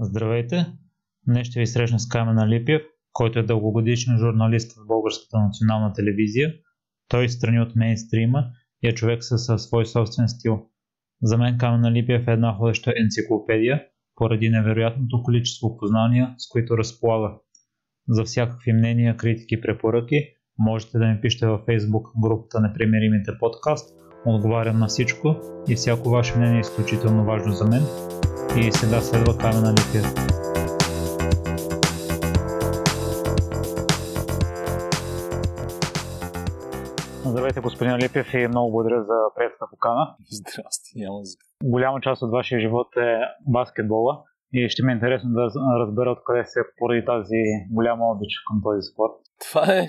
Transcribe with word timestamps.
Здравейте! 0.00 0.66
Днес 1.26 1.46
ще 1.46 1.60
ви 1.60 1.66
срещна 1.66 2.00
с 2.00 2.08
Камена 2.08 2.48
Липев, 2.48 2.82
който 3.12 3.38
е 3.38 3.42
дългогодишен 3.42 4.18
журналист 4.18 4.72
в 4.72 4.86
Българската 4.86 5.38
национална 5.38 5.92
телевизия. 5.92 6.54
Той 7.08 7.28
страни 7.28 7.60
от 7.60 7.76
мейнстрима 7.76 8.44
и 8.82 8.88
е 8.88 8.94
човек 8.94 9.24
със 9.24 9.62
свой 9.62 9.86
собствен 9.86 10.28
стил. 10.28 10.66
За 11.22 11.38
мен 11.38 11.58
Камена 11.58 11.92
Липев 11.92 12.28
е 12.28 12.32
една 12.32 12.54
ходеща 12.54 12.94
енциклопедия, 12.96 13.82
поради 14.14 14.48
невероятното 14.48 15.22
количество 15.22 15.76
познания, 15.76 16.34
с 16.38 16.48
които 16.48 16.78
разполага. 16.78 17.34
За 18.08 18.24
всякакви 18.24 18.72
мнения, 18.72 19.16
критики 19.16 19.60
препоръки 19.60 20.26
можете 20.58 20.98
да 20.98 21.06
ми 21.06 21.20
пишете 21.20 21.46
във 21.46 21.60
Facebook 21.60 22.20
групата 22.22 22.60
Непримиримите 22.60 23.32
подкаст. 23.40 23.98
Отговарям 24.26 24.78
на 24.78 24.86
всичко 24.86 25.36
и 25.68 25.74
всяко 25.74 26.10
ваше 26.10 26.38
мнение 26.38 26.56
е 26.56 26.60
изключително 26.60 27.24
важно 27.24 27.52
за 27.52 27.64
мен 27.64 27.82
и 28.56 28.72
сега 28.72 29.00
следва 29.00 29.38
Камена 29.38 29.70
Липия. 29.72 30.02
Здравейте, 37.26 37.60
господин 37.60 37.96
Липев 37.96 38.34
и 38.34 38.48
много 38.48 38.72
благодаря 38.72 39.02
за 39.02 39.16
приятата 39.36 39.66
покана. 39.70 40.16
Здрасти, 40.30 40.92
няма 40.96 41.18
за... 41.22 41.36
Голяма 41.64 42.00
част 42.00 42.22
от 42.22 42.30
вашия 42.30 42.60
живот 42.60 42.96
е 42.96 43.20
баскетбола 43.46 44.22
и 44.52 44.68
ще 44.68 44.82
ми 44.82 44.92
е 44.92 44.94
интересно 44.94 45.30
да 45.30 45.50
разбера 45.78 46.10
откъде 46.10 46.44
се 46.44 46.60
поради 46.78 47.04
тази 47.04 47.42
голяма 47.70 48.04
обич 48.10 48.32
към 48.50 48.60
този 48.62 48.82
спорт. 48.92 49.12
Това 49.50 49.74
е 49.74 49.86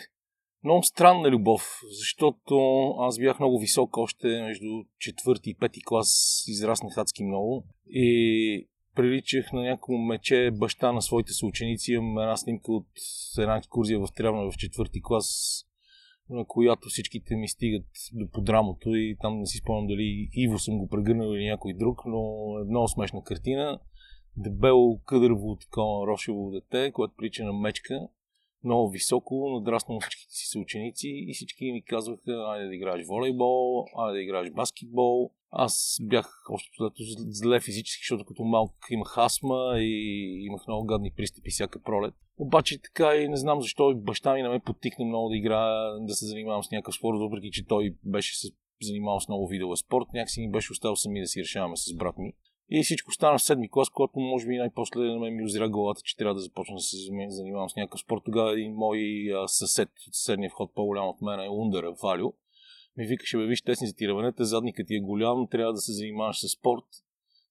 много 0.64 0.84
странна 0.84 1.30
любов, 1.30 1.80
защото 2.00 2.86
аз 3.00 3.20
бях 3.20 3.40
много 3.40 3.60
висок 3.60 3.98
още 3.98 4.28
между 4.28 4.84
четвърти 5.00 5.50
и 5.50 5.56
пети 5.56 5.82
клас, 5.86 6.44
израснах 6.48 6.98
адски 6.98 7.24
много 7.24 7.66
и 7.90 8.68
приличах 8.96 9.54
на 9.54 9.62
някакво 9.62 9.98
мече 9.98 10.52
баща 10.54 10.92
на 10.92 11.02
своите 11.02 11.34
съученици. 11.34 11.92
Имам 11.92 12.18
една 12.18 12.38
снимка 12.38 12.72
от 12.72 12.88
една 13.40 13.58
екскурзия 13.58 14.00
в 14.00 14.08
Трявна 14.16 14.52
в 14.52 14.58
четвърти 14.58 15.02
клас, 15.02 15.60
на 16.30 16.46
която 16.46 16.90
всичките 16.90 17.36
ми 17.36 17.48
стигат 17.48 17.86
до 18.14 18.30
подрамото 18.30 18.96
и 18.96 19.18
там 19.22 19.40
не 19.40 19.46
си 19.46 19.58
спомням 19.58 19.88
дали 19.88 20.30
Иво 20.34 20.60
съм 20.60 20.78
го 20.78 20.88
прегърнал 20.88 21.34
или 21.34 21.46
някой 21.46 21.74
друг, 21.74 22.02
но 22.06 22.20
е 22.60 22.70
много 22.70 22.88
смешна 22.88 23.24
картина. 23.24 23.80
Дебело, 24.38 25.00
къдърво, 25.06 25.56
такова 25.56 26.08
рошево 26.08 26.52
дете, 26.52 26.92
което 26.92 27.14
прилича 27.18 27.44
на 27.44 27.54
мечка 27.54 28.08
много 28.64 28.90
високо, 28.90 29.50
надраснал 29.50 30.00
всичките 30.00 30.34
си 30.34 30.48
съученици 30.48 31.08
и 31.28 31.34
всички 31.34 31.72
ми 31.72 31.84
казваха, 31.84 32.32
айде 32.48 32.68
да 32.68 32.76
играеш 32.76 33.08
волейбол, 33.08 33.86
айде 33.98 34.18
да 34.18 34.24
играеш 34.24 34.52
баскетбол. 34.52 35.32
Аз 35.52 35.98
бях 36.02 36.46
още 36.50 36.70
зле 37.30 37.60
физически, 37.60 38.02
защото 38.04 38.26
като 38.26 38.44
малък 38.44 38.72
имах 38.90 39.18
астма 39.18 39.74
и 39.78 40.46
имах 40.46 40.68
много 40.68 40.86
гадни 40.86 41.12
пристъпи 41.12 41.50
всяка 41.50 41.82
пролет. 41.82 42.14
Обаче 42.38 42.82
така 42.82 43.16
и 43.16 43.28
не 43.28 43.38
знам 43.38 43.62
защо 43.62 43.96
баща 43.96 44.34
ми 44.34 44.42
не 44.42 44.50
ме 44.50 44.60
потикна 44.60 45.06
много 45.06 45.30
да 45.30 45.38
играя, 45.38 46.00
да 46.00 46.14
се 46.14 46.26
занимавам 46.26 46.64
с 46.64 46.72
някакъв 46.72 46.96
спорт, 46.96 47.18
въпреки 47.20 47.52
че 47.52 47.68
той 47.68 47.96
беше 48.06 48.38
се 48.38 48.48
занимавал 48.82 49.20
с 49.20 49.28
много 49.28 49.48
видове 49.48 49.76
спорт. 49.76 50.06
Някакси 50.14 50.42
ми 50.42 50.52
беше 50.52 50.72
оставил 50.72 50.96
сами 50.96 51.22
да 51.22 51.28
си 51.28 51.42
решаваме 51.42 51.78
с 51.78 51.96
брат 51.96 52.18
ми. 52.18 52.34
И 52.72 52.84
всичко 52.84 53.12
стана 53.12 53.38
в 53.38 53.42
седми 53.42 53.70
клас, 53.70 53.90
когато 53.90 54.20
може 54.20 54.48
би 54.48 54.58
най-после 54.58 55.00
на 55.00 55.20
мен 55.20 55.36
ми 55.36 55.44
озря 55.44 55.70
главата, 55.70 56.02
че 56.04 56.18
трябва 56.18 56.34
да 56.34 56.40
започна 56.40 56.76
да 56.76 56.82
се 56.82 56.98
занимавам 57.30 57.70
с 57.70 57.76
някакъв 57.76 58.00
спорт. 58.00 58.22
Тогава 58.26 58.54
един 58.54 58.74
мой 58.74 59.28
съсед 59.48 59.90
от 60.08 60.16
съседния 60.16 60.50
вход, 60.50 60.74
по-голям 60.76 61.08
от 61.08 61.22
мен, 61.22 61.40
е 61.40 61.50
Ундър 61.50 61.86
Валю. 62.04 62.34
Ми 62.98 63.06
викаше, 63.06 63.38
бе, 63.38 63.46
виж, 63.46 63.62
тесни 63.62 63.94
ти 63.96 64.08
равенете, 64.08 64.44
задникът 64.44 64.88
ти 64.88 64.96
е 64.96 65.00
голям, 65.00 65.48
трябва 65.48 65.74
да 65.74 65.80
се 65.80 65.94
занимаваш 65.94 66.40
с 66.40 66.48
спорт. 66.48 66.86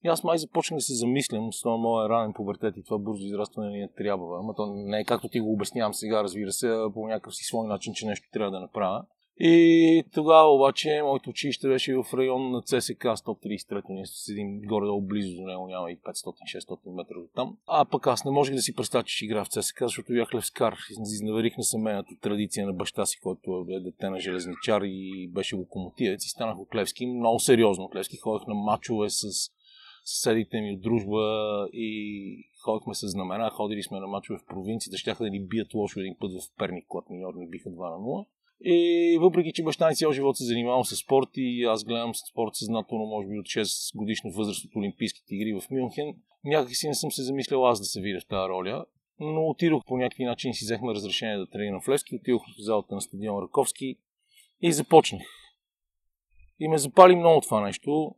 И 0.05 0.09
аз 0.09 0.25
май 0.25 0.39
започнах 0.39 0.79
да 0.79 0.83
се 0.83 0.95
замислям 0.95 1.53
с 1.53 1.61
това 1.61 1.77
моя 1.77 2.09
ранен 2.09 2.33
пубертет 2.33 2.77
и 2.77 2.85
това 2.85 2.99
бързо 2.99 3.27
израстване 3.27 3.71
ни 3.71 3.83
е 3.83 3.89
трябва. 3.97 4.39
Ама 4.39 4.55
то 4.55 4.67
не 4.75 5.01
е 5.01 5.05
както 5.05 5.29
ти 5.29 5.41
го 5.41 5.53
обяснявам 5.53 5.95
сега, 5.95 6.23
разбира 6.23 6.53
се, 6.53 6.69
а 6.69 6.93
по 6.95 7.09
някакъв 7.09 7.35
си 7.35 7.45
свой 7.45 7.69
начин, 7.69 7.95
че 7.95 8.07
нещо 8.07 8.29
трябва 8.33 8.51
да 8.51 8.61
направя. 8.61 9.05
И 9.41 10.05
тогава 10.15 10.55
обаче 10.55 11.03
моето 11.03 11.31
училище 11.31 11.69
беше 11.69 11.95
в 11.95 12.05
район 12.15 12.51
на 12.51 12.63
ЦСК 12.63 13.03
133. 13.03 13.83
Ние 13.89 14.07
седим 14.07 14.61
горе-долу 14.61 15.01
близо 15.01 15.37
до 15.37 15.43
него, 15.43 15.67
няма 15.67 15.91
и 15.91 15.99
500-600 15.99 16.97
метра 16.97 17.19
от 17.19 17.33
там. 17.35 17.57
А 17.67 17.85
пък 17.85 18.07
аз 18.07 18.25
не 18.25 18.31
можех 18.31 18.55
да 18.55 18.63
си 18.63 18.75
представя, 18.75 19.05
че 19.05 19.17
ще 19.17 19.25
игра 19.25 19.45
в 19.45 19.49
ЦСК, 19.49 19.79
защото 19.81 20.13
бях 20.13 20.35
левскар. 20.35 20.77
Изневерих 21.01 21.57
на 21.57 21.65
семейната 21.65 22.15
традиция 22.21 22.67
на 22.67 22.73
баща 22.73 23.07
си, 23.07 23.21
който 23.21 23.67
е 23.71 23.81
дете 23.81 24.11
на 24.11 24.21
железничар 24.21 24.83
и 24.85 25.29
беше 25.29 25.57
локомотивец 25.57 26.27
и 26.27 26.29
станах 26.29 26.59
от 26.59 26.75
Левски. 26.75 27.07
Много 27.07 27.41
сериозно 27.41 27.85
от 27.85 27.95
Левски. 27.95 28.17
Ходех 28.17 28.47
на 28.47 28.55
мачове 28.55 29.11
с 29.11 29.27
съседите 30.05 30.61
ми 30.61 30.73
от 30.73 30.81
дружба 30.81 31.21
и 31.73 32.51
ходихме 32.65 32.95
с 32.95 33.09
знамена, 33.09 33.51
ходили 33.51 33.83
сме 33.83 34.01
на 34.01 34.07
мачове 34.07 34.39
в 34.39 34.47
провинцията, 34.47 34.99
щяха 34.99 35.25
да 35.25 35.31
ни 35.31 35.47
бият 35.47 35.75
лошо 35.75 36.01
един 36.01 36.17
път 36.21 36.33
в 36.33 36.57
Перник, 36.59 36.85
когато 36.89 37.39
ни 37.39 37.49
биха 37.49 37.71
2 37.71 37.73
на 37.73 37.97
0. 37.97 38.27
И 38.65 39.19
въпреки, 39.21 39.53
че 39.53 39.63
баща 39.63 39.89
ми 39.89 39.95
цял 39.95 40.13
живот 40.13 40.37
се 40.37 40.45
занимавал 40.45 40.85
с 40.85 40.97
спорт 40.97 41.29
и 41.37 41.65
аз 41.65 41.85
гледам 41.85 42.15
спорт 42.15 42.55
съзнателно, 42.55 43.07
може 43.07 43.29
би 43.29 43.39
от 43.39 43.47
6 43.47 43.97
годишна 43.97 44.31
възраст 44.31 44.65
от 44.65 44.77
Олимпийските 44.77 45.35
игри 45.35 45.61
в 45.61 45.71
Мюнхен, 45.71 46.15
някак 46.45 46.77
си 46.77 46.89
не 46.89 46.95
съм 46.95 47.13
се 47.13 47.23
замислял 47.23 47.67
аз 47.67 47.81
да 47.81 47.85
се 47.85 48.01
видя 48.01 48.21
в 48.21 48.27
тази 48.27 48.49
роля. 48.49 48.85
Но 49.21 49.49
отидох 49.49 49.85
по 49.87 49.97
някакви 49.97 50.25
начин, 50.25 50.55
си 50.55 50.65
взехме 50.65 50.95
разрешение 50.95 51.37
да 51.37 51.47
тренирам 51.47 51.81
в 51.81 51.89
Левски, 51.89 52.17
отидох 52.17 52.43
в 52.43 52.63
залата 52.63 52.95
на 52.95 53.01
стадион 53.01 53.43
Раковски 53.43 53.97
и 54.63 54.73
започнах. 54.73 55.23
И 56.61 56.69
ме 56.69 56.79
запали 56.79 57.17
много 57.17 57.41
това 57.41 57.61
нещо 57.61 58.15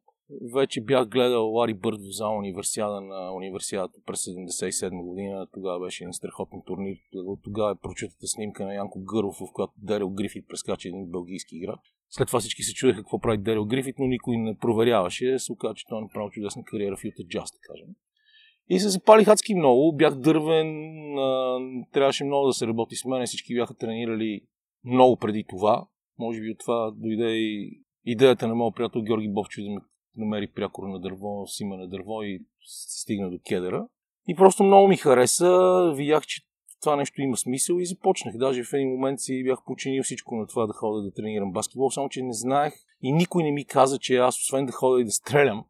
вече 0.55 0.81
бях 0.81 1.09
гледал 1.09 1.53
Лари 1.53 1.75
Бърд 1.75 2.01
в 2.01 2.17
зала 2.17 2.39
универсиада 2.39 3.01
на 3.01 3.33
универсиадата 3.33 4.01
през 4.07 4.25
77 4.25 5.03
година. 5.03 5.47
Тогава 5.53 5.81
беше 5.81 6.05
един 6.05 6.13
страхотен 6.13 6.63
турнир. 6.67 6.97
Тогава 7.43 7.71
е 7.71 7.81
прочутата 7.83 8.27
снимка 8.27 8.65
на 8.65 8.75
Янко 8.75 9.01
Гъров, 9.01 9.35
в 9.35 9.53
която 9.53 9.73
Дерил 9.77 10.11
Грифит 10.11 10.49
прескача 10.49 10.89
един 10.89 11.07
бългийски 11.07 11.57
играч. 11.57 11.81
След 12.11 12.27
това 12.27 12.41
всички 12.41 12.63
се 12.63 12.75
чудеха 12.75 13.01
какво 13.01 13.21
прави 13.21 13.39
Дерил 13.39 13.65
Грифит, 13.65 13.99
но 13.99 14.07
никой 14.07 14.37
не 14.37 14.57
проверяваше. 14.57 15.39
Се 15.39 15.53
оказа, 15.53 15.75
че 15.75 15.87
той 15.87 15.99
е 15.99 16.01
направил 16.01 16.31
чудесна 16.31 16.63
кариера 16.65 16.97
в 16.97 17.05
Юта 17.05 17.23
Джаз, 17.29 17.51
да 17.53 17.59
кажем. 17.63 17.89
И 18.69 18.79
се 18.79 18.89
запалих 18.89 19.29
адски 19.29 19.55
много. 19.55 19.93
Бях 19.97 20.15
дървен, 20.15 20.69
трябваше 21.93 22.25
много 22.25 22.47
да 22.47 22.53
се 22.53 22.67
работи 22.67 22.97
с 22.97 23.05
мен. 23.05 23.27
Всички 23.27 23.55
бяха 23.55 23.75
тренирали 23.75 24.41
много 24.85 25.17
преди 25.17 25.45
това. 25.49 25.87
Може 26.19 26.41
би 26.41 26.51
от 26.51 26.59
това 26.59 26.91
дойде 26.97 27.31
и 27.31 27.81
идеята 28.05 28.49
на 28.49 28.55
моят 28.55 28.75
приятел 28.75 29.03
Георги 29.03 29.29
Бовчев 29.29 29.65
да 29.65 29.71
ме 29.71 29.81
намери 30.17 30.47
прякор 30.47 30.89
на 30.89 31.01
дърво, 31.01 31.47
сима 31.47 31.77
на 31.77 31.89
дърво 31.89 32.23
и 32.23 32.43
стигна 32.97 33.31
до 33.31 33.39
кедъра. 33.47 33.87
И 34.29 34.35
просто 34.35 34.63
много 34.63 34.89
ми 34.89 34.97
хареса, 34.97 35.93
видях, 35.97 36.27
че 36.27 36.43
това 36.81 36.97
нещо 36.97 37.23
има 37.23 37.37
смисъл 37.37 37.79
и 37.79 37.87
започнах. 37.87 38.37
Даже 38.37 38.65
в 38.65 38.73
един 38.73 38.89
момент 38.89 39.21
си 39.21 39.45
бях 39.45 39.59
починил 39.67 40.03
всичко 40.03 40.37
на 40.37 40.47
това 40.47 40.67
да 40.67 40.73
ходя 40.73 41.03
да 41.03 41.13
тренирам 41.13 41.53
баскетбол, 41.53 41.91
само 41.91 42.09
че 42.09 42.23
не 42.23 42.33
знаех 42.33 42.75
и 43.03 43.13
никой 43.13 43.43
не 43.43 43.51
ми 43.51 43.65
каза, 43.65 43.99
че 43.99 44.17
аз 44.17 44.41
освен 44.41 44.67
да 44.67 44.73
ходя 44.73 45.01
и 45.01 45.05
да 45.05 45.11
стрелям, 45.11 45.65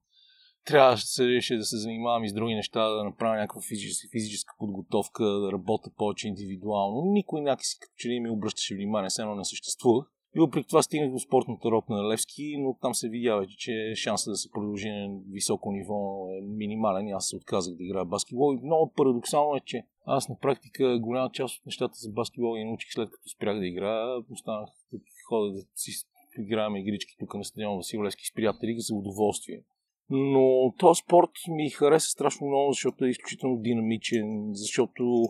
трябваше 0.65 1.57
да 1.57 1.65
се 1.65 1.77
занимавам 1.77 2.25
и 2.25 2.29
с 2.29 2.33
други 2.33 2.55
неща, 2.55 2.89
да 2.89 3.05
направя 3.05 3.37
някаква 3.37 3.61
физическа, 3.69 4.09
физическа 4.13 4.55
подготовка, 4.59 5.25
да 5.25 5.53
работя 5.53 5.91
повече 5.97 6.29
индивидуално. 6.29 7.13
Никой 7.13 7.41
някакси 7.41 7.79
като 7.81 7.95
че 7.97 8.09
ли 8.09 8.21
ми 8.21 8.31
обръщаше 8.31 8.75
внимание, 8.75 9.09
все 9.09 9.23
едно 9.23 9.35
не 9.35 9.45
съществувах. 9.45 10.07
И 10.37 10.41
въпреки 10.41 10.69
това 10.69 10.83
стигнах 10.83 11.13
до 11.13 11.19
спортната 11.19 11.71
рок 11.71 11.89
на 11.89 12.09
Левски, 12.09 12.57
но 12.59 12.77
там 12.83 12.95
се 12.95 13.09
видя 13.09 13.37
вече, 13.37 13.57
че 13.57 13.95
шансът 13.95 14.33
да 14.33 14.37
се 14.37 14.51
продължи 14.51 14.89
на 14.89 15.21
високо 15.31 15.73
ниво 15.73 16.29
е 16.31 16.41
минимален 16.41 17.09
и 17.09 17.13
аз 17.13 17.29
се 17.29 17.37
отказах 17.37 17.77
да 17.77 17.85
играя 17.85 18.05
баскетбол. 18.05 18.55
И 18.55 18.67
много 18.67 18.93
парадоксално 18.97 19.57
е, 19.57 19.61
че 19.65 19.83
аз 20.07 20.29
на 20.29 20.39
практика 20.39 20.99
голяма 20.99 21.31
част 21.33 21.59
от 21.59 21.67
нещата 21.67 21.95
за 21.97 22.11
баскетбол 22.11 22.55
ги 22.55 22.65
научих 22.65 22.93
след 22.93 23.11
като 23.11 23.29
спрях 23.29 23.59
да 23.59 23.67
играя. 23.67 24.19
Останах 24.31 24.71
да 24.93 24.99
ходя 25.29 25.53
да 25.53 25.63
си 25.75 25.93
играем 26.39 26.77
игрички 26.77 27.17
тук 27.19 27.35
на 27.35 27.45
стадион 27.45 27.77
Васил 27.77 28.03
Левски 28.03 28.27
с 28.27 28.35
приятели 28.35 28.75
за 28.79 28.95
удоволствие. 28.95 29.63
Но 30.11 30.75
този 30.79 30.99
спорт 30.99 31.31
ми 31.49 31.71
хареса 31.71 32.11
страшно 32.11 32.47
много, 32.47 32.73
защото 32.73 33.05
е 33.05 33.11
изключително 33.11 33.57
динамичен, 33.57 34.51
защото 34.53 35.29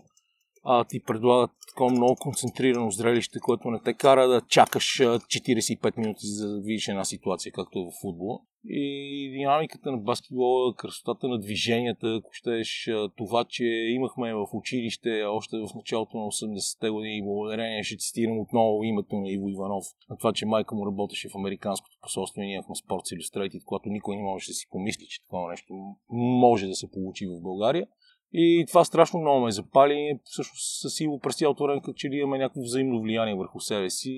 а, 0.63 0.83
ти 0.83 0.99
предлагат 0.99 1.51
такова 1.67 1.91
много 1.91 2.15
концентрирано 2.15 2.91
зрелище, 2.91 3.39
което 3.39 3.71
не 3.71 3.79
те 3.79 3.93
кара 3.93 4.27
да 4.27 4.41
чакаш 4.41 4.85
45 4.85 5.97
минути 5.97 6.27
за 6.27 6.49
да 6.49 6.61
видиш 6.61 6.87
една 6.87 7.05
ситуация, 7.05 7.51
както 7.51 7.79
е 7.79 7.81
в 7.81 8.01
футбола. 8.01 8.39
И 8.65 9.29
динамиката 9.31 9.91
на 9.91 9.97
баскетбола, 9.97 10.75
красотата 10.75 11.27
на 11.27 11.39
движенията, 11.39 12.15
ако 12.15 12.33
щеш, 12.33 12.89
това, 13.17 13.43
че 13.43 13.65
имахме 13.65 14.33
в 14.33 14.45
училище 14.53 15.23
още 15.23 15.57
в 15.57 15.75
началото 15.75 16.17
на 16.17 16.23
80-те 16.23 16.89
години, 16.89 17.23
благодарение, 17.23 17.83
ще 17.83 17.97
цитирам 17.97 18.39
отново 18.39 18.83
името 18.83 19.15
на 19.15 19.29
Иво 19.29 19.49
Иванов, 19.49 19.85
на 20.09 20.17
това, 20.17 20.33
че 20.33 20.45
майка 20.45 20.75
му 20.75 20.85
работеше 20.85 21.29
в 21.29 21.35
Американското 21.35 21.97
посолство 22.01 22.41
и 22.41 22.45
ние 22.45 22.55
имахме 22.55 22.75
Sports 22.75 23.17
Illustrated, 23.17 23.63
когато 23.65 23.89
никой 23.89 24.15
не 24.15 24.23
можеше 24.23 24.51
да 24.51 24.55
си 24.55 24.67
помисли, 24.71 25.05
че 25.05 25.21
такова 25.21 25.49
нещо 25.49 25.73
може 26.09 26.67
да 26.67 26.75
се 26.75 26.91
получи 26.91 27.27
в 27.27 27.41
България. 27.41 27.87
И 28.33 28.65
това 28.67 28.83
страшно 28.83 29.19
много 29.19 29.45
ме 29.45 29.51
запали. 29.51 30.19
Всъщност 30.23 30.89
с 30.89 30.99
Иво 30.99 31.19
през 31.19 31.35
цялото 31.35 31.63
време, 31.63 31.81
като 31.81 31.93
че 31.93 32.09
ли 32.09 32.15
имаме 32.15 32.37
някакво 32.37 32.61
взаимно 32.61 33.01
влияние 33.01 33.35
върху 33.35 33.59
себе 33.59 33.89
си, 33.89 34.11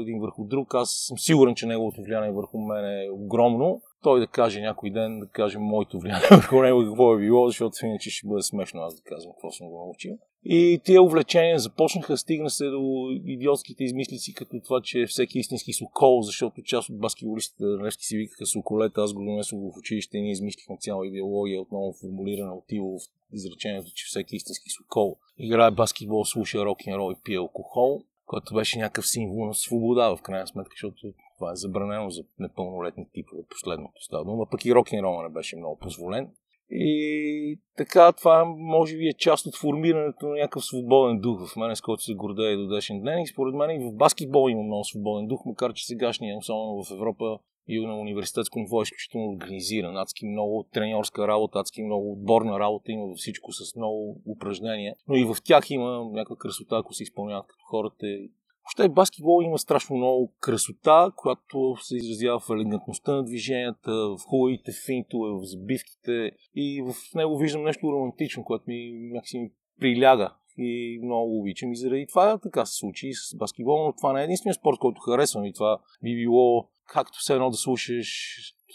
един 0.00 0.20
върху 0.20 0.44
друг. 0.44 0.74
Аз 0.74 0.90
съм 0.90 1.18
сигурен, 1.18 1.54
че 1.54 1.66
неговото 1.66 2.02
влияние 2.02 2.30
върху 2.30 2.58
мен 2.58 2.84
е 2.84 3.10
огромно. 3.10 3.82
Той 4.04 4.20
да 4.20 4.26
каже 4.26 4.60
някой 4.60 4.90
ден, 4.90 5.20
да 5.20 5.26
каже 5.26 5.58
моето 5.58 6.00
влияние 6.00 6.28
върху 6.30 6.62
него 6.62 6.84
какво 6.84 7.14
е 7.14 7.20
било, 7.20 7.46
защото 7.46 7.86
иначе 7.86 8.10
ще 8.10 8.26
бъде 8.26 8.42
смешно 8.42 8.80
аз 8.80 8.96
да 8.96 9.02
казвам 9.02 9.32
какво 9.32 9.50
съм 9.50 9.68
го 9.68 9.78
научил. 9.78 10.18
И 10.44 10.80
тия 10.84 11.02
увлечения 11.02 11.58
започнаха, 11.58 12.16
стигна 12.16 12.50
се 12.50 12.66
до 12.66 13.10
идиотските 13.24 13.84
измислици, 13.84 14.34
като 14.34 14.60
това, 14.60 14.80
че 14.80 15.06
всеки 15.06 15.38
истински 15.38 15.72
сокол, 15.72 16.22
защото 16.22 16.62
част 16.62 16.88
от 16.88 16.98
баскетболистите 16.98 17.64
Левски 17.64 18.04
си 18.04 18.16
викаха 18.16 18.46
соколета, 18.46 19.00
аз 19.02 19.12
го 19.12 19.24
донесох 19.24 19.58
в 19.58 19.78
училище 19.78 20.18
и 20.18 20.22
ние 20.22 20.32
измислихме 20.32 20.76
цяла 20.80 21.06
идеология, 21.06 21.60
отново 21.60 21.92
формулирана 22.00 22.54
от 22.54 22.64
Иво 22.72 22.98
в 22.98 23.34
изречението, 23.34 23.90
че 23.94 24.06
всеки 24.06 24.36
истински 24.36 24.70
сокол 24.70 25.16
играе 25.38 25.70
баскетбол, 25.70 26.24
слуша 26.24 26.64
рок 26.64 26.86
н 26.86 26.96
рол 26.96 27.12
и 27.12 27.22
пие 27.24 27.36
алкохол, 27.36 28.02
който 28.26 28.54
беше 28.54 28.78
някакъв 28.78 29.08
символ 29.08 29.46
на 29.46 29.54
свобода 29.54 30.16
в 30.16 30.22
крайна 30.22 30.46
сметка, 30.46 30.72
защото 30.74 31.12
това 31.44 31.52
е 31.52 31.56
забранено 31.56 32.10
за 32.10 32.22
непълнолетни 32.38 33.06
типове, 33.12 33.42
последното 33.50 34.02
става 34.02 34.24
дума, 34.24 34.46
пък 34.50 34.64
и 34.64 34.74
рок 34.74 34.92
н 34.92 35.22
не 35.22 35.28
беше 35.28 35.56
много 35.56 35.78
позволен. 35.78 36.30
И 36.70 37.58
така, 37.76 38.12
това 38.12 38.44
може 38.44 38.96
би 38.96 39.08
е 39.08 39.12
част 39.12 39.46
от 39.46 39.56
формирането 39.56 40.26
на 40.26 40.34
някакъв 40.34 40.64
свободен 40.64 41.20
дух 41.20 41.48
в 41.48 41.56
мен, 41.56 41.76
с 41.76 41.80
който 41.80 42.02
се 42.02 42.14
гордея 42.14 42.58
до 42.58 42.66
днешен 42.66 43.02
ден. 43.02 43.18
И 43.18 43.26
според 43.26 43.54
мен 43.54 43.70
и 43.70 43.84
в 43.84 43.96
баскетбол 43.96 44.50
има 44.50 44.62
много 44.62 44.84
свободен 44.84 45.26
дух, 45.26 45.40
макар 45.46 45.72
че 45.72 45.86
сегашния, 45.86 46.38
особено 46.38 46.84
в 46.84 46.90
Европа 46.90 47.38
и 47.68 47.86
на 47.86 48.00
университетско 48.00 48.58
ниво 48.58 48.80
е 48.80 48.82
изключително 48.82 49.32
организиран. 49.32 49.96
Адски 49.96 50.26
много 50.26 50.66
треньорска 50.72 51.28
работа, 51.28 51.58
адски 51.58 51.82
много 51.82 52.12
отборна 52.12 52.60
работа 52.60 52.92
има 52.92 53.14
всичко 53.16 53.52
с 53.52 53.76
много 53.76 54.22
упражнения. 54.26 54.94
Но 55.08 55.16
и 55.16 55.24
в 55.24 55.36
тях 55.44 55.70
има 55.70 56.04
някаква 56.12 56.36
красота, 56.36 56.76
ако 56.76 56.94
се 56.94 57.02
изпълняват 57.02 57.46
като 57.46 57.64
хората 57.64 58.06
Въобще 58.64 58.88
баскетбол 58.88 59.42
има 59.42 59.58
страшно 59.58 59.96
много 59.96 60.32
красота, 60.40 61.12
която 61.16 61.76
се 61.82 61.96
изразява 61.96 62.40
в 62.40 62.50
елегантността 62.50 63.14
на 63.14 63.24
движенията, 63.24 63.92
в 63.92 64.18
хубавите 64.26 64.72
финтове, 64.86 65.30
в 65.30 65.44
забивките 65.44 66.30
и 66.54 66.82
в 66.82 67.14
него 67.14 67.38
виждам 67.38 67.64
нещо 67.64 67.92
романтично, 67.92 68.44
което 68.44 68.64
ми 68.66 68.92
някакси 69.12 69.38
ми 69.38 69.50
приляга 69.80 70.34
и 70.58 71.00
много 71.02 71.40
обичам 71.40 71.72
и 71.72 71.76
заради 71.76 72.06
това 72.06 72.38
така 72.38 72.66
се 72.66 72.78
случи 72.78 73.12
с 73.12 73.36
баскетбол, 73.36 73.86
но 73.86 73.92
това 73.92 74.12
не 74.12 74.20
е 74.20 74.24
единствения 74.24 74.54
спорт, 74.54 74.78
който 74.78 75.00
харесвам 75.00 75.44
и 75.44 75.52
това 75.52 75.78
би 76.02 76.16
било 76.16 76.68
както 76.86 77.18
все 77.18 77.34
едно 77.34 77.50
да 77.50 77.56
слушаш 77.56 78.08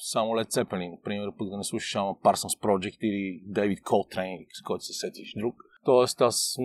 само 0.01 0.31
Led 0.31 0.49
Zeppelin, 0.49 0.91
например, 0.91 1.29
пък 1.37 1.49
да 1.49 1.57
не 1.57 1.63
слушаш 1.63 1.91
само 1.91 2.19
Parsons 2.23 2.59
Project 2.61 2.97
или 3.01 3.43
David 3.51 3.81
Coltrane, 3.81 4.45
с 4.53 4.61
който 4.61 4.83
се 4.83 4.93
сетиш 4.93 5.33
друг. 5.37 5.55
Тоест 5.85 6.21
аз 6.21 6.57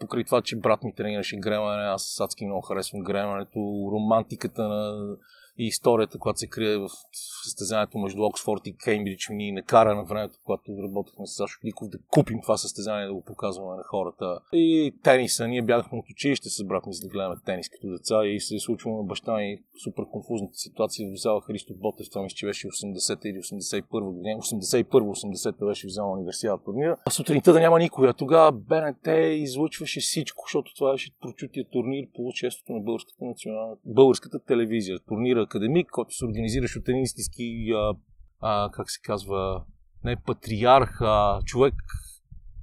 покрай 0.00 0.24
това, 0.24 0.42
че 0.42 0.56
брат 0.56 0.82
ми 0.82 0.94
тренираше 0.94 1.36
гремане, 1.36 1.82
аз 1.82 2.20
адски 2.20 2.46
много 2.46 2.60
харесвам 2.60 3.02
гремането, 3.02 3.88
романтиката 3.92 4.68
на 4.68 5.06
и 5.58 5.66
историята, 5.66 6.18
която 6.18 6.38
се 6.38 6.46
крие 6.46 6.78
в 6.78 6.88
състезанието 7.44 7.98
между 7.98 8.22
Оксфорд 8.22 8.66
и 8.66 8.76
Кеймбридж, 8.76 9.28
ни 9.30 9.52
накара 9.52 9.94
на 9.94 10.04
времето, 10.04 10.38
когато 10.44 10.72
работехме 10.82 11.26
с 11.26 11.34
Сашо 11.34 11.60
Кликов, 11.60 11.88
да 11.88 11.98
купим 12.10 12.40
това 12.42 12.56
състезание, 12.56 13.06
да 13.06 13.14
го 13.14 13.24
показваме 13.24 13.76
на 13.76 13.82
хората. 13.82 14.38
И 14.52 14.94
тениса. 15.02 15.48
Ние 15.48 15.62
бягахме 15.62 15.98
от 15.98 16.10
училище 16.10 16.48
с 16.48 16.64
брат 16.64 16.86
ми, 16.86 16.92
за 16.94 17.00
да 17.00 17.12
гледаме 17.12 17.36
тенис 17.44 17.68
като 17.68 17.88
деца 17.88 18.26
и 18.26 18.40
се 18.40 18.54
е 18.54 18.58
случва 18.58 18.90
на 18.90 19.02
баща 19.02 19.36
ми 19.36 19.58
супер 19.84 20.04
конфузната 20.12 20.54
ситуация 20.54 21.10
в 21.10 21.20
зала 21.20 21.40
Христо 21.40 21.74
Ботев, 21.74 22.06
това 22.10 22.22
мисля, 22.22 22.34
че 22.34 22.46
беше 22.46 22.68
80-та 22.68 23.28
или 23.28 23.38
81 23.38 24.12
година. 24.12 24.38
81-80-та 24.38 25.66
беше 25.66 25.86
в 25.86 25.90
зала 25.90 26.12
университет 26.12 26.60
турнира. 26.64 26.96
А 27.06 27.10
сутринта 27.10 27.52
да 27.52 27.60
няма 27.60 27.78
никой. 27.78 28.08
А 28.08 28.12
тогава 28.12 28.52
БНТ 28.52 29.06
излучваше 29.30 30.00
всичко, 30.00 30.44
защото 30.46 30.74
това 30.74 30.92
беше 30.92 31.10
прочутия 31.20 31.64
турнир 31.72 32.06
по 32.14 32.32
честото 32.34 32.72
на 32.72 32.80
българската, 32.80 33.24
национална... 33.24 33.76
българската 33.84 34.38
телевизия. 34.38 34.98
Турнира 35.08 35.45
академик, 35.46 35.88
който 35.90 36.14
се 36.14 36.24
организираше 36.24 36.78
от 36.78 36.88
един 36.88 37.02
истински, 37.02 37.72
а, 37.74 37.94
а, 38.40 38.70
как 38.72 38.90
се 38.90 39.00
казва, 39.02 39.64
не 40.04 40.16
патриарх, 40.16 41.00
а 41.00 41.40
човек, 41.44 41.74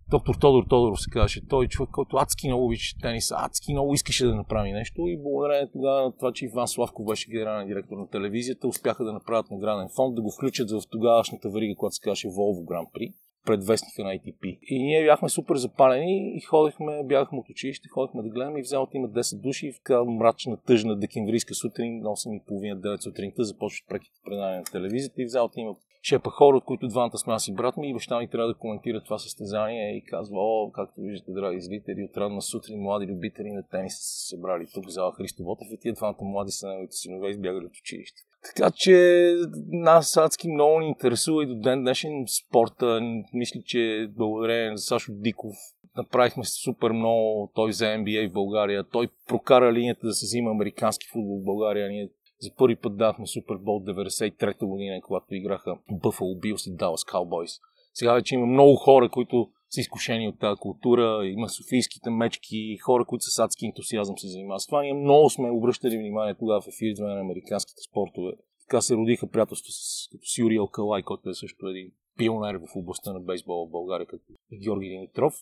доктор 0.10 0.36
Тодор 0.36 0.64
Тодоров 0.70 1.02
се 1.02 1.10
казваше. 1.10 1.48
Той 1.48 1.66
е 1.66 1.68
човек, 1.68 1.90
който 1.92 2.18
адски 2.18 2.48
много 2.48 2.66
обича 2.66 2.96
тениса, 3.02 3.36
адски 3.38 3.74
много 3.74 3.94
искаше 3.94 4.26
да 4.26 4.36
направи 4.36 4.72
нещо 4.72 5.08
и 5.08 5.22
благодарение 5.22 5.72
тогава 5.72 6.02
на 6.02 6.12
това, 6.18 6.32
че 6.34 6.46
Иван 6.46 6.68
Славков 6.68 7.06
беше 7.06 7.32
генерален 7.32 7.68
директор 7.68 7.98
на 7.98 8.08
телевизията, 8.10 8.68
успяха 8.68 9.04
да 9.04 9.14
направят 9.14 9.52
награден 9.52 9.90
фонд, 9.96 10.16
да 10.16 10.22
го 10.22 10.32
включат 10.32 10.72
в 10.72 10.82
тогавашната 10.90 11.50
варига, 11.50 11.76
която 11.76 11.96
се 11.96 12.04
казваше 12.04 12.28
Volvo 12.28 12.64
Grand 12.66 12.92
Prix 12.96 13.14
предвестника 13.46 14.04
на 14.04 14.16
ITP. 14.16 14.60
И 14.62 14.84
ние 14.84 15.06
бяхме 15.06 15.30
супер 15.30 15.56
запалени 15.56 16.38
и 16.38 16.42
ходихме, 16.42 17.04
бяхме 17.04 17.40
от 17.40 17.50
училище, 17.50 17.90
ходихме 17.90 18.24
да 18.24 18.30
гледаме 18.30 18.60
и 18.60 18.64
в 18.64 18.68
залата 18.68 18.98
има 18.98 19.10
10 19.10 19.42
души 19.42 19.72
в 19.72 19.76
така 19.76 20.04
мрачна, 20.04 20.58
тъжна 20.58 20.96
декемврийска 20.96 21.54
сутрин, 21.54 22.00
на 22.00 22.10
8.30-9 22.10 23.04
сутринта 23.04 23.44
започват 23.44 23.90
преките 23.90 24.20
предания 24.26 24.58
на 24.58 24.64
телевизията 24.64 25.22
и 25.22 25.26
в 25.26 25.30
залата 25.30 25.60
има 25.60 25.76
шепа 26.04 26.30
хора, 26.30 26.58
от 26.58 26.64
които 26.64 26.88
двамата 26.88 27.18
сме 27.18 27.34
аз 27.34 27.48
и 27.48 27.54
брат 27.54 27.78
ми 27.78 27.90
и 27.90 27.94
баща 27.94 28.20
ми 28.20 28.28
трябва 28.28 28.48
да 28.48 28.60
коментира 28.60 29.04
това 29.04 29.18
състезание 29.18 29.98
и 29.98 30.04
казва, 30.04 30.38
о, 30.40 30.72
както 30.72 31.02
виждате, 31.02 31.32
драги 31.32 31.62
зрители, 31.62 32.04
от 32.04 32.18
ранна 32.18 32.42
сутрин 32.42 32.80
млади 32.80 33.08
любители 33.08 33.52
на 33.52 33.64
тенис 33.68 33.94
са 33.94 34.04
се 34.04 34.28
събрали 34.28 34.68
тук 34.74 34.86
в 34.86 34.90
зала 34.90 35.14
Христо 35.14 35.44
Ботев 35.44 35.68
и 35.72 35.80
тия 35.80 35.94
двамата 35.94 36.24
млади 36.24 36.52
са 36.52 36.68
неговите 36.68 36.96
синове 36.96 37.30
избягали 37.30 37.66
от 37.66 37.78
училище. 37.78 38.22
Така 38.46 38.72
че 38.76 39.36
нас 39.72 40.18
адски 40.18 40.48
много 40.48 40.80
ни 40.80 40.88
интересува 40.88 41.44
и 41.44 41.48
до 41.48 41.56
ден 41.56 41.82
днешен 41.82 42.26
спорта. 42.28 43.00
Мисля, 43.34 43.60
че 43.66 44.08
благодарение 44.18 44.72
на 44.72 44.78
Сашо 44.78 45.12
Диков 45.16 45.56
направихме 45.98 46.44
супер 46.46 46.92
много. 46.92 47.52
Той 47.56 47.70
взе 47.70 47.86
NBA 47.86 48.30
в 48.30 48.34
България. 48.34 48.84
Той 48.84 49.08
прокара 49.28 49.74
линията 49.74 50.08
да 50.08 50.14
се 50.14 50.26
взима 50.26 50.52
американски 50.52 51.08
футбол 51.08 51.40
в 51.40 51.44
България. 51.44 51.90
Ние 51.90 52.10
за 52.40 52.52
първи 52.58 52.76
път 52.76 52.98
дахме 52.98 53.28
Супербол 53.28 53.82
93-та 53.82 54.66
година, 54.66 55.02
когато 55.02 55.36
играха 55.36 55.78
Buffalo 55.92 56.40
Bills 56.40 56.72
и 56.72 56.78
Dallas 56.78 57.12
Cowboys. 57.12 57.62
Сега 57.94 58.14
вече 58.14 58.36
има 58.36 58.46
много 58.46 58.76
хора, 58.76 59.10
които 59.10 59.50
са 59.74 59.82
изкушени 59.82 60.28
от 60.28 60.40
тази 60.40 60.60
култура. 60.60 61.28
Има 61.28 61.50
софийските 61.50 62.10
мечки, 62.10 62.78
хора, 62.78 63.06
които 63.06 63.26
с 63.26 63.40
адски 63.40 63.66
ентусиазъм 63.66 64.18
се 64.18 64.28
занимават 64.28 64.62
с 64.62 64.66
това. 64.66 64.82
Ние 64.82 64.94
много 64.94 65.30
сме 65.30 65.50
обръщали 65.50 65.98
внимание 65.98 66.36
тогава 66.40 66.62
в 66.62 66.68
ефирите 66.68 67.02
на 67.02 67.20
американските 67.20 67.82
спортове. 67.90 68.32
Така 68.62 68.82
се 68.82 68.96
родиха 68.96 69.30
приятелства 69.30 69.72
с 69.72 70.08
като 70.12 70.28
Сюри 70.36 70.58
Алкалай, 70.58 71.02
който 71.02 71.30
е 71.30 71.34
също 71.34 71.68
един 71.68 71.92
пионер 72.18 72.56
в 72.56 72.76
областта 72.76 73.14
на 73.14 73.20
бейсбола 73.20 73.68
в 73.68 73.72
България, 73.72 74.08
като 74.08 74.24
Георги 74.64 74.90
Димитров. 74.90 75.34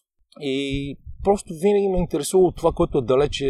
И 0.42 0.98
просто 1.24 1.54
винаги 1.54 1.88
ме 1.88 1.98
интересува 1.98 2.52
това, 2.52 2.72
което 2.72 2.98
е 2.98 3.02
далече 3.02 3.46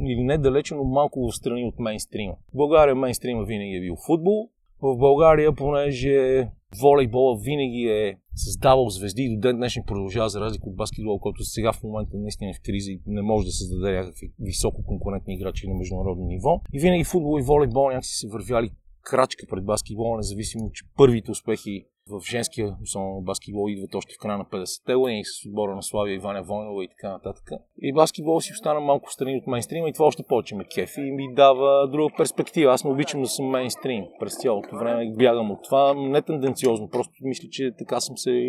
или 0.00 0.22
не 0.22 0.38
далече, 0.38 0.74
но 0.74 0.84
малко 0.84 1.20
в 1.20 1.36
страни 1.36 1.64
от 1.64 1.78
мейнстрима. 1.78 2.32
В 2.32 2.56
България 2.56 2.94
мейнстрима 2.94 3.44
винаги 3.44 3.76
е 3.76 3.80
бил 3.80 3.96
футбол. 4.06 4.48
В 4.82 4.96
България, 4.96 5.54
понеже 5.54 6.48
волейбола 6.80 7.38
винаги 7.38 7.82
е 7.82 8.18
създавал 8.34 8.88
звезди 8.88 9.22
и 9.22 9.34
до 9.34 9.40
ден 9.40 9.56
днешен 9.56 9.82
продължава 9.86 10.28
за 10.28 10.40
разлика 10.40 10.68
от 10.68 10.76
баскетбол, 10.76 11.18
който 11.18 11.44
сега 11.44 11.72
в 11.72 11.82
момента 11.82 12.16
наистина 12.16 12.50
е 12.50 12.54
в 12.54 12.60
криза 12.64 12.90
и 12.90 13.00
не 13.06 13.22
може 13.22 13.46
да 13.46 13.52
създаде 13.52 13.92
някакви 13.92 14.32
високо 14.40 14.84
конкурентни 14.84 15.34
играчи 15.34 15.68
на 15.68 15.74
международно 15.74 16.24
ниво. 16.24 16.60
И 16.72 16.80
винаги 16.80 17.04
футбол 17.04 17.38
и 17.40 17.42
волейбол 17.42 17.88
някакси 17.88 18.14
се 18.14 18.28
вървяли 18.28 18.70
крачка 19.02 19.46
пред 19.50 19.64
баскетбола, 19.64 20.16
независимо, 20.16 20.70
че 20.72 20.84
първите 20.96 21.30
успехи 21.30 21.84
в 22.10 22.20
женския, 22.30 22.76
особено 22.82 23.20
баскетбол, 23.20 23.68
идват 23.68 23.94
още 23.94 24.14
в 24.14 24.22
края 24.22 24.38
на 24.38 24.44
50-те 24.44 24.94
години 24.94 25.24
с 25.24 25.46
отбора 25.48 25.76
на 25.76 25.82
Славия, 25.82 26.14
Иваня 26.14 26.42
Войнова 26.42 26.84
и 26.84 26.88
така 26.88 27.10
нататък. 27.12 27.50
И 27.82 27.92
баскетбол 27.92 28.40
си 28.40 28.52
остана 28.52 28.80
малко 28.80 29.12
страни 29.12 29.36
от 29.36 29.46
мейнстрима 29.46 29.88
и 29.88 29.92
това 29.92 30.06
още 30.06 30.22
повече 30.22 30.54
ме 30.54 30.64
кефи 30.64 31.00
и 31.00 31.12
ми 31.12 31.34
дава 31.34 31.88
друга 31.88 32.14
перспектива. 32.16 32.72
Аз 32.72 32.84
не 32.84 32.90
обичам 32.90 33.22
да 33.22 33.28
съм 33.28 33.46
мейнстрим 33.46 34.04
през 34.20 34.40
цялото 34.40 34.76
време, 34.76 35.12
бягам 35.16 35.50
от 35.50 35.64
това, 35.64 35.94
не 35.94 36.22
тенденциозно, 36.22 36.88
просто 36.88 37.12
мисля, 37.20 37.48
че 37.50 37.74
така 37.78 38.00
съм 38.00 38.16
се 38.16 38.48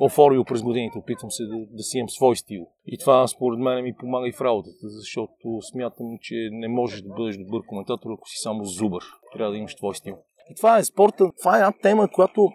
оформил 0.00 0.44
през 0.44 0.62
годините, 0.62 0.98
опитвам 0.98 1.30
се 1.30 1.44
да, 1.44 1.56
да 1.70 1.82
си 1.82 1.98
имам 1.98 2.08
свой 2.08 2.36
стил. 2.36 2.66
И 2.86 2.98
това 2.98 3.28
според 3.28 3.58
мен 3.58 3.84
ми 3.84 3.96
помага 3.96 4.28
и 4.28 4.32
в 4.32 4.40
работата, 4.40 4.88
защото 4.88 5.60
смятам, 5.72 6.06
че 6.20 6.34
не 6.52 6.68
можеш 6.68 7.02
да 7.02 7.08
бъдеш 7.08 7.36
добър 7.36 7.62
коментатор, 7.66 8.10
ако 8.10 8.28
си 8.28 8.36
само 8.42 8.64
зубър. 8.64 9.02
Трябва 9.32 9.52
да 9.52 9.58
имаш 9.58 9.74
твой 9.74 9.94
стил. 9.94 10.16
И 10.50 10.54
това 10.54 10.78
е 10.78 10.84
спорта, 10.84 11.30
това 11.40 11.56
е 11.56 11.60
една 11.60 11.72
тема, 11.82 12.08
която 12.08 12.48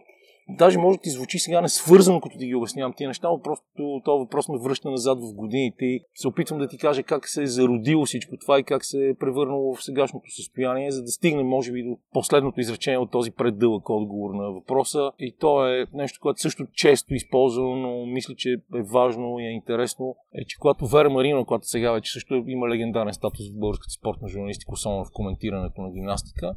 Даже 0.50 0.80
може 0.80 0.98
да 0.98 1.02
ти 1.02 1.10
звучи 1.10 1.40
сега 1.40 1.62
несвързано, 1.62 2.22
като 2.22 2.38
ти 2.38 2.46
ги 2.46 2.56
обяснявам 2.56 2.94
тия 2.94 3.08
неща, 3.08 3.30
но 3.30 3.42
просто 3.42 3.66
този 4.06 4.20
въпрос 4.20 4.50
ме 4.50 4.58
връща 4.58 4.92
назад 4.92 5.20
в 5.20 5.36
годините 5.36 5.86
и 5.86 6.04
се 6.16 6.28
опитвам 6.28 6.60
да 6.60 6.68
ти 6.68 6.78
кажа 6.78 7.04
как 7.04 7.30
се 7.30 7.44
е 7.44 7.48
зародило 7.48 8.06
всичко 8.06 8.38
това 8.38 8.60
и 8.60 8.64
как 8.64 8.86
се 8.86 9.10
е 9.10 9.16
превърнало 9.16 9.76
в 9.76 9.84
сегашното 9.84 10.32
състояние, 10.32 10.92
за 10.92 11.04
да 11.04 11.12
стигнем, 11.12 11.48
може 11.48 11.72
би, 11.72 11.84
до 11.84 11.98
последното 12.14 12.60
изречение 12.60 12.98
от 12.98 13.12
този 13.12 13.32
преддълъг 13.32 13.90
отговор 13.90 14.34
на 14.34 14.52
въпроса. 14.52 15.12
И 15.20 15.36
то 15.40 15.68
е 15.68 15.86
нещо, 15.94 16.20
което 16.22 16.42
също 16.42 16.66
често 16.74 17.14
използвам, 17.14 17.82
но 17.82 18.06
мисля, 18.06 18.36
че 18.36 18.52
е 18.76 18.82
важно 18.82 19.40
и 19.40 19.46
е 19.46 19.52
интересно, 19.52 20.16
е, 20.34 20.46
че 20.46 20.58
когато 20.60 20.88
Вера 20.88 21.10
Марина, 21.10 21.46
която 21.46 21.68
сега 21.68 21.92
вече 21.92 22.12
също 22.12 22.44
има 22.48 22.70
легендарен 22.70 23.14
статус 23.14 23.50
в 23.50 23.60
българската 23.60 23.92
спортна 23.92 24.28
журналистика, 24.28 24.72
особено 24.74 25.06
в 25.06 25.12
коментирането 25.14 25.82
на 25.82 25.92
гимнастика, 25.92 26.56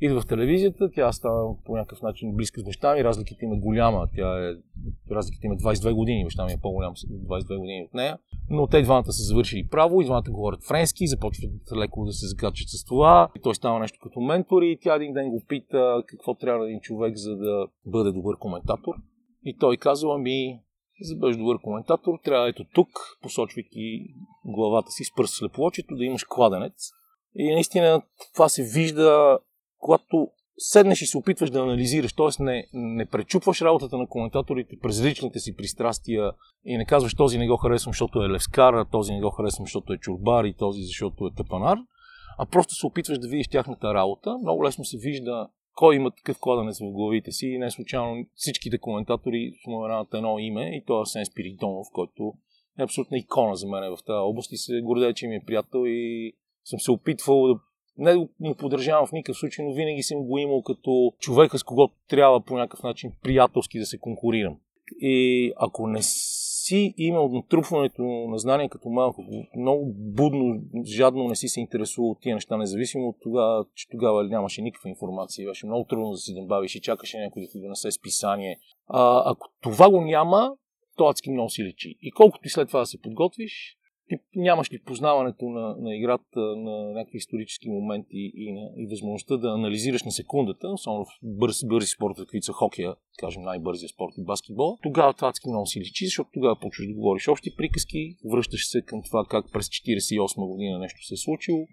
идва 0.00 0.20
в 0.20 0.26
телевизията, 0.26 0.90
тя 0.94 1.12
става 1.12 1.62
по 1.64 1.76
някакъв 1.76 2.02
начин 2.02 2.36
близка 2.36 2.60
с 2.60 2.64
баща 2.64 2.94
ми, 2.94 3.04
разликата 3.04 3.44
им 3.44 3.52
е 3.52 3.58
голяма. 3.58 4.08
Тя 4.16 4.48
е, 4.48 4.54
разликата 5.10 5.46
им 5.46 5.52
е 5.52 5.56
22 5.56 5.92
години, 5.92 6.24
баща 6.24 6.44
ми 6.44 6.52
е 6.52 6.58
по-голям 6.62 6.94
22 6.94 7.58
години 7.58 7.82
от 7.82 7.94
нея. 7.94 8.18
Но 8.50 8.66
те 8.66 8.82
двамата 8.82 9.12
са 9.12 9.22
завършили 9.22 9.68
право, 9.68 10.00
и 10.00 10.04
двамата 10.04 10.30
говорят 10.30 10.64
френски, 10.64 11.06
започват 11.06 11.50
леко 11.76 12.04
да 12.04 12.12
се 12.12 12.26
закачат 12.26 12.68
с 12.68 12.84
това. 12.84 13.28
И 13.36 13.40
той 13.40 13.54
става 13.54 13.78
нещо 13.78 13.98
като 14.02 14.20
ментор 14.20 14.62
и 14.62 14.78
тя 14.82 14.94
един 14.94 15.12
ден 15.12 15.30
го 15.30 15.42
пита 15.48 16.02
какво 16.06 16.34
трябва 16.34 16.66
един 16.66 16.80
човек, 16.80 17.16
за 17.16 17.36
да 17.36 17.66
бъде 17.86 18.12
добър 18.12 18.36
коментатор. 18.38 18.94
И 19.44 19.56
той 19.56 19.76
казва, 19.76 20.14
ами, 20.14 20.60
за 21.02 21.14
да 21.14 21.20
бъдеш 21.20 21.36
добър 21.36 21.58
коментатор, 21.62 22.12
трябва 22.24 22.48
ето 22.48 22.64
тук, 22.74 22.88
посочвайки 23.22 24.06
главата 24.44 24.90
си 24.90 25.04
с 25.04 25.14
пръст 25.14 25.34
слепоочето, 25.34 25.96
да 25.96 26.04
имаш 26.04 26.24
кладенец. 26.24 26.90
И 27.34 27.52
наистина 27.52 28.02
това 28.34 28.48
се 28.48 28.62
вижда 28.62 29.38
когато 29.78 30.28
седнеш 30.58 31.02
и 31.02 31.06
се 31.06 31.18
опитваш 31.18 31.50
да 31.50 31.60
анализираш, 31.60 32.12
т.е. 32.12 32.42
Не, 32.42 32.66
не 32.72 33.06
пречупваш 33.06 33.62
работата 33.62 33.98
на 33.98 34.06
коментаторите 34.06 34.76
през 34.82 35.04
личните 35.04 35.38
си 35.38 35.56
пристрастия 35.56 36.32
и 36.64 36.76
не 36.76 36.84
казваш 36.84 37.14
този 37.14 37.38
не 37.38 37.48
го 37.48 37.56
харесвам, 37.56 37.92
защото 37.92 38.22
е 38.22 38.28
левскар, 38.28 38.84
този 38.92 39.12
не 39.12 39.20
го 39.20 39.30
харесвам, 39.30 39.66
защото 39.66 39.92
е 39.92 39.98
чурбар 39.98 40.44
и 40.44 40.54
този, 40.54 40.82
защото 40.82 41.26
е 41.26 41.34
тъпанар, 41.36 41.78
а 42.38 42.46
просто 42.46 42.74
се 42.74 42.86
опитваш 42.86 43.18
да 43.18 43.28
видиш 43.28 43.48
тяхната 43.48 43.94
работа. 43.94 44.38
Много 44.42 44.64
лесно 44.64 44.84
се 44.84 44.98
вижда 44.98 45.48
кой 45.74 45.96
има 45.96 46.10
такъв 46.10 46.38
кладенец 46.40 46.78
в 46.78 46.92
главите 46.92 47.32
си 47.32 47.46
и 47.46 47.58
не 47.58 47.70
случайно 47.70 48.26
всичките 48.34 48.78
коментатори 48.78 49.52
споменават 49.62 50.14
едно 50.14 50.38
име 50.38 50.76
и 50.76 50.84
то 50.86 51.02
е 51.02 51.06
Сен 51.06 51.26
Спиридонов, 51.26 51.86
който 51.92 52.32
е 52.78 52.82
абсолютна 52.82 53.18
икона 53.18 53.56
за 53.56 53.68
мен 53.68 53.82
в 53.82 54.04
тази 54.06 54.16
област 54.16 54.52
и 54.52 54.56
се 54.56 54.80
гордея, 54.80 55.14
че 55.14 55.26
ми 55.26 55.36
е 55.36 55.44
приятел 55.46 55.82
и 55.86 56.32
съм 56.64 56.80
се 56.80 56.90
опитвал 56.90 57.46
да 57.46 57.60
не 57.98 58.28
му 58.40 58.54
поддържавам 58.58 59.06
в 59.06 59.12
никакъв 59.12 59.36
случай, 59.36 59.64
но 59.64 59.72
винаги 59.72 60.02
съм 60.02 60.18
го 60.22 60.38
имал 60.38 60.62
като 60.62 61.12
човека, 61.18 61.58
с 61.58 61.62
когото 61.62 61.94
трябва 62.08 62.40
по 62.40 62.56
някакъв 62.56 62.82
начин 62.82 63.12
приятелски 63.22 63.78
да 63.78 63.86
се 63.86 63.98
конкурирам. 63.98 64.56
И 65.00 65.52
ако 65.56 65.86
не 65.86 66.02
си 66.68 66.94
имал 66.96 67.28
натрупването 67.28 68.02
на 68.02 68.38
знания 68.38 68.68
като 68.68 68.88
малко, 68.88 69.24
много 69.56 69.92
будно, 69.96 70.62
жадно 70.86 71.28
не 71.28 71.36
си 71.36 71.48
се 71.48 71.60
интересувал 71.60 72.10
от 72.10 72.20
тия 72.20 72.34
неща, 72.34 72.56
независимо 72.56 73.08
от 73.08 73.16
това, 73.22 73.64
че 73.74 73.88
тогава 73.88 74.24
нямаше 74.24 74.62
никаква 74.62 74.88
информация, 74.88 75.48
беше 75.48 75.66
много 75.66 75.84
трудно 75.84 76.10
да 76.10 76.16
си 76.16 76.34
дъмбавиш 76.34 76.74
и 76.74 76.80
чакаше 76.80 77.18
някой 77.18 77.42
да 77.42 77.48
ти 77.48 77.60
донесе 77.60 77.90
списание. 77.90 78.58
А, 78.86 79.30
ако 79.30 79.48
това 79.62 79.90
го 79.90 80.00
няма, 80.00 80.52
то 80.96 81.08
адски 81.08 81.30
много 81.30 81.50
си 81.50 81.64
лечи. 81.64 81.96
И 82.02 82.10
колкото 82.10 82.46
и 82.46 82.50
след 82.50 82.68
това 82.68 82.80
да 82.80 82.86
се 82.86 83.00
подготвиш, 83.00 83.76
ти 84.08 84.16
нямаш 84.36 84.72
ли 84.72 84.82
познаването 84.86 85.48
на, 85.48 85.76
на 85.78 85.96
играта, 85.96 86.40
на 86.56 86.92
някакви 86.92 87.16
исторически 87.16 87.70
моменти 87.70 88.32
и, 88.34 88.52
на, 88.52 88.70
и 88.76 88.86
възможността 88.90 89.36
да 89.36 89.48
анализираш 89.48 90.02
на 90.04 90.10
секундата, 90.10 90.68
особено 90.68 91.04
в 91.04 91.08
бърз, 91.22 91.64
бързи 91.64 91.86
спорта, 91.86 92.22
каквито 92.22 92.46
са 92.46 92.52
хокея, 92.52 92.94
кажем 93.18 93.42
най-бързия 93.42 93.88
спорт 93.88 94.12
и 94.18 94.24
баскетбол, 94.24 94.78
тогава 94.82 95.14
това 95.14 95.28
адски 95.28 95.48
много 95.48 95.66
си 95.66 95.80
личи, 95.80 96.04
защото 96.04 96.30
тогава 96.34 96.56
почваш 96.60 96.86
да 96.86 96.94
говориш 96.94 97.28
общи 97.28 97.56
приказки, 97.56 98.16
връщаш 98.32 98.70
се 98.70 98.82
към 98.82 99.02
това 99.02 99.24
как 99.30 99.44
през 99.52 99.66
48 99.68 100.48
година 100.48 100.78
нещо 100.78 101.06
се 101.06 101.14
е 101.14 101.16
случило 101.16 101.66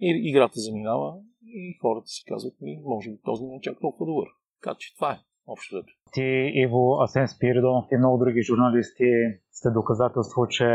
и 0.00 0.28
играта 0.30 0.60
заминава 0.60 1.14
и 1.46 1.78
хората 1.82 2.06
си 2.06 2.24
казват, 2.28 2.54
ми, 2.60 2.80
може 2.84 3.10
би 3.10 3.18
този 3.24 3.44
не 3.44 3.56
е 3.56 3.60
чак 3.60 3.80
толкова 3.80 4.06
добър. 4.06 4.28
Така 4.62 4.76
че 4.78 4.94
това 4.94 5.12
е 5.12 5.18
общо. 5.46 5.82
Ти, 6.12 6.50
Иво, 6.54 7.00
Асен 7.02 7.28
Спиридонов 7.28 7.84
и 7.92 7.96
много 7.96 8.18
други 8.18 8.42
журналисти 8.42 9.10
сте 9.50 9.70
доказателство, 9.70 10.46
че 10.48 10.66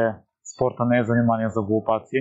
спорта 0.62 0.86
не 0.86 1.00
е 1.00 1.04
занимание 1.04 1.50
за 1.50 1.62
глупаци 1.62 2.18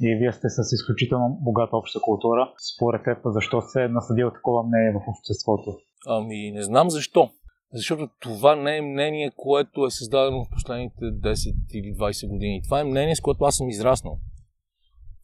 и 0.00 0.16
вие 0.20 0.32
сте 0.32 0.48
с 0.48 0.72
изключително 0.72 1.38
богата 1.40 1.76
обща 1.76 2.00
култура. 2.02 2.52
Според 2.74 3.04
теб, 3.04 3.18
защо 3.24 3.60
се 3.60 3.82
е 3.84 3.88
насъдил 3.88 4.30
такова 4.30 4.62
мнение 4.62 4.92
в 4.92 5.08
обществото? 5.08 5.78
Ами, 6.06 6.50
не 6.50 6.62
знам 6.62 6.90
защо. 6.90 7.30
Защото 7.72 8.08
това 8.20 8.56
не 8.56 8.76
е 8.76 8.82
мнение, 8.82 9.30
което 9.36 9.86
е 9.86 9.90
създадено 9.90 10.44
в 10.44 10.50
последните 10.50 11.04
10 11.04 11.54
или 11.74 11.94
20 11.96 12.28
години. 12.28 12.62
Това 12.64 12.80
е 12.80 12.84
мнение, 12.84 13.16
с 13.16 13.20
което 13.20 13.44
аз 13.44 13.56
съм 13.56 13.68
израснал. 13.68 14.18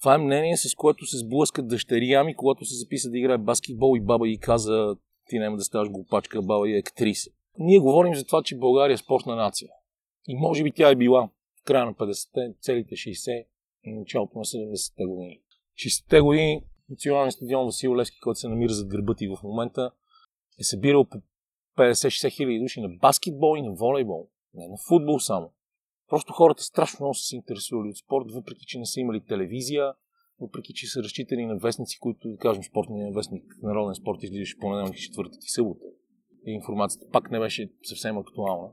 Това 0.00 0.15
е 0.15 0.19
мнение, 0.19 0.57
с 0.57 0.75
което 0.75 1.07
се 1.07 1.19
сблъскат 1.19 1.69
дъщеря 1.69 2.25
ми, 2.25 2.35
когато 2.35 2.65
се 2.65 2.75
записа 2.75 3.11
да 3.11 3.19
играе 3.19 3.39
баскетбол 3.39 3.97
и 3.97 4.00
баба 4.00 4.29
и 4.29 4.39
каза 4.39 4.97
ти 5.29 5.39
няма 5.39 5.57
да 5.57 5.62
ставаш 5.62 5.91
глупачка, 5.91 6.43
баба 6.43 6.69
и 6.69 6.75
е 6.75 6.79
актриса. 6.79 7.31
Ние 7.59 7.79
говорим 7.79 8.15
за 8.15 8.27
това, 8.27 8.43
че 8.43 8.59
България 8.59 8.95
е 8.95 8.97
спортна 8.97 9.37
нация. 9.37 9.69
И 10.29 10.35
може 10.35 10.62
би 10.62 10.73
тя 10.73 10.91
е 10.91 10.95
била 10.95 11.29
края 11.64 11.87
на 11.87 11.95
50-те, 11.95 12.55
целите 12.61 12.95
60 12.95 13.47
и 13.85 13.93
началото 13.93 14.38
на 14.38 14.45
70-те 14.45 15.05
години. 15.05 15.40
60-те 15.79 16.21
години 16.21 16.62
националният 16.90 17.35
стадион 17.35 17.64
Васил 17.64 17.97
Левски, 17.97 18.21
който 18.21 18.40
се 18.40 18.49
намира 18.49 18.73
зад 18.73 18.88
гърба 18.88 19.14
ти 19.14 19.29
в 19.29 19.43
момента, 19.43 19.90
е 20.61 20.64
събирал 20.64 21.05
по 21.05 21.19
50-60 21.79 22.31
хиляди 22.31 22.61
души 22.61 22.81
на 22.81 22.88
баскетбол 22.88 23.57
и 23.59 23.62
на 23.62 23.73
волейбол. 23.73 24.29
Не 24.55 24.69
на 24.69 24.76
футбол 24.88 25.21
само. 25.21 25.52
Просто 26.09 26.33
хората 26.33 26.62
страшно 26.62 26.97
много 27.00 27.14
са 27.14 27.26
се 27.26 27.37
интересували 27.37 27.88
от 27.88 27.97
спорт, 27.97 28.25
въпреки 28.33 28.64
че 28.67 28.79
не 28.79 28.87
са 28.87 29.00
имали 29.00 29.25
телевизия, 29.25 29.95
въпреки 30.40 30.75
че 30.75 30.87
са 30.87 31.02
разчитали 31.02 31.47
на 31.47 31.57
вестници, 31.57 31.99
които, 31.99 32.29
да 32.29 32.37
кажем, 32.37 32.62
спортния 32.62 33.12
вестник, 33.12 33.45
народен 33.62 33.95
спорт 33.95 34.23
излизаше 34.23 34.59
понеделник, 34.59 34.99
четвъртък 34.99 35.45
и 35.45 35.50
събота. 35.50 35.85
И 36.47 36.52
информацията 36.52 37.07
пак 37.12 37.31
не 37.31 37.38
беше 37.38 37.73
съвсем 37.83 38.19
актуална. 38.19 38.69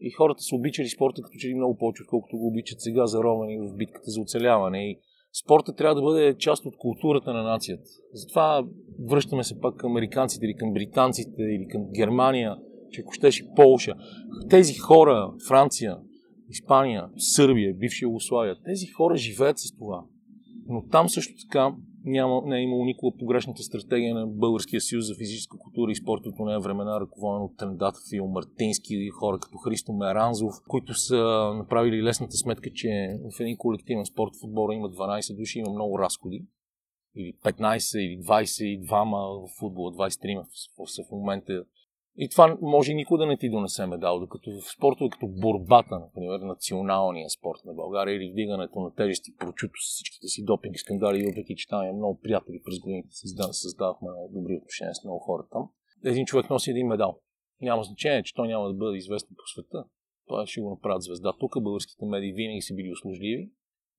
И 0.00 0.10
хората 0.10 0.42
са 0.42 0.56
обичали 0.56 0.88
спорта 0.88 1.22
като 1.22 1.38
че 1.38 1.48
ли 1.48 1.54
много 1.54 1.76
повече, 1.76 2.02
отколкото 2.02 2.38
го 2.38 2.46
обичат 2.46 2.80
сега 2.80 3.06
за 3.06 3.22
романи 3.22 3.58
в 3.58 3.76
битката 3.76 4.10
за 4.10 4.20
оцеляване. 4.20 4.90
И 4.90 4.98
спорта 5.44 5.74
трябва 5.74 5.94
да 5.94 6.02
бъде 6.02 6.36
част 6.38 6.66
от 6.66 6.76
културата 6.76 7.32
на 7.32 7.42
нацията. 7.42 7.84
Затова 8.12 8.64
връщаме 9.08 9.44
се 9.44 9.60
пак 9.60 9.76
към 9.76 9.90
американците 9.90 10.46
или 10.46 10.54
към 10.54 10.72
британците 10.72 11.42
или 11.42 11.66
към 11.68 11.82
Германия, 11.94 12.56
че 12.90 13.00
ако 13.00 13.12
щеше 13.12 13.46
Полша. 13.56 13.94
Тези 14.50 14.74
хора, 14.74 15.32
Франция, 15.48 15.96
Испания, 16.48 17.08
Сърбия, 17.16 17.74
бивша 17.74 18.04
Югославия, 18.04 18.56
тези 18.64 18.86
хора 18.86 19.16
живеят 19.16 19.58
с 19.58 19.76
това. 19.76 20.04
Но 20.68 20.86
там 20.86 21.08
също 21.08 21.34
така 21.48 21.74
няма, 22.04 22.42
не 22.44 22.58
е 22.58 22.62
имало 22.62 22.84
никога 22.84 23.18
погрешната 23.18 23.62
стратегия 23.62 24.14
на 24.14 24.26
Българския 24.26 24.80
съюз 24.80 25.06
за 25.06 25.14
физическа 25.14 25.58
култура 25.58 25.92
и 25.92 25.96
спорт 25.96 26.26
от 26.26 26.38
нея 26.38 26.60
времена, 26.60 27.00
ръководен 27.00 27.42
от 27.42 27.56
Трендата 27.56 27.98
Фил 28.10 28.26
Мартински 28.26 29.08
хора 29.08 29.38
като 29.38 29.58
Христо 29.58 29.92
Меранзов, 29.92 30.54
които 30.68 30.94
са 30.94 31.52
направили 31.54 32.02
лесната 32.02 32.36
сметка, 32.36 32.70
че 32.74 33.18
в 33.36 33.40
един 33.40 33.56
колективен 33.56 34.06
спорт 34.06 34.30
футбола 34.40 34.74
има 34.74 34.90
12 34.90 35.36
души, 35.36 35.58
има 35.58 35.72
много 35.72 35.98
разходи. 35.98 36.44
Или 37.16 37.32
15, 37.44 37.98
или 37.98 38.22
22 38.22 38.88
в 39.40 39.58
футбола, 39.58 39.92
23 39.92 40.44
в, 40.78 41.06
в 41.08 41.10
момента 41.12 41.64
и 42.16 42.28
това 42.28 42.58
може 42.60 42.94
никога 42.94 43.18
да 43.18 43.26
не 43.26 43.36
ти 43.36 43.50
донесе 43.50 43.86
медал, 43.86 44.20
докато 44.20 44.50
в 44.50 44.72
спортове 44.76 45.10
като 45.10 45.26
борбата, 45.26 45.98
например, 45.98 46.38
националния 46.40 47.30
спорт 47.30 47.60
на 47.64 47.72
България 47.74 48.16
или 48.16 48.30
вдигането 48.32 48.80
на 48.80 48.94
тежести, 48.94 49.36
прочуто 49.38 49.80
с 49.80 49.86
всичките 49.94 50.28
си 50.28 50.44
допинг 50.44 50.78
скандали, 50.78 51.26
въпреки 51.26 51.56
че 51.56 51.68
там 51.68 51.82
е 51.82 51.92
много 51.92 52.20
приятели 52.20 52.62
през 52.64 52.78
годините, 52.78 53.08
създавахме 53.52 54.08
много 54.10 54.32
добри 54.34 54.56
отношения 54.56 54.94
с 54.94 55.04
много 55.04 55.18
хора 55.18 55.46
там. 55.52 55.68
Един 56.04 56.26
човек 56.26 56.50
носи 56.50 56.70
един 56.70 56.86
медал. 56.86 57.20
Няма 57.60 57.82
значение, 57.82 58.22
че 58.22 58.34
той 58.34 58.48
няма 58.48 58.68
да 58.68 58.74
бъде 58.74 58.96
известен 58.96 59.36
по 59.36 59.46
света. 59.46 59.84
Това 60.26 60.46
ще 60.46 60.60
го 60.60 60.70
направят 60.70 61.02
звезда. 61.02 61.32
Тук 61.40 61.62
българските 61.62 62.06
медии 62.06 62.32
винаги 62.32 62.62
са 62.62 62.74
били 62.74 62.92
услужливи 62.92 63.50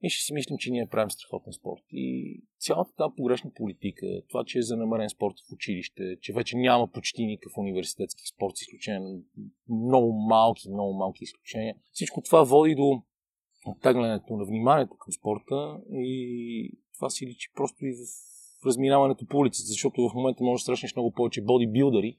и 0.04 0.10
ще 0.10 0.24
си 0.24 0.34
мислим, 0.34 0.58
че 0.58 0.72
ние 0.72 0.88
правим 0.88 1.12
страхотен 1.12 1.54
спорт. 1.54 1.84
И 1.92 2.38
цялата 2.60 2.96
тази 2.96 3.16
погрешна 3.18 3.52
политика, 3.56 4.06
това, 4.30 4.44
че 4.46 4.60
е 4.60 4.62
занамерен 4.62 5.10
спорт 5.10 5.36
в 5.50 5.54
училище, 5.54 6.18
че 6.22 6.34
вече 6.34 6.58
няма 6.58 6.92
почти 6.92 7.26
никакъв 7.26 7.58
университетски 7.58 8.28
спорт, 8.28 8.58
с 8.58 8.62
изключение 8.62 9.00
на 9.00 9.20
много 9.70 10.14
малки, 10.14 10.70
много 10.70 10.94
малки 10.94 11.24
изключения, 11.24 11.76
всичко 11.92 12.22
това 12.22 12.44
води 12.44 12.76
до 12.76 13.04
оттеглянето 13.66 14.38
на 14.38 14.46
вниманието 14.46 14.98
към 14.98 15.14
спорта 15.14 15.80
и 15.92 16.78
това 16.96 17.10
си 17.10 17.28
личи 17.28 17.50
просто 17.56 17.86
и 17.86 17.94
в 18.62 18.66
разминаването 18.66 19.26
по 19.26 19.38
улицата, 19.38 19.68
защото 19.68 20.10
в 20.10 20.14
момента 20.14 20.44
може 20.44 20.62
да 20.62 20.66
срещнеш 20.66 20.96
много 20.96 21.12
повече 21.12 21.42
бодибилдъри, 21.42 22.18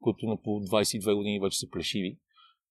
които 0.00 0.26
на 0.26 0.36
по 0.42 0.50
22 0.50 1.14
години 1.14 1.40
вече 1.40 1.58
са 1.58 1.70
плешиви, 1.70 2.18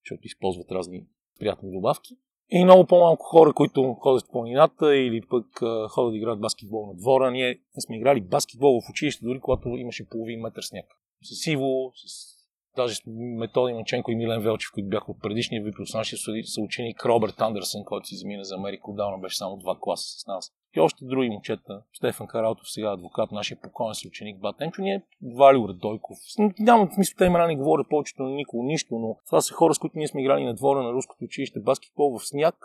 защото 0.03 0.27
използват 0.27 0.71
разни 0.71 1.05
приятни 1.39 1.71
добавки 1.71 2.17
и 2.51 2.63
много 2.63 2.85
по-малко 2.85 3.25
хора, 3.25 3.53
които 3.53 3.93
ходят 3.93 4.27
в 4.27 4.31
планината 4.31 4.95
или 4.95 5.21
пък 5.29 5.45
ходят 5.89 6.13
да 6.13 6.17
играят 6.17 6.39
баскетбол 6.39 6.85
на 6.85 6.93
двора. 6.93 7.31
Ние 7.31 7.59
сме 7.79 7.97
играли 7.97 8.21
баскетбол 8.21 8.81
в 8.81 8.89
училище, 8.89 9.25
дори 9.25 9.39
когато 9.39 9.69
имаше 9.69 10.09
половин 10.09 10.41
метър 10.41 10.61
сняг. 10.61 10.85
С 11.23 11.47
Иво, 11.47 11.91
с 11.95 12.39
даже 12.75 12.95
с 12.95 13.01
Методи 13.07 13.73
Маченко 13.73 14.11
и 14.11 14.15
Милен 14.15 14.41
Велчев, 14.41 14.71
които 14.73 14.89
бяха 14.89 15.11
от 15.11 15.21
предишния 15.21 15.63
випил 15.63 15.85
с 15.85 15.93
нашия 15.93 16.19
съученик 16.43 17.05
Робърт 17.05 17.41
Андерсън, 17.41 17.85
който 17.85 18.07
си 18.07 18.15
замина 18.15 18.43
за 18.43 18.55
Америка 18.55 18.91
отдавна, 18.91 19.17
беше 19.17 19.37
само 19.37 19.57
два 19.57 19.77
класа 19.79 20.19
с 20.19 20.27
нас. 20.27 20.51
И 20.75 20.79
още 20.79 21.05
други 21.05 21.29
момчета. 21.29 21.81
Стефан 21.93 22.27
Каралтов, 22.27 22.71
сега 22.71 22.91
адвокат, 22.91 23.31
нашия 23.31 23.57
покоен 23.61 23.95
съученик 23.95 24.39
Батенчо, 24.39 24.81
ние 24.81 25.03
Валио 25.37 25.67
Радойков. 25.67 26.17
Няма 26.59 26.91
смисъл, 26.93 27.15
те 27.17 27.25
имена 27.25 27.47
не 27.47 27.55
говорят 27.55 27.89
повечето 27.89 28.23
на 28.23 28.29
никого 28.29 28.63
нищо, 28.63 28.99
но 28.99 29.17
това 29.25 29.41
са 29.41 29.53
хора, 29.53 29.73
с 29.73 29.79
които 29.79 29.97
ние 29.97 30.07
сме 30.07 30.21
играли 30.21 30.43
на 30.43 30.53
двора 30.53 30.83
на 30.83 30.93
руското 30.93 31.25
училище 31.25 31.59
баскетбол 31.59 32.19
в 32.19 32.27
сняг 32.27 32.55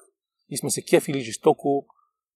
и 0.51 0.57
сме 0.57 0.71
се 0.71 0.85
кефили 0.85 1.21
жестоко 1.21 1.87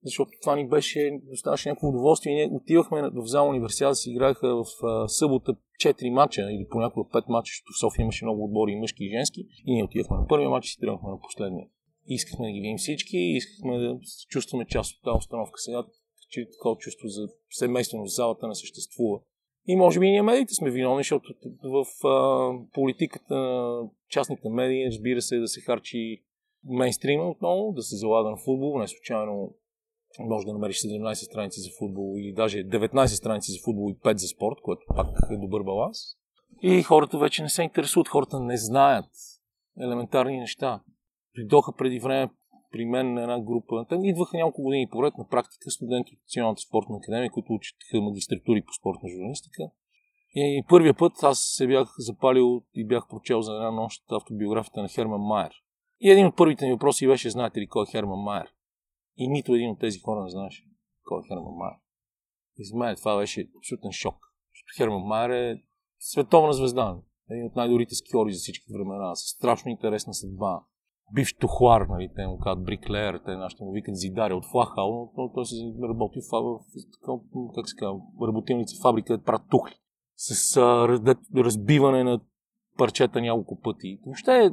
защото 0.05 0.31
това 0.43 0.57
ни 0.57 0.69
беше, 0.69 1.21
доставаше 1.23 1.69
някакво 1.69 1.89
удоволствие. 1.89 2.35
Ние 2.35 2.49
отивахме 2.53 3.03
в 3.03 3.27
зала 3.27 3.49
универсиада, 3.49 3.95
си 3.95 4.11
играеха 4.11 4.57
в 4.57 4.87
а, 4.87 5.09
събота 5.09 5.55
4 5.85 6.11
мача 6.11 6.43
или 6.43 6.67
понякога 6.71 7.11
5 7.11 7.25
мача, 7.29 7.51
защото 7.51 7.73
в 7.73 7.81
София 7.81 8.03
имаше 8.03 8.25
много 8.25 8.45
отбори, 8.45 8.73
и 8.73 8.77
мъжки 8.77 9.05
и 9.05 9.11
женски. 9.11 9.41
И 9.67 9.75
ние 9.75 9.85
отивахме 9.85 10.17
на 10.17 10.27
първия 10.27 10.51
матч 10.51 10.67
и 10.67 10.71
си 10.71 10.81
тръгнахме 10.81 11.11
на 11.11 11.21
последния. 11.21 11.67
Искахме 12.09 12.47
да 12.47 12.53
ги 12.53 12.61
видим 12.61 12.79
всички, 12.79 13.17
искахме 13.17 13.79
да 13.79 13.99
чувстваме 14.29 14.67
част 14.67 14.97
от 14.97 15.03
тази 15.05 15.19
установка. 15.19 15.61
Сега 15.61 15.85
че 16.31 16.51
такова 16.51 16.77
чувство 16.77 17.09
за 17.09 17.29
семейство 17.51 17.99
в 18.05 18.15
залата 18.15 18.49
не 18.49 18.55
съществува. 18.55 19.21
И 19.67 19.77
може 19.77 20.01
би 20.01 20.11
ние 20.11 20.23
медиите 20.23 20.55
сме 20.55 20.71
виновни, 20.71 21.01
защото 21.01 21.35
в 21.65 22.07
а, 22.07 22.53
политиката 22.73 23.35
на 23.35 23.83
частните 24.09 24.49
медии, 24.49 24.87
разбира 24.87 25.23
се, 25.23 25.39
да 25.39 25.49
се 25.49 25.61
харчи 25.61 26.23
мейнстрима 26.65 27.31
отново, 27.31 27.73
да 27.73 27.83
се 27.83 27.97
залага 27.97 28.31
на 28.31 28.37
футбол. 28.37 28.79
Не 28.79 28.89
случайно 28.89 29.55
може 30.21 30.47
да 30.47 30.53
намериш 30.53 30.77
17 30.77 31.15
страници 31.15 31.61
за 31.61 31.69
футбол 31.79 32.15
или 32.19 32.33
даже 32.33 32.59
19 32.59 33.07
страници 33.07 33.53
за 33.53 33.59
футбол 33.65 33.91
и 33.91 33.99
5 33.99 34.17
за 34.17 34.27
спорт, 34.27 34.57
което 34.63 34.83
пак 34.97 35.07
е 35.31 35.37
добър 35.37 35.63
баланс. 35.63 35.99
И 36.63 36.83
хората 36.83 37.19
вече 37.19 37.43
не 37.43 37.49
се 37.49 37.63
интересуват, 37.63 38.09
хората 38.09 38.41
не 38.41 38.57
знаят 38.57 39.11
елементарни 39.81 40.39
неща. 40.39 40.81
Придоха 41.35 41.73
преди 41.79 41.99
време 41.99 42.31
при 42.73 42.85
мен 42.85 43.15
на 43.15 43.23
една 43.23 43.41
група. 43.41 43.87
Те 43.89 43.95
идваха 44.03 44.37
няколко 44.37 44.63
години 44.63 44.89
поред 44.91 45.15
на 45.19 45.29
практика 45.29 45.71
студенти 45.71 46.15
от 46.15 46.21
Националната 46.23 46.61
спортна 46.61 46.97
академия, 46.97 47.31
които 47.31 47.53
учеха 47.53 48.01
магистратури 48.01 48.63
по 48.63 48.73
спортна 48.73 49.09
журналистика. 49.09 49.63
И 50.35 50.65
първия 50.69 50.95
път 50.95 51.13
аз 51.23 51.39
се 51.41 51.67
бях 51.67 51.95
запалил 51.99 52.63
и 52.75 52.87
бях 52.87 53.09
прочел 53.09 53.43
за 53.43 53.53
една 53.53 53.71
нощ 53.71 54.03
автобиографията 54.13 54.83
на 54.83 54.89
Херман 54.89 55.21
Майер. 55.21 55.53
И 56.01 56.11
един 56.11 56.27
от 56.27 56.37
първите 56.37 56.67
ми 56.67 56.73
въпроси 56.73 57.07
беше, 57.07 57.31
знаете 57.31 57.61
ли 57.61 57.67
кой 57.67 57.83
е 57.83 57.91
Херман 57.91 58.21
Майер? 58.21 58.49
И 59.17 59.29
нито 59.29 59.55
един 59.55 59.71
от 59.71 59.79
тези 59.79 59.99
хора 59.99 60.23
не 60.23 60.31
знаеше 60.31 60.65
кой 61.05 61.21
е 61.21 61.29
Херман 61.29 61.55
Майер. 61.55 61.77
И 62.59 62.65
за 62.65 62.77
мен 62.77 62.97
това 62.97 63.17
беше 63.17 63.49
абсолютен 63.59 63.93
шок. 63.93 64.15
Херман 64.77 65.03
Майер 65.03 65.31
е 65.31 65.63
световна 65.99 66.53
звезда. 66.53 66.97
Един 67.31 67.47
от 67.47 67.57
най-добрите 67.57 67.95
скиори 67.95 68.33
за 68.33 68.39
всички 68.39 68.73
времена, 68.73 69.15
с 69.15 69.21
страшно 69.21 69.71
интересна 69.71 70.15
съдба. 70.15 70.61
Бивш 71.15 71.35
тухлар, 71.35 71.81
нали, 71.81 72.09
те 72.17 72.27
му 72.27 72.39
казват 72.39 72.65
бриклер, 72.65 73.21
те 73.25 73.37
нашите 73.37 73.65
му 73.65 73.73
викат 73.73 73.97
зидари 73.97 74.33
от 74.33 74.45
Флахал, 74.51 75.13
но 75.17 75.33
той 75.33 75.47
се 75.47 75.57
работи 75.83 76.21
в, 76.33 76.61
в, 77.07 77.53
как 77.55 77.69
се 77.69 77.77
казва, 77.77 78.01
работилница, 78.23 78.83
фабрика, 78.83 79.17
да 79.17 79.23
правят 79.23 79.49
тухли. 79.51 79.75
С 80.17 80.57
разбиване 81.37 82.05
на 82.05 82.21
парчета 82.79 83.21
няколко 83.21 83.61
пъти. 83.61 83.99
Въобще 84.07 84.51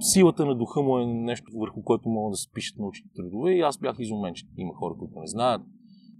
силата 0.00 0.46
на 0.46 0.54
духа 0.54 0.82
му 0.82 0.98
е 0.98 1.06
нещо, 1.06 1.52
върху 1.58 1.82
което 1.82 2.08
могат 2.08 2.32
да 2.32 2.36
се 2.36 2.52
пишат 2.52 2.78
научни 2.78 3.10
трудове 3.16 3.52
и 3.52 3.60
аз 3.60 3.78
бях 3.78 3.96
изумен, 3.98 4.34
че 4.34 4.46
има 4.56 4.74
хора, 4.74 4.94
които 4.98 5.20
не 5.20 5.26
знаят, 5.26 5.62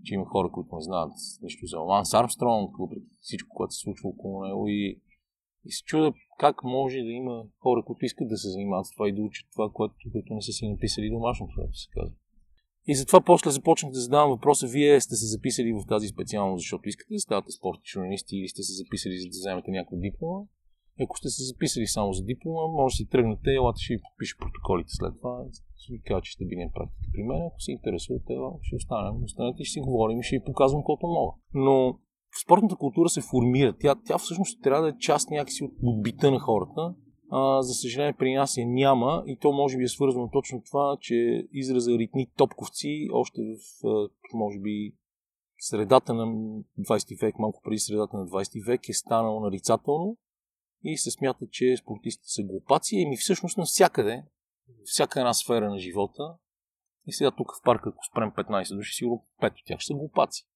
че 0.04 0.14
има 0.14 0.24
хора, 0.24 0.50
които 0.52 0.74
не 0.74 0.82
знаят 0.82 1.12
нещо 1.42 1.66
за 1.66 1.78
Ланс 1.78 2.14
Армстронг, 2.14 2.70
въпреки 2.78 3.06
всичко, 3.20 3.56
което 3.56 3.74
се 3.74 3.80
случва 3.80 4.08
около 4.08 4.44
него 4.44 4.68
и, 4.68 5.00
и 5.64 5.72
се 5.72 5.84
чуда 5.84 6.12
как 6.38 6.64
може 6.64 6.98
да 6.98 7.10
има 7.10 7.44
хора, 7.58 7.82
които 7.86 8.04
искат 8.04 8.28
да 8.28 8.36
се 8.36 8.48
занимават 8.48 8.86
с 8.86 8.90
това 8.90 9.08
и 9.08 9.12
да 9.12 9.22
учат 9.22 9.46
това, 9.52 9.70
което, 9.74 9.94
което 10.12 10.34
не 10.34 10.42
са 10.42 10.52
си 10.52 10.68
написали 10.68 11.10
домашното, 11.10 11.52
което 11.56 11.78
се 11.78 11.88
казва. 11.90 12.16
И 12.86 12.94
затова 12.94 13.20
после 13.20 13.50
започнах 13.50 13.92
да 13.92 14.00
задавам 14.00 14.30
въпроса, 14.30 14.66
вие 14.66 15.00
сте 15.00 15.14
се 15.14 15.26
записали 15.26 15.72
в 15.72 15.86
тази 15.88 16.08
специалност, 16.08 16.62
защото 16.62 16.88
искате 16.88 17.14
да 17.14 17.20
ставате 17.20 17.52
спортни 17.52 17.84
журналисти 17.92 18.36
или 18.36 18.48
сте 18.48 18.62
се 18.62 18.72
записали 18.72 19.18
за 19.18 19.26
да 19.26 19.30
вземете 19.30 19.70
някаква 19.70 19.96
диплома. 19.98 20.44
Ако 21.00 21.18
сте 21.18 21.28
се 21.28 21.42
записали 21.42 21.86
само 21.86 22.12
за 22.12 22.24
диплома, 22.24 22.72
може 22.72 22.92
да 22.92 22.96
си 22.96 23.08
тръгнете, 23.08 23.50
елате 23.50 23.82
ще 23.82 23.94
ви 23.94 24.00
подпиша 24.02 24.36
протоколите 24.40 24.90
след 24.92 25.12
това. 25.18 25.44
Ще 25.76 25.92
ви 25.92 26.00
кажа, 26.02 26.22
че 26.22 26.32
сте 26.32 26.44
били 26.44 26.64
на 26.64 26.72
практика 26.72 27.06
при 27.12 27.22
мен. 27.22 27.42
Ако 27.46 27.60
се 27.60 27.72
интересувате, 27.72 28.32
ще 28.62 28.76
останем. 28.76 29.24
Останете 29.24 29.62
и 29.62 29.64
ще 29.64 29.72
си 29.72 29.80
говорим 29.80 30.20
и 30.20 30.22
ще 30.22 30.36
ви 30.36 30.44
показвам 30.44 30.82
колкото 30.84 31.06
мога. 31.06 31.32
Но 31.54 31.98
спортната 32.42 32.76
култура 32.76 33.08
се 33.08 33.20
формира. 33.20 33.76
Тя, 33.80 33.94
тя 34.06 34.18
всъщност 34.18 34.62
трябва 34.62 34.82
да 34.82 34.88
е 34.88 34.98
част 34.98 35.30
някакси 35.30 35.64
от 35.82 36.02
бита 36.02 36.30
на 36.30 36.38
хората. 36.38 36.94
А, 37.30 37.62
за 37.62 37.74
съжаление 37.74 38.12
при 38.18 38.34
нас 38.34 38.56
я 38.56 38.66
няма 38.66 39.22
и 39.26 39.38
то 39.38 39.52
може 39.52 39.76
би 39.76 39.84
е 39.84 39.88
свързано 39.88 40.30
точно 40.32 40.62
това, 40.62 40.96
че 41.00 41.48
израза 41.52 41.90
ритни 41.90 42.30
топковци 42.36 43.08
още 43.12 43.40
в, 43.82 43.88
може 44.34 44.58
би, 44.58 44.94
средата 45.58 46.14
на 46.14 46.26
20 46.78 47.20
век, 47.20 47.38
малко 47.38 47.60
преди 47.64 47.78
средата 47.78 48.16
на 48.16 48.26
20 48.26 48.66
век 48.66 48.88
е 48.88 48.92
станало 48.92 49.40
нарицателно 49.40 50.16
и 50.84 50.98
се 50.98 51.10
смята, 51.10 51.46
че 51.50 51.76
спортистите 51.76 52.28
са 52.28 52.42
глупаци. 52.42 52.96
И 52.96 53.06
ми 53.06 53.16
всъщност 53.16 53.58
навсякъде, 53.58 54.24
всяка 54.84 55.20
една 55.20 55.34
сфера 55.34 55.70
на 55.70 55.78
живота, 55.78 56.34
и 57.06 57.12
сега 57.12 57.30
тук 57.30 57.52
в 57.58 57.62
парка, 57.62 57.88
ако 57.88 58.04
спрем 58.04 58.30
15 58.30 58.76
души, 58.76 58.94
сигурно 58.94 59.24
5 59.42 59.50
от 59.50 59.66
тях 59.66 59.80
ще 59.80 59.86
са 59.86 59.94
глупаци. 59.94 60.46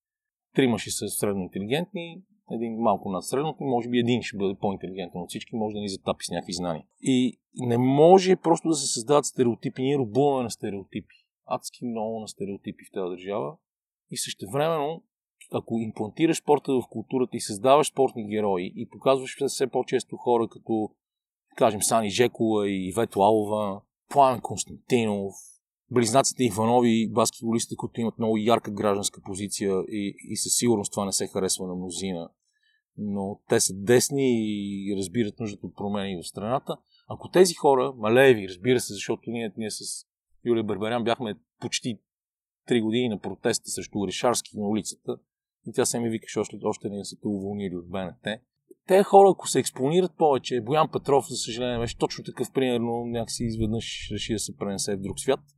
Трима 0.54 0.78
ще 0.78 0.90
са 0.90 1.08
средно 1.08 1.42
интелигентни, 1.42 2.22
един 2.50 2.76
малко 2.78 3.10
над 3.10 3.24
средното, 3.24 3.64
може 3.64 3.88
би 3.88 3.98
един 3.98 4.22
ще 4.22 4.36
бъде 4.36 4.54
по-интелигентен 4.60 5.20
от 5.20 5.28
всички, 5.28 5.56
може 5.56 5.74
да 5.74 5.80
ни 5.80 5.88
затапи 5.88 6.24
с 6.24 6.30
някакви 6.30 6.52
знания. 6.52 6.84
И 7.02 7.38
не 7.54 7.78
може 7.78 8.36
просто 8.36 8.68
да 8.68 8.74
се 8.74 8.86
създават 8.86 9.24
стереотипи. 9.24 9.82
Ние 9.82 9.98
рубуваме 9.98 10.42
на 10.42 10.50
стереотипи. 10.50 11.14
Адски 11.46 11.84
много 11.84 12.20
на 12.20 12.28
стереотипи 12.28 12.84
в 12.84 12.92
тази 12.92 13.10
държава. 13.10 13.56
И 14.10 14.16
също 14.16 14.50
времено, 14.50 15.02
ако 15.52 15.78
имплантираш 15.78 16.36
спорта 16.36 16.72
в 16.72 16.88
културата 16.90 17.36
и 17.36 17.40
създаваш 17.40 17.88
спортни 17.88 18.28
герои 18.28 18.72
и 18.76 18.88
показваш 18.88 19.36
все 19.46 19.66
по-често 19.66 20.16
хора 20.16 20.48
като, 20.48 20.90
кажем, 21.56 21.82
Сани 21.82 22.10
Жекова 22.10 22.70
и 22.70 22.92
Вето 22.96 23.20
Алова, 23.20 23.80
План 24.10 24.40
Константинов, 24.40 25.34
близнаците 25.90 26.44
Иванови, 26.44 27.08
баскетболистите, 27.10 27.76
които 27.76 28.00
имат 28.00 28.18
много 28.18 28.36
ярка 28.36 28.70
гражданска 28.70 29.20
позиция 29.20 29.74
и, 29.88 30.14
и 30.28 30.36
със 30.36 30.56
сигурност 30.56 30.92
това 30.92 31.04
не 31.04 31.12
се 31.12 31.26
харесва 31.26 31.66
на 31.66 31.74
мнозина, 31.74 32.28
но 32.98 33.40
те 33.48 33.60
са 33.60 33.74
десни 33.74 34.30
и 34.88 34.94
разбират 34.96 35.40
нуждата 35.40 35.66
от 35.66 35.76
промени 35.76 36.22
в 36.22 36.28
страната. 36.28 36.76
Ако 37.08 37.30
тези 37.30 37.54
хора, 37.54 37.92
малеви, 37.96 38.48
разбира 38.48 38.80
се, 38.80 38.92
защото 38.92 39.30
ние, 39.30 39.52
ние 39.56 39.70
с 39.70 40.06
Юлия 40.44 40.64
Барбарян 40.64 41.04
бяхме 41.04 41.34
почти 41.60 41.98
три 42.66 42.80
години 42.80 43.08
на 43.08 43.18
протеста 43.18 43.70
срещу 43.70 44.06
Решарски 44.06 44.58
на 44.58 44.68
улицата, 44.68 45.16
и 45.66 45.72
тя 45.72 45.84
се 45.84 46.00
ми 46.00 46.10
викаше 46.10 46.38
още, 46.38 46.58
още 46.62 46.88
не 46.88 47.04
са 47.04 47.16
те 47.16 47.28
уволнили 47.28 47.76
от 47.76 47.88
БНТ. 47.88 48.40
Те 48.86 49.02
хора, 49.02 49.30
ако 49.32 49.48
се 49.48 49.58
експонират 49.58 50.16
повече, 50.16 50.60
Боян 50.60 50.88
Петров, 50.92 51.28
за 51.28 51.36
съжаление, 51.36 51.78
беше 51.78 51.98
точно 51.98 52.24
такъв, 52.24 52.52
примерно, 52.52 53.04
някакси 53.06 53.44
изведнъж 53.44 54.10
реши 54.12 54.32
да 54.32 54.38
се 54.38 54.56
пренесе 54.56 54.96
в 54.96 55.00
друг 55.00 55.20
свят– 55.20 55.40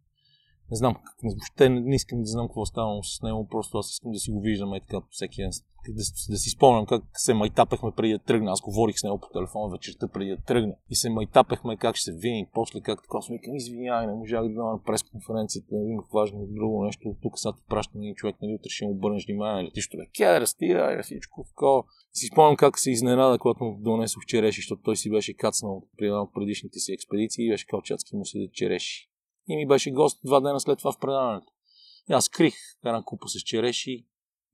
не 0.70 0.76
знам, 0.76 0.96
въобще 1.22 1.68
не, 1.68 1.80
не 1.80 1.94
искам 1.94 2.20
да 2.20 2.26
знам 2.26 2.48
какво 2.48 2.66
става 2.66 3.04
с 3.04 3.22
него, 3.22 3.48
просто 3.48 3.78
аз 3.78 3.90
искам 3.90 4.12
да 4.12 4.18
си 4.18 4.30
го 4.30 4.40
виждам 4.40 4.74
и 4.74 4.80
така 4.80 5.00
всеки 5.11 5.42
ден. 5.42 5.50
Да, 5.88 6.02
да, 6.30 6.37
си 6.38 6.50
спомням 6.50 6.87
как 6.87 7.02
се 7.14 7.35
майтапехме 7.35 7.90
преди 7.96 8.12
да 8.12 8.18
тръгна. 8.18 8.50
Аз 8.50 8.61
говорих 8.61 8.98
с 8.98 9.04
него 9.04 9.18
по 9.20 9.28
телефона 9.28 9.72
вечерта 9.72 10.09
преди 10.09 10.30
да 10.30 10.37
тръгна. 10.37 10.74
И 10.90 10.94
се 10.94 11.11
майтапехме 11.11 11.76
как 11.76 11.96
ще 11.96 12.04
се 12.04 12.18
видим, 12.18 12.46
после 12.54 12.80
как 12.80 13.02
така. 13.02 13.18
Аз 13.18 13.28
викам, 13.28 13.56
извинявай, 13.56 14.06
не 14.06 14.12
можах 14.12 14.42
да 14.42 14.54
дам 14.54 14.80
пресконференцията, 14.87 15.74
имах 15.74 16.04
важно 16.14 16.46
друго 16.46 16.85
нещо. 16.85 17.16
Тук 17.22 17.38
сега 17.38 17.52
ти 17.52 17.62
праща 17.68 17.98
един 17.98 18.14
човек, 18.14 18.37
нали 18.42 18.54
утре 18.54 18.68
ще 18.68 18.85
му 18.85 18.90
обърнеш 18.90 19.26
внимание, 19.26 19.64
летиш 19.64 19.88
бе, 19.96 20.06
ке, 20.16 20.40
растира, 20.40 21.00
всичко 21.02 21.44
такова. 21.48 21.83
Си 22.12 22.26
спомням 22.33 22.56
как 22.56 22.78
се 22.78 22.90
изненада, 22.90 23.38
когато 23.38 23.64
му 23.64 23.78
донесох 23.80 24.22
череши, 24.26 24.61
защото 24.61 24.83
той 24.83 24.96
си 24.96 25.11
беше 25.11 25.35
кацнал 25.35 25.83
при 25.98 26.06
една 26.06 26.22
от 26.22 26.35
предишните 26.35 26.78
си 26.78 26.92
експедиции 26.92 27.46
и 27.46 27.50
беше 27.50 27.66
калчатски 27.66 28.16
му 28.16 28.22
да 28.35 28.52
череши 28.52 29.10
и 29.52 29.56
ми 29.56 29.66
беше 29.66 29.90
гост 29.90 30.20
два 30.24 30.40
дена 30.40 30.60
след 30.60 30.78
това 30.78 30.92
в 30.92 30.98
предаването. 30.98 31.52
И 32.10 32.12
аз 32.12 32.28
крих 32.28 32.54
една 32.84 33.02
купа 33.02 33.28
с 33.28 33.40
череши 33.40 34.06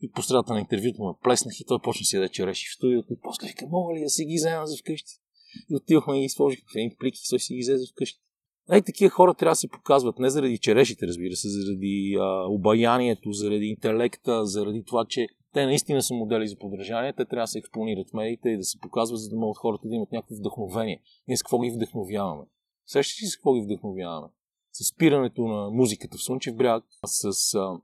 и 0.03 0.11
по 0.11 0.23
средата 0.23 0.53
на 0.53 0.61
интервюто 0.61 1.03
ме 1.03 1.13
плеснах 1.23 1.61
и 1.61 1.65
той 1.65 1.79
почна 1.83 2.05
си 2.05 2.19
да 2.19 2.29
череши 2.29 2.69
в 2.69 2.75
студиото 2.75 3.13
и 3.13 3.21
после 3.23 3.47
вика, 3.47 3.67
мога 3.67 3.95
ли 3.95 4.03
да 4.03 4.09
си 4.09 4.25
ги 4.25 4.35
взема 4.35 4.67
за 4.67 4.77
вкъщи? 4.77 5.13
И 5.71 5.77
отивахме 5.77 6.19
и 6.19 6.23
ги 6.23 6.29
сложих 6.29 6.61
в 6.61 6.77
един 6.77 6.97
плик 6.99 7.15
и 7.17 7.29
той 7.31 7.41
си 7.41 7.55
ги 7.55 7.61
взе 7.61 7.77
вкъщи. 7.93 8.21
Ей, 8.73 8.83
такива 8.83 9.11
хора 9.11 9.35
трябва 9.35 9.53
да 9.53 9.57
се 9.57 9.69
показват 9.69 10.19
не 10.19 10.31
заради 10.31 10.59
черешите, 10.59 11.07
разбира 11.07 11.37
се, 11.37 11.49
заради 11.49 12.17
а, 12.21 12.47
обаянието, 12.49 13.33
заради 13.33 13.67
интелекта, 13.67 14.47
заради 14.47 14.85
това, 14.85 15.05
че 15.09 15.27
те 15.53 15.67
наистина 15.67 16.03
са 16.03 16.15
модели 16.15 16.49
за 16.49 16.57
подражание, 16.57 17.13
те 17.13 17.25
трябва 17.25 17.43
да 17.43 17.47
се 17.47 17.59
експонират 17.59 18.11
в 18.11 18.15
медиите 18.15 18.49
и 18.49 18.57
да 18.57 18.65
се 18.65 18.81
показват, 18.81 19.21
за 19.21 19.29
да 19.29 19.37
могат 19.37 19.57
хората 19.57 19.89
да 19.89 19.95
имат 19.95 20.13
някакво 20.13 20.35
вдъхновение. 20.35 21.03
Ние 21.29 21.37
с 21.37 21.43
какво 21.43 21.59
ги 21.59 21.71
вдъхновяваме? 21.71 22.45
Сещаш 22.87 23.23
ли 23.23 23.27
с 23.27 23.37
какво 23.37 23.55
ги 23.55 23.61
вдъхновяваме? 23.61 24.29
С 24.79 24.85
спирането 24.85 25.43
на 25.43 25.71
музиката 25.71 26.19
в 26.19 26.23
Слънчев 26.23 26.57
бряг, 26.57 26.85
с 27.05 27.55
а, 27.55 27.81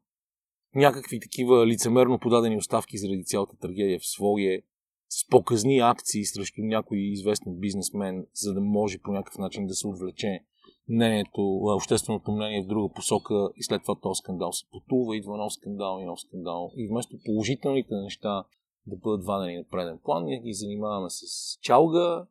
някакви 0.75 1.21
такива 1.21 1.67
лицемерно 1.67 2.19
подадени 2.19 2.57
оставки 2.57 2.99
заради 2.99 3.25
цялата 3.25 3.57
трагедия 3.57 3.99
в 3.99 4.07
Своге, 4.07 4.63
с 5.09 5.29
показни 5.29 5.79
акции 5.79 6.25
срещу 6.25 6.63
някой 6.63 6.99
известен 6.99 7.55
бизнесмен, 7.59 8.27
за 8.35 8.55
да 8.55 8.61
може 8.61 8.99
по 8.99 9.13
някакъв 9.13 9.39
начин 9.39 9.67
да 9.67 9.75
се 9.75 9.87
отвлече 9.87 10.45
мнението, 10.89 11.43
общественото 11.63 12.33
мнение 12.33 12.63
в 12.63 12.67
друга 12.67 12.95
посока 12.95 13.49
и 13.57 13.63
след 13.63 13.83
това 13.83 13.95
този 14.01 14.19
скандал 14.19 14.53
се 14.53 14.67
потува, 14.73 15.17
идва 15.17 15.37
нов 15.37 15.53
скандал 15.53 15.99
и 16.01 16.05
нов 16.05 16.21
скандал. 16.21 16.71
И 16.77 16.89
вместо 16.89 17.17
положителните 17.25 17.95
неща 17.95 18.45
да 18.87 18.97
бъдат 18.97 19.27
вадени 19.27 19.57
на 19.57 19.65
преден 19.65 19.99
план, 20.05 20.25
ние 20.25 20.41
ги 20.41 20.53
занимаваме 20.53 21.11
с 21.11 21.23
чалга, 21.61 22.27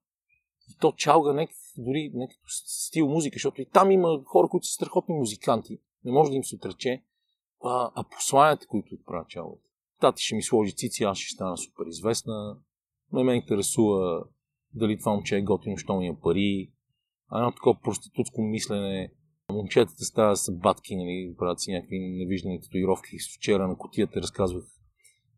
и 0.72 0.78
то 0.80 0.92
чалга 0.92 1.34
не 1.34 1.48
дори 1.78 2.12
не 2.14 2.28
като 2.28 2.44
стил 2.48 3.08
музика, 3.08 3.36
защото 3.36 3.62
и 3.62 3.66
там 3.66 3.92
има 3.92 4.24
хора, 4.26 4.48
които 4.48 4.68
са 4.68 4.74
страхотни 4.74 5.16
музиканти. 5.16 5.80
Не 6.06 6.12
може 6.12 6.30
да 6.32 6.36
им 6.36 6.44
се 6.44 6.56
отрече, 6.56 7.04
а, 7.64 7.92
а 7.96 8.04
посланията, 8.04 8.68
които 8.68 8.96
отправя 8.96 9.26
чалата. 9.28 9.62
Тати 10.00 10.24
ще 10.24 10.36
ми 10.36 10.44
сложи 10.44 10.76
цици, 10.76 11.04
аз 11.04 11.18
ще 11.18 11.36
стана 11.36 11.58
супер 11.58 11.86
известна. 11.86 12.58
Не 13.14 13.24
ме 13.24 13.36
интересува 13.36 14.24
дали 14.74 15.00
това 15.00 15.12
момче 15.12 15.38
е 15.38 15.42
готино, 15.42 15.78
що 15.78 15.96
ми 15.96 16.08
е 16.08 16.18
пари. 16.24 16.72
А 17.30 17.38
едно 17.38 17.52
такова 17.52 17.80
проститутско 17.82 18.42
мислене. 18.42 19.12
Момчетата 19.52 20.04
стават 20.04 20.38
с 20.38 20.52
батки, 20.52 20.96
нали, 20.96 21.36
правят 21.38 21.62
си 21.62 21.72
някакви 21.72 22.00
невиждани 22.00 22.62
татуировки. 22.62 23.18
Вчера 23.38 23.68
на 23.68 23.78
котията 23.78 24.22
разказвах 24.22 24.64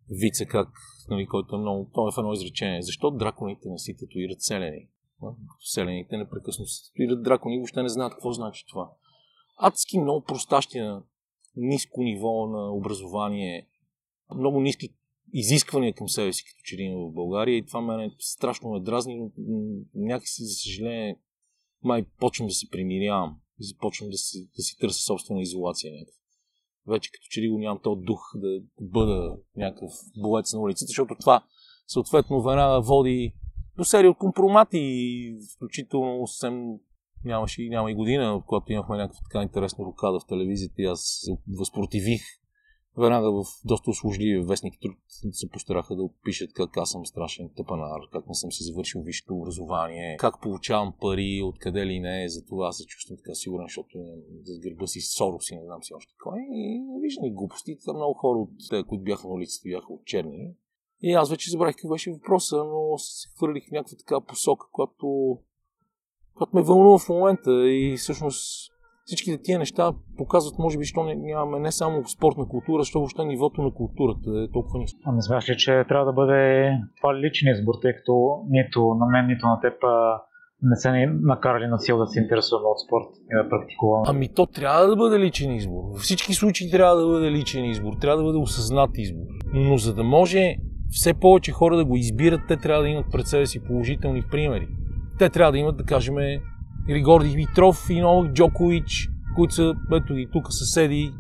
вица 0.09 0.45
как, 0.45 0.69
нали, 1.09 1.27
който 1.27 1.55
е 1.55 1.59
много... 1.59 1.89
Това 1.93 2.07
е 2.07 2.11
в 2.11 2.17
едно 2.17 2.33
изречение. 2.33 2.81
Защо 2.81 3.11
драконите 3.11 3.69
не 3.69 3.77
си 3.77 3.97
татуират 3.97 4.41
селени? 4.41 4.89
Селените 5.59 6.17
непрекъснато 6.17 6.69
се 6.69 6.89
татуират 6.89 7.23
дракони, 7.23 7.57
въобще 7.57 7.83
не 7.83 7.89
знаят 7.89 8.13
какво 8.13 8.31
значи 8.31 8.65
това. 8.69 8.91
Адски 9.57 9.99
много 9.99 10.25
простащи 10.25 10.79
на 10.79 11.03
ниско 11.55 12.03
ниво 12.03 12.47
на 12.47 12.73
образование, 12.73 13.67
много 14.35 14.61
ниски 14.61 14.89
изисквания 15.33 15.93
към 15.93 16.09
себе 16.09 16.33
си, 16.33 16.43
като 16.43 16.61
че 16.63 16.77
ли 16.77 16.95
в 16.95 17.13
България 17.13 17.57
и 17.57 17.65
това 17.65 17.81
мене 17.81 18.15
страшно 18.19 18.69
ме 18.69 18.79
дразни, 18.79 19.15
но 19.15 19.31
някакси, 19.95 20.43
за 20.43 20.53
съжаление, 20.53 21.19
май 21.83 22.05
почвам 22.19 22.47
да 22.47 22.53
се 22.53 22.69
примирявам 22.69 23.39
и 23.59 23.63
започвам 23.63 24.09
да 24.09 24.17
си, 24.17 24.49
да 24.55 24.63
си 24.63 24.77
търся 24.77 25.01
собствена 25.01 25.41
изолация 25.41 25.93
някакъв. 25.93 26.15
Вече 26.87 27.11
като 27.11 27.27
че 27.29 27.41
ли 27.41 27.49
го 27.49 27.57
нямам 27.57 27.79
този 27.83 28.01
дух 28.01 28.21
да 28.35 28.61
бъда 28.81 29.37
някакъв 29.55 29.91
боец 30.17 30.53
на 30.53 30.59
улицата, 30.59 30.87
защото 30.87 31.15
това 31.19 31.45
съответно 31.87 32.41
веднага 32.41 32.81
води 32.81 33.33
до 33.77 33.83
серия 33.83 34.11
от 34.11 34.17
компромати, 34.17 35.35
включително 35.55 36.27
съвсем 36.27 36.73
нямаше 37.25 37.63
и 37.63 37.69
няма 37.69 37.91
и 37.91 37.95
година, 37.95 38.43
когато 38.47 38.73
имахме 38.73 38.97
някаква 38.97 39.21
така 39.23 39.43
интересна 39.43 39.85
рокада 39.85 40.19
в 40.19 40.27
телевизията 40.27 40.81
и 40.81 40.85
аз 40.85 40.99
се 41.03 41.37
възпротивих 41.59 42.21
веднага 42.97 43.31
в 43.31 43.45
доста 43.65 43.89
услужливи 43.89 44.45
вестник 44.45 44.73
труд 44.81 44.97
се 45.31 45.49
постараха 45.49 45.95
да 45.95 46.03
опишат 46.03 46.53
как 46.53 46.77
аз 46.77 46.89
съм 46.89 47.05
страшен 47.05 47.49
тъпанар, 47.55 48.01
как 48.11 48.27
не 48.27 48.33
съм 48.33 48.51
си 48.51 48.63
завършил 48.63 49.01
висшето 49.01 49.35
образование, 49.35 50.17
как 50.17 50.41
получавам 50.41 50.93
пари, 51.01 51.41
откъде 51.43 51.85
ли 51.85 51.99
не, 51.99 52.29
за 52.29 52.45
това 52.45 52.71
се 52.71 52.85
чувствам 52.85 53.17
така 53.17 53.35
сигурен, 53.35 53.65
защото 53.65 53.97
с 54.43 54.59
гърба 54.59 54.87
си 54.87 55.01
Сорос 55.01 55.51
и 55.51 55.55
не 55.55 55.65
знам 55.65 55.83
си 55.83 55.93
още 55.93 56.13
кой. 56.23 56.39
И 56.51 56.81
виждани 57.01 57.33
глупости, 57.33 57.77
така 57.79 57.93
много 57.93 58.13
хора 58.13 58.39
от 58.39 58.87
които 58.87 59.03
бяха 59.03 59.27
на 59.27 59.33
улицата, 59.33 59.69
бяха 59.69 59.93
от 59.93 60.05
черни. 60.05 60.53
И 61.03 61.13
аз 61.13 61.29
вече 61.29 61.51
забравих 61.51 61.75
какъв 61.75 61.89
беше 61.89 62.11
въпроса, 62.11 62.57
но 62.57 62.97
се 62.97 63.29
хвърлих 63.37 63.63
някаква 63.71 63.97
така 63.97 64.25
посока, 64.27 64.65
която, 64.71 65.37
която 66.35 66.55
ме 66.55 66.61
вълнува 66.61 66.97
в 66.97 67.09
момента 67.09 67.51
и 67.69 67.95
всъщност 67.97 68.71
всичките 69.05 69.41
тия 69.41 69.59
неща 69.59 69.93
показват, 70.17 70.59
може 70.59 70.77
би, 70.77 70.85
що 70.85 71.03
нямаме 71.03 71.59
не 71.59 71.71
само 71.71 72.07
спортна 72.07 72.47
култура, 72.47 72.81
защото 72.81 72.99
въобще 72.99 73.25
нивото 73.25 73.61
на 73.61 73.73
културата 73.73 74.29
е 74.29 74.51
толкова 74.51 74.79
ниско. 74.79 74.99
А 75.05 75.11
не 75.11 75.21
смяташ 75.21 75.49
ли, 75.49 75.57
че 75.57 75.85
трябва 75.87 76.05
да 76.05 76.13
бъде 76.13 76.71
това 76.97 77.15
личен 77.15 77.51
избор, 77.51 77.73
тъй 77.81 77.93
като 77.95 78.43
нито 78.49 78.95
на 78.99 79.05
мен, 79.05 79.27
нито 79.27 79.47
на 79.47 79.59
теб 79.61 79.73
не 80.61 80.75
се 80.75 80.91
ни 80.91 81.05
накарали 81.21 81.67
на 81.67 81.79
сила 81.79 81.99
да 81.99 82.07
се 82.07 82.19
интересуваме 82.19 82.67
от 82.67 82.79
спорт 82.79 83.07
и 83.31 83.43
да 83.43 83.49
практикуваме? 83.49 84.05
Ами 84.07 84.33
то 84.33 84.45
трябва 84.45 84.87
да 84.87 84.95
бъде 84.95 85.19
личен 85.19 85.55
избор. 85.55 85.83
Във 85.93 86.01
всички 86.01 86.33
случаи 86.33 86.71
трябва 86.71 86.95
да 86.95 87.07
бъде 87.07 87.31
личен 87.31 87.65
избор, 87.65 87.93
трябва 88.01 88.17
да 88.17 88.23
бъде 88.23 88.37
осъзнат 88.37 88.89
избор. 88.93 89.25
Но 89.53 89.77
за 89.77 89.93
да 89.93 90.03
може 90.03 90.55
все 90.93 91.13
повече 91.13 91.51
хора 91.51 91.77
да 91.77 91.85
го 91.85 91.95
избират, 91.95 92.41
те 92.47 92.57
трябва 92.57 92.83
да 92.83 92.89
имат 92.89 93.05
пред 93.11 93.27
себе 93.27 93.47
си 93.47 93.59
положителни 93.59 94.23
примери. 94.31 94.67
Те 95.19 95.29
трябва 95.29 95.51
да 95.51 95.57
имат, 95.57 95.77
да 95.77 95.83
кажем, 95.83 96.15
Григор 96.87 97.23
Димитров 97.23 97.89
и 97.89 98.01
Новак 98.01 98.33
Джокович, 98.33 99.09
които 99.35 99.53
са 99.53 99.75
ето 99.93 100.17
и 100.17 100.27
тук 100.31 100.53
съседи. 100.53 101.11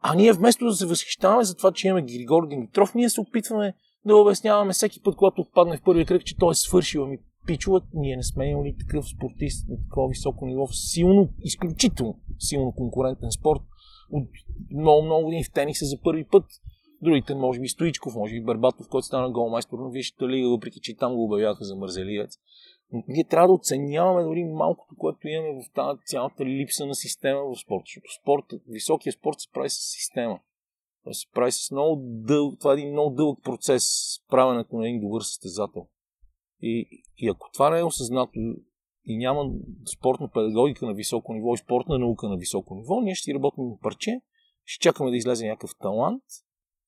А 0.00 0.14
ние 0.14 0.32
вместо 0.32 0.64
да 0.64 0.72
се 0.72 0.86
възхищаваме 0.86 1.44
за 1.44 1.56
това, 1.56 1.72
че 1.72 1.88
имаме 1.88 2.02
Григор 2.02 2.48
Димитров, 2.48 2.94
ние 2.94 3.10
се 3.10 3.20
опитваме 3.20 3.74
да 4.04 4.16
обясняваме 4.16 4.72
всеки 4.72 5.02
път, 5.02 5.16
когато 5.16 5.40
отпадне 5.40 5.76
в 5.76 5.82
първия 5.82 6.06
кръг, 6.06 6.24
че 6.24 6.36
той 6.36 6.50
е 6.50 6.54
свършил. 6.54 7.02
Ами 7.02 7.18
пичуват, 7.46 7.84
ние 7.94 8.16
не 8.16 8.22
сме 8.22 8.50
имали 8.50 8.76
такъв 8.78 9.08
спортист 9.08 9.68
на 9.68 9.76
такова 9.82 10.08
високо 10.08 10.46
ниво, 10.46 10.66
силно, 10.66 11.28
изключително 11.40 12.20
силно 12.38 12.72
конкурентен 12.72 13.30
спорт. 13.30 13.60
От 14.10 14.28
много, 14.70 15.02
много 15.02 15.24
години 15.24 15.44
в 15.44 15.52
тениса 15.52 15.84
за 15.84 16.00
първи 16.02 16.24
път. 16.24 16.44
Другите, 17.02 17.34
може 17.34 17.60
би 17.60 17.68
Стоичков, 17.68 18.14
може 18.14 18.34
би 18.34 18.44
Барбатов, 18.44 18.88
който 18.88 19.06
стана 19.06 19.30
голмайстор 19.30 19.78
на 19.78 19.90
Висшата 19.90 20.28
лига, 20.28 20.48
въпреки 20.48 20.80
че 20.80 20.96
там 20.96 21.14
го 21.14 21.24
обявяха 21.24 21.64
за 21.64 21.76
мързеливец. 21.76 22.38
Ние 23.08 23.24
трябва 23.24 23.48
да 23.48 23.54
оценяваме 23.54 24.22
дори 24.22 24.44
малкото, 24.44 24.96
което 24.98 25.28
имаме 25.28 25.62
в 25.62 25.72
тази 25.74 26.00
цялата 26.04 26.44
липса 26.44 26.86
на 26.86 26.94
система 26.94 27.40
в 27.40 27.58
спорта. 27.60 27.84
Защото 27.84 28.12
спорт, 28.22 28.62
високия 28.68 29.12
спорт 29.12 29.40
се 29.40 29.50
прави 29.52 29.70
с 29.70 29.74
система. 29.74 30.40
Това 31.02 31.14
се 31.14 31.26
прави 31.34 31.52
с 31.52 31.70
много 31.70 32.02
дълъг, 32.04 32.58
това 32.58 32.70
е 32.72 32.74
един 32.74 32.92
много 32.92 33.14
дълъг 33.14 33.38
процес, 33.42 33.84
правенето 34.28 34.76
на 34.76 34.88
един 34.88 35.00
добър 35.00 35.20
състезател. 35.20 35.86
И, 36.60 37.02
и 37.18 37.28
ако 37.28 37.50
това 37.52 37.70
не 37.70 37.78
е 37.78 37.84
осъзнато 37.84 38.32
и 39.04 39.16
няма 39.18 39.50
спортна 39.98 40.30
педагогика 40.34 40.86
на 40.86 40.94
високо 40.94 41.34
ниво 41.34 41.54
и 41.54 41.58
спортна 41.58 41.98
наука 41.98 42.28
на 42.28 42.36
високо 42.36 42.74
ниво, 42.74 43.00
ние 43.00 43.14
ще 43.14 43.34
работим 43.34 43.64
на 43.64 43.78
парче, 43.78 44.20
ще 44.64 44.82
чакаме 44.82 45.10
да 45.10 45.16
излезе 45.16 45.48
някакъв 45.48 45.70
талант, 45.80 46.22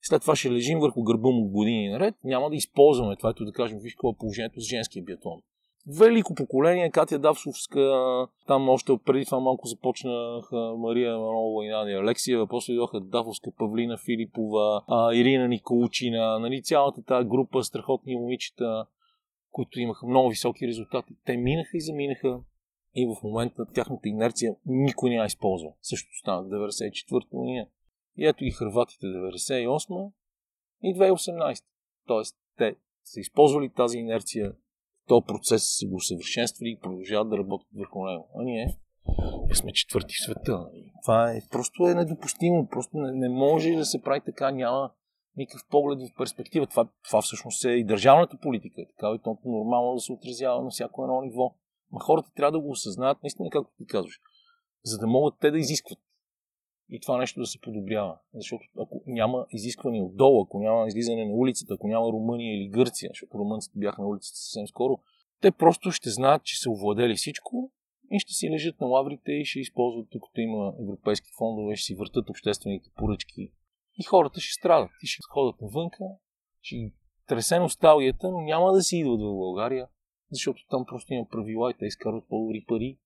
след 0.03 0.23
това 0.23 0.37
ще 0.37 0.53
лежим 0.53 0.79
върху 0.79 1.03
гърба 1.03 1.29
му 1.29 1.49
години 1.49 1.89
наред, 1.89 2.15
няма 2.25 2.51
да 2.51 2.57
използваме 2.57 3.17
това, 3.17 3.31
ето 3.31 3.45
да 3.45 3.53
кажем, 3.53 3.79
виж 3.79 3.95
какво 3.95 4.11
е 4.11 4.17
положението 4.19 4.61
с 4.61 4.69
женския 4.69 5.03
биатлон 5.03 5.43
велико 5.87 6.35
поколение, 6.35 6.91
Катя 6.91 7.19
Давсовска, 7.19 8.27
там 8.47 8.69
още 8.69 8.93
преди 9.05 9.25
това 9.25 9.41
малко 9.41 9.69
започнаха 9.69 10.75
Мария 10.79 11.19
Манова 11.19 11.67
и 11.67 11.69
Надя 11.69 11.93
Алексиева, 11.93 12.47
после 12.47 12.73
дойдоха 12.73 13.01
Давовска, 13.01 13.51
Павлина 13.59 13.99
Филипова, 13.99 14.83
Ирина 15.15 15.49
Николучина, 15.49 16.39
нали, 16.39 16.63
цялата 16.63 17.03
тази 17.03 17.29
група 17.29 17.65
страхотни 17.65 18.17
момичета, 18.17 18.87
които 19.51 19.81
имаха 19.81 20.07
много 20.07 20.29
високи 20.29 20.69
резултати. 20.69 21.15
Те 21.25 21.37
минаха 21.37 21.77
и 21.77 21.81
заминаха 21.81 22.41
и 22.95 23.07
в 23.07 23.23
момента 23.25 23.67
тяхната 23.75 24.09
инерция 24.09 24.55
никой 24.67 25.11
не 25.11 25.17
я 25.17 25.25
използва. 25.25 25.73
Също 25.83 26.09
стана 26.19 26.43
94-та 26.43 27.37
година. 27.37 27.67
И 28.21 28.27
ето 28.27 28.45
ги 28.45 28.51
хрватите 28.51 29.07
98 29.07 30.13
и 30.83 30.95
2018. 30.95 31.65
Тоест, 32.07 32.37
те 32.57 32.77
са 33.05 33.21
използвали 33.21 33.69
тази 33.69 33.99
инерция 33.99 34.55
този 35.11 35.27
процес 35.27 35.79
са 35.79 35.87
го 35.87 35.97
усъвършенствали 35.97 36.71
и 36.71 36.79
продължават 36.79 37.31
да 37.31 37.39
работят 37.39 37.69
върху 37.77 38.05
него. 38.05 38.29
А 38.37 38.43
ние, 38.43 38.77
ние 39.47 39.55
сме 39.55 39.73
четвърти 39.73 40.15
в 40.15 40.25
света. 40.25 40.71
Това 41.03 41.33
е, 41.33 41.41
просто 41.51 41.89
е 41.89 41.95
недопустимо. 41.95 42.69
Просто 42.71 42.97
не, 42.99 43.13
не 43.13 43.29
може 43.29 43.71
да 43.71 43.85
се 43.85 44.03
прави 44.03 44.21
така. 44.27 44.51
Няма 44.51 44.91
никакъв 45.37 45.67
поглед 45.71 45.99
в 45.99 46.17
перспектива. 46.19 46.67
Това, 46.67 46.89
това 47.05 47.23
всъщност 47.23 47.65
е 47.65 47.69
и 47.69 47.85
държавната 47.85 48.37
политика. 48.37 48.83
Така 48.89 49.13
и 49.15 49.19
то 49.25 49.39
нормално 49.45 49.95
да 49.95 50.01
се 50.01 50.13
отразява 50.13 50.63
на 50.63 50.71
всяко 50.71 51.05
едно 51.05 51.21
ниво. 51.21 51.55
Ма 51.93 52.01
хората 52.01 52.31
трябва 52.37 52.53
да 52.53 52.61
го 52.61 52.71
осъзнаят, 52.71 53.23
наистина, 53.23 53.51
както 53.51 53.73
ти 53.79 53.87
казваш, 53.87 54.21
за 54.85 54.99
да 54.99 55.07
могат 55.07 55.35
те 55.41 55.51
да 55.51 55.59
изискват 55.59 55.99
и 56.91 57.01
това 57.01 57.19
нещо 57.19 57.41
да 57.41 57.47
се 57.47 57.61
подобрява. 57.61 58.19
Защото 58.35 58.65
ако 58.79 59.03
няма 59.07 59.47
изискване 59.51 60.03
отдолу, 60.03 60.43
ако 60.43 60.59
няма 60.59 60.89
излизане 60.89 61.25
на 61.25 61.35
улицата, 61.35 61.75
ако 61.75 61.89
няма 61.89 62.13
Румъния 62.13 62.57
или 62.57 62.69
Гърция, 62.69 63.11
защото 63.11 63.39
румънците 63.39 63.79
бяха 63.79 64.03
на 64.03 64.09
улицата 64.09 64.39
съвсем 64.39 64.67
скоро, 64.67 64.99
те 65.41 65.51
просто 65.51 65.91
ще 65.91 66.11
знаят, 66.11 66.45
че 66.45 66.61
са 66.61 66.71
овладели 66.71 67.15
всичко 67.15 67.71
и 68.11 68.19
ще 68.19 68.33
си 68.33 68.51
лежат 68.51 68.81
на 68.81 68.87
лаврите 68.87 69.33
и 69.33 69.45
ще 69.45 69.61
използват, 69.61 70.09
докато 70.13 70.41
има 70.41 70.75
европейски 70.81 71.31
фондове, 71.39 71.77
ще 71.77 71.85
си 71.85 71.95
въртат 71.95 72.31
обществените 72.31 72.91
поръчки. 72.97 73.53
И 73.99 74.03
хората 74.03 74.41
ще 74.41 74.53
страдат. 74.53 74.91
И 75.03 75.07
ще 75.07 75.23
ходят 75.31 75.61
навънка, 75.61 76.05
ще 76.63 76.93
тресе 77.29 77.59
носталгията, 77.59 78.31
но 78.31 78.41
няма 78.41 78.73
да 78.73 78.83
си 78.83 78.97
идват 78.97 79.21
в 79.21 79.37
България, 79.37 79.89
защото 80.31 80.67
там 80.71 80.85
просто 80.87 81.15
има 81.15 81.27
правила 81.29 81.71
и 81.71 81.75
те 81.79 81.87
изкарват 81.87 82.25
по-добри 82.29 82.65
пари 82.69 82.99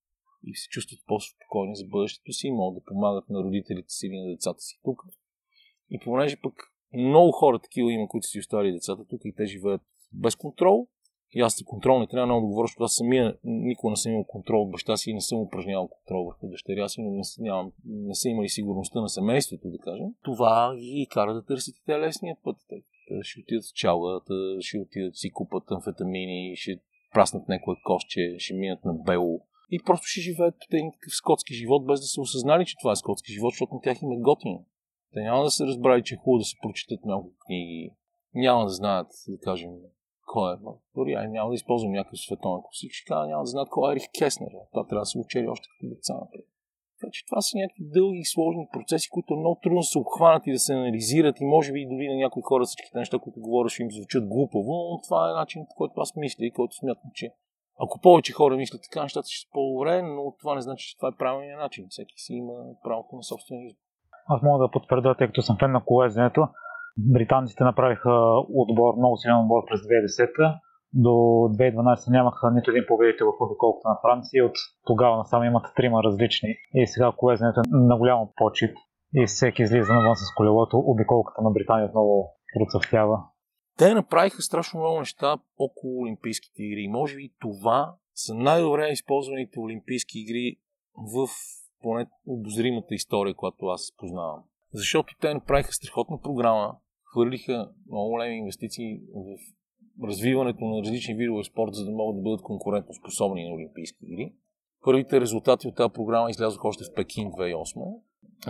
и 0.46 0.54
се 0.54 0.68
чувстват 0.68 1.00
по-спокойни 1.06 1.76
за 1.76 1.84
бъдещето 1.86 2.32
си 2.32 2.50
могат 2.50 2.82
да 2.82 2.86
помагат 2.86 3.28
на 3.28 3.42
родителите 3.42 3.88
си 3.88 4.06
или 4.06 4.20
на 4.20 4.30
децата 4.30 4.60
си 4.60 4.80
тук. 4.84 5.02
И 5.90 5.98
понеже 5.98 6.40
пък 6.42 6.54
много 6.92 7.32
хора 7.32 7.58
такива 7.58 7.92
има, 7.92 8.08
които 8.08 8.26
си 8.26 8.38
оставили 8.38 8.72
децата 8.72 9.04
тук 9.04 9.20
и 9.24 9.34
те 9.36 9.46
живеят 9.46 9.82
без 10.12 10.36
контрол, 10.36 10.88
и 11.34 11.40
аз 11.40 11.58
за 11.58 11.64
контрол 11.64 11.98
не 11.98 12.06
трябва 12.06 12.26
много 12.26 12.40
да 12.40 12.48
говоря, 12.48 12.66
защото 12.66 12.84
аз 12.84 12.94
самия 12.94 13.36
никога 13.44 13.90
не 13.90 13.96
съм 13.96 14.12
имал 14.12 14.24
контрол 14.24 14.62
от 14.62 14.70
баща 14.70 14.96
си 14.96 15.10
и 15.10 15.14
не 15.14 15.20
съм 15.20 15.38
упражнявал 15.38 15.88
контрол 15.88 16.24
върху 16.24 16.48
дъщеря 16.48 16.88
си, 16.88 17.02
но 17.02 17.10
не, 17.10 17.22
нямам, 17.38 17.72
не 17.86 18.14
са 18.14 18.28
имали 18.28 18.48
сигурността 18.48 19.00
на 19.00 19.08
семейството, 19.08 19.70
да 19.70 19.78
кажем. 19.78 20.06
Това 20.22 20.76
ги 20.76 21.06
кара 21.10 21.34
да 21.34 21.44
търсите 21.44 21.78
те 21.86 21.98
лесния 21.98 22.36
път. 22.44 22.56
Те 22.68 22.82
ще 23.22 23.40
отидат 23.40 23.64
в 23.64 23.74
чалгата, 23.74 24.34
ще 24.60 24.78
отидат 24.78 25.12
да 25.12 25.16
си 25.16 25.30
купат 25.30 25.70
амфетамини, 25.70 26.56
ще 26.56 26.80
праснат 27.14 27.48
някое 27.48 27.76
кошче, 27.84 28.34
ще 28.38 28.54
минат 28.54 28.84
на 28.84 28.94
бело 28.94 29.40
и 29.74 29.78
просто 29.86 30.06
ще 30.06 30.20
живеят 30.20 30.54
един 30.70 30.92
такъв 30.92 31.12
скотски 31.14 31.54
живот, 31.54 31.86
без 31.86 32.00
да 32.00 32.06
са 32.06 32.20
осъзнали, 32.20 32.66
че 32.66 32.76
това 32.80 32.92
е 32.92 33.02
скотски 33.02 33.32
живот, 33.32 33.52
защото 33.52 33.74
на 33.74 33.80
тях 33.80 34.02
им 34.02 34.12
е 34.12 34.24
готино. 34.30 34.64
Те 35.12 35.20
няма 35.20 35.44
да 35.44 35.50
се 35.50 35.66
разбрали, 35.66 36.02
че 36.02 36.14
е 36.14 36.18
хубаво 36.18 36.38
да 36.38 36.44
се 36.44 36.56
прочитат 36.62 37.04
много 37.04 37.32
книги, 37.46 37.90
няма 38.34 38.64
да 38.64 38.70
знаят, 38.70 39.08
да 39.28 39.38
кажем, 39.38 39.70
кой 40.26 40.54
е. 40.54 40.56
Дори 40.96 41.12
ай, 41.14 41.28
няма 41.28 41.48
да 41.50 41.54
използвам 41.54 41.92
някакъв 41.92 42.18
световен 42.20 42.62
класик, 42.62 42.92
ще 42.92 43.08
кажа, 43.08 43.28
няма 43.28 43.42
да 43.42 43.46
знаят 43.46 43.68
кой 43.70 43.90
е 43.90 43.92
Ерих 43.92 44.06
Кеснер. 44.18 44.52
Това 44.72 44.86
трябва 44.86 45.02
да 45.02 45.06
се 45.06 45.18
учели 45.18 45.48
още 45.48 45.68
като 45.70 45.94
деца. 45.94 46.14
Така 47.00 47.10
че 47.12 47.26
това 47.26 47.40
са 47.40 47.58
някакви 47.58 47.84
дълги 47.96 48.18
и 48.18 48.24
сложни 48.24 48.68
процеси, 48.72 49.08
които 49.10 49.34
е 49.34 49.36
много 49.36 49.60
трудно 49.62 49.82
се 49.82 49.98
обхванат 49.98 50.46
и 50.46 50.52
да 50.52 50.58
се 50.58 50.74
анализират 50.74 51.40
и 51.40 51.44
може 51.44 51.72
би 51.72 51.86
дори 51.90 52.08
на 52.08 52.16
някои 52.16 52.42
хора 52.42 52.64
всичките 52.64 52.98
неща, 52.98 53.18
които 53.18 53.40
говориш, 53.40 53.78
им 53.78 53.90
звучат 53.90 54.28
глупаво, 54.28 54.72
но 54.90 55.00
това 55.00 55.30
е 55.30 55.38
начин, 55.40 55.66
по 55.68 55.74
който 55.74 56.00
аз 56.00 56.16
мисля 56.16 56.46
и 56.46 56.50
който 56.50 56.74
смятам, 56.74 57.10
че 57.14 57.30
ако 57.80 58.00
повече 58.00 58.32
хора 58.32 58.56
мислят 58.56 58.82
така, 58.82 59.02
нещата 59.02 59.28
ще 59.28 59.46
са 59.46 59.52
по-добре, 59.52 60.02
но 60.02 60.34
това 60.40 60.54
не 60.54 60.60
значи, 60.60 60.88
че 60.88 60.96
това 60.96 61.08
е 61.08 61.18
правилният 61.18 61.60
начин. 61.60 61.86
Всеки 61.90 62.14
си 62.16 62.32
има 62.34 62.54
правото 62.84 63.16
на 63.16 63.22
собствения 63.22 63.66
избор. 63.66 63.80
Аз 64.28 64.42
мога 64.42 64.58
да 64.64 64.70
потвърда, 64.70 65.14
тъй 65.14 65.26
като 65.26 65.42
съм 65.42 65.56
фен 65.60 65.72
на 65.72 65.84
колезенето. 65.84 66.48
Британците 66.98 67.64
направиха 67.64 68.10
отбор, 68.62 68.94
много 68.96 69.16
силен 69.16 69.40
отбор 69.40 69.62
през 69.68 69.80
2010 69.80 70.60
до 70.94 71.14
2012 71.58 72.10
нямаха 72.10 72.50
нито 72.50 72.70
един 72.70 72.84
победител 72.88 73.26
в 73.26 73.42
обиколката 73.44 73.88
на 73.88 73.98
Франция. 74.02 74.46
От 74.46 74.56
тогава 74.86 75.16
насам 75.16 75.44
имат 75.44 75.66
трима 75.76 76.02
различни. 76.02 76.48
И 76.74 76.86
сега 76.86 77.12
колезенето 77.16 77.60
е 77.60 77.62
на 77.70 77.96
голямо 77.96 78.32
почет. 78.36 78.74
И 79.14 79.26
всеки 79.26 79.62
излиза 79.62 79.92
навън 79.92 80.16
с 80.16 80.34
колелото. 80.36 80.78
Обиколката 80.78 81.42
на 81.42 81.50
Британия 81.50 81.86
отново 81.86 82.30
процъфтява. 82.58 83.18
Те 83.78 83.94
направиха 83.94 84.42
страшно 84.42 84.80
много 84.80 84.98
неща 84.98 85.36
около 85.58 86.02
Олимпийските 86.02 86.62
игри. 86.62 86.88
Може 86.88 87.16
би 87.16 87.32
това 87.40 87.94
са 88.14 88.34
най-добре 88.34 88.88
използваните 88.88 89.60
Олимпийски 89.60 90.18
игри 90.18 90.56
в 90.96 91.28
поне 91.82 92.06
обозримата 92.26 92.94
история, 92.94 93.34
която 93.34 93.66
аз 93.66 93.92
познавам. 93.96 94.42
Защото 94.72 95.14
те 95.20 95.34
направиха 95.34 95.72
страхотна 95.72 96.20
програма, 96.20 96.76
хвърлиха 97.04 97.70
много 97.90 98.10
големи 98.10 98.36
инвестиции 98.36 99.00
в 99.14 99.36
развиването 100.08 100.64
на 100.64 100.82
различни 100.82 101.14
видове 101.14 101.44
спорт, 101.44 101.74
за 101.74 101.84
да 101.84 101.90
могат 101.90 102.16
да 102.16 102.22
бъдат 102.22 102.42
конкурентно 102.42 102.94
способни 102.94 103.48
на 103.48 103.54
Олимпийски 103.54 103.98
игри. 104.02 104.32
Първите 104.84 105.20
резултати 105.20 105.68
от 105.68 105.74
тази 105.74 105.92
програма 105.92 106.30
излязоха 106.30 106.68
още 106.68 106.84
в 106.84 106.94
Пекин 106.94 107.30
2008 107.30 108.00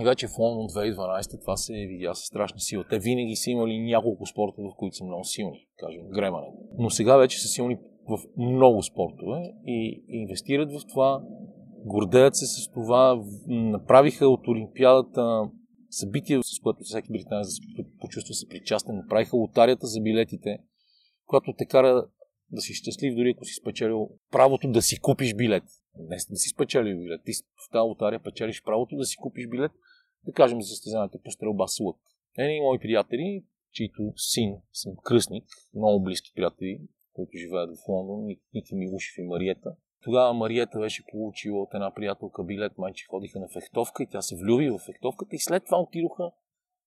и 0.01 0.05
вече 0.05 0.27
в 0.27 0.39
Лондон 0.39 0.69
2012 0.69 1.41
това 1.41 1.57
се 1.57 1.73
видя 1.73 2.15
със 2.15 2.27
страшна 2.27 2.61
сила. 2.61 2.85
Те 2.91 2.99
винаги 2.99 3.37
са 3.37 3.51
имали 3.51 3.79
няколко 3.79 4.27
спорта, 4.27 4.63
в 4.63 4.77
които 4.77 4.97
са 4.97 5.05
много 5.05 5.25
силни, 5.25 5.67
кажем, 5.79 6.03
гремането. 6.09 6.59
Но 6.79 6.91
сега 6.91 7.17
вече 7.17 7.43
са 7.43 7.49
силни 7.49 7.79
в 8.09 8.19
много 8.37 8.83
спортове 8.83 9.53
и 9.67 10.05
инвестират 10.09 10.73
в 10.73 10.87
това, 10.89 11.23
гордеят 11.85 12.37
се 12.37 12.47
с 12.47 12.71
това, 12.71 13.23
направиха 13.49 14.29
от 14.29 14.49
Олимпиадата 14.49 15.51
събитие, 15.91 16.41
с 16.43 16.61
което 16.63 16.79
всеки 16.83 17.13
британец 17.13 17.47
да 17.47 17.51
се 17.51 17.61
почувства 18.01 18.35
се 18.35 18.49
причастен, 18.49 18.97
направиха 18.97 19.37
лотарията 19.37 19.87
за 19.87 20.01
билетите, 20.01 20.59
която 21.27 21.55
те 21.59 21.67
кара 21.67 22.07
да 22.51 22.61
си 22.61 22.75
щастлив, 22.75 23.15
дори 23.15 23.35
ако 23.37 23.45
си 23.45 23.55
спечелил 23.55 24.11
правото 24.31 24.73
да 24.73 24.83
си 24.83 25.01
купиш 25.01 25.35
билет. 25.35 25.65
Не 25.99 26.17
да 26.31 26.37
си 26.37 26.49
спечелил 26.49 26.99
билет. 26.99 27.21
Ти 27.25 27.33
в 27.33 27.71
тази 27.73 27.81
лотария 27.81 28.23
печелиш 28.23 28.63
правото 28.63 28.97
да 28.97 29.05
си 29.05 29.17
купиш 29.17 29.49
билет, 29.49 29.73
да 30.27 30.33
кажем 30.33 30.63
за 30.63 30.69
състезанието 30.69 31.19
по 31.25 31.31
стрелба 31.31 31.69
с 31.69 31.81
лък. 31.81 31.97
Едни 32.39 32.61
мои 32.61 32.79
приятели, 32.79 33.45
чието 33.73 34.13
син 34.17 34.57
съм 34.73 34.93
кръстник, 35.05 35.45
много 35.75 36.03
близки 36.05 36.33
приятели, 36.35 36.81
които 37.13 37.31
живеят 37.37 37.71
в 37.71 37.89
Лондон, 37.89 38.37
Ники 38.55 38.75
Милушев 38.75 39.19
и 39.19 39.23
Мариета. 39.23 39.77
Тогава 40.03 40.35
Мариета 40.35 40.79
беше 40.79 41.05
получила 41.11 41.63
от 41.63 41.75
една 41.75 41.95
приятелка 41.95 42.45
билет, 42.45 42.79
майче 42.79 43.07
ходиха 43.07 43.41
на 43.41 43.49
фехтовка 43.49 44.03
и 44.03 44.07
тя 44.07 44.23
се 44.23 44.37
влюби 44.37 44.71
в 44.71 44.79
фехтовката 44.79 45.37
и 45.37 45.39
след 45.39 45.65
това 45.65 45.81
отидоха 45.81 46.31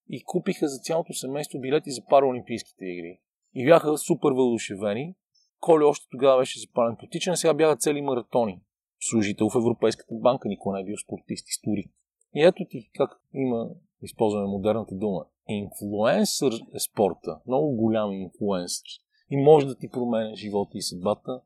и 0.09 0.23
купиха 0.23 0.67
за 0.67 0.79
цялото 0.79 1.13
семейство 1.13 1.59
билети 1.59 1.91
за 1.91 2.05
параолимпийските 2.05 2.85
игри. 2.85 3.19
И 3.53 3.65
бяха 3.65 3.97
супер 3.97 4.29
въодушевени. 4.31 5.15
Коли 5.59 5.83
още 5.83 6.07
тогава 6.11 6.41
беше 6.41 6.59
запален 6.59 6.95
по 6.99 7.07
тичане, 7.07 7.37
сега 7.37 7.53
бяха 7.53 7.77
цели 7.77 8.01
маратони. 8.01 8.61
Служител 8.99 9.49
в 9.49 9.55
Европейската 9.55 10.15
банка, 10.15 10.49
никой 10.49 10.73
не 10.73 10.81
е 10.81 10.85
бил 10.85 10.97
спортист, 10.97 11.49
историк. 11.49 11.91
И 12.35 12.43
ето 12.43 12.65
ти 12.69 12.89
как 12.93 13.21
има, 13.33 13.69
използваме 14.01 14.47
модерната 14.47 14.95
дума, 14.95 15.25
инфлуенсър 15.47 16.53
е 16.73 16.79
спорта. 16.79 17.39
Много 17.47 17.75
голям 17.75 18.11
инфлуенсър. 18.11 18.87
И 19.29 19.37
може 19.37 19.65
да 19.65 19.77
ти 19.77 19.89
променя 19.89 20.35
живота 20.35 20.77
и 20.77 20.81
съдбата. 20.81 21.41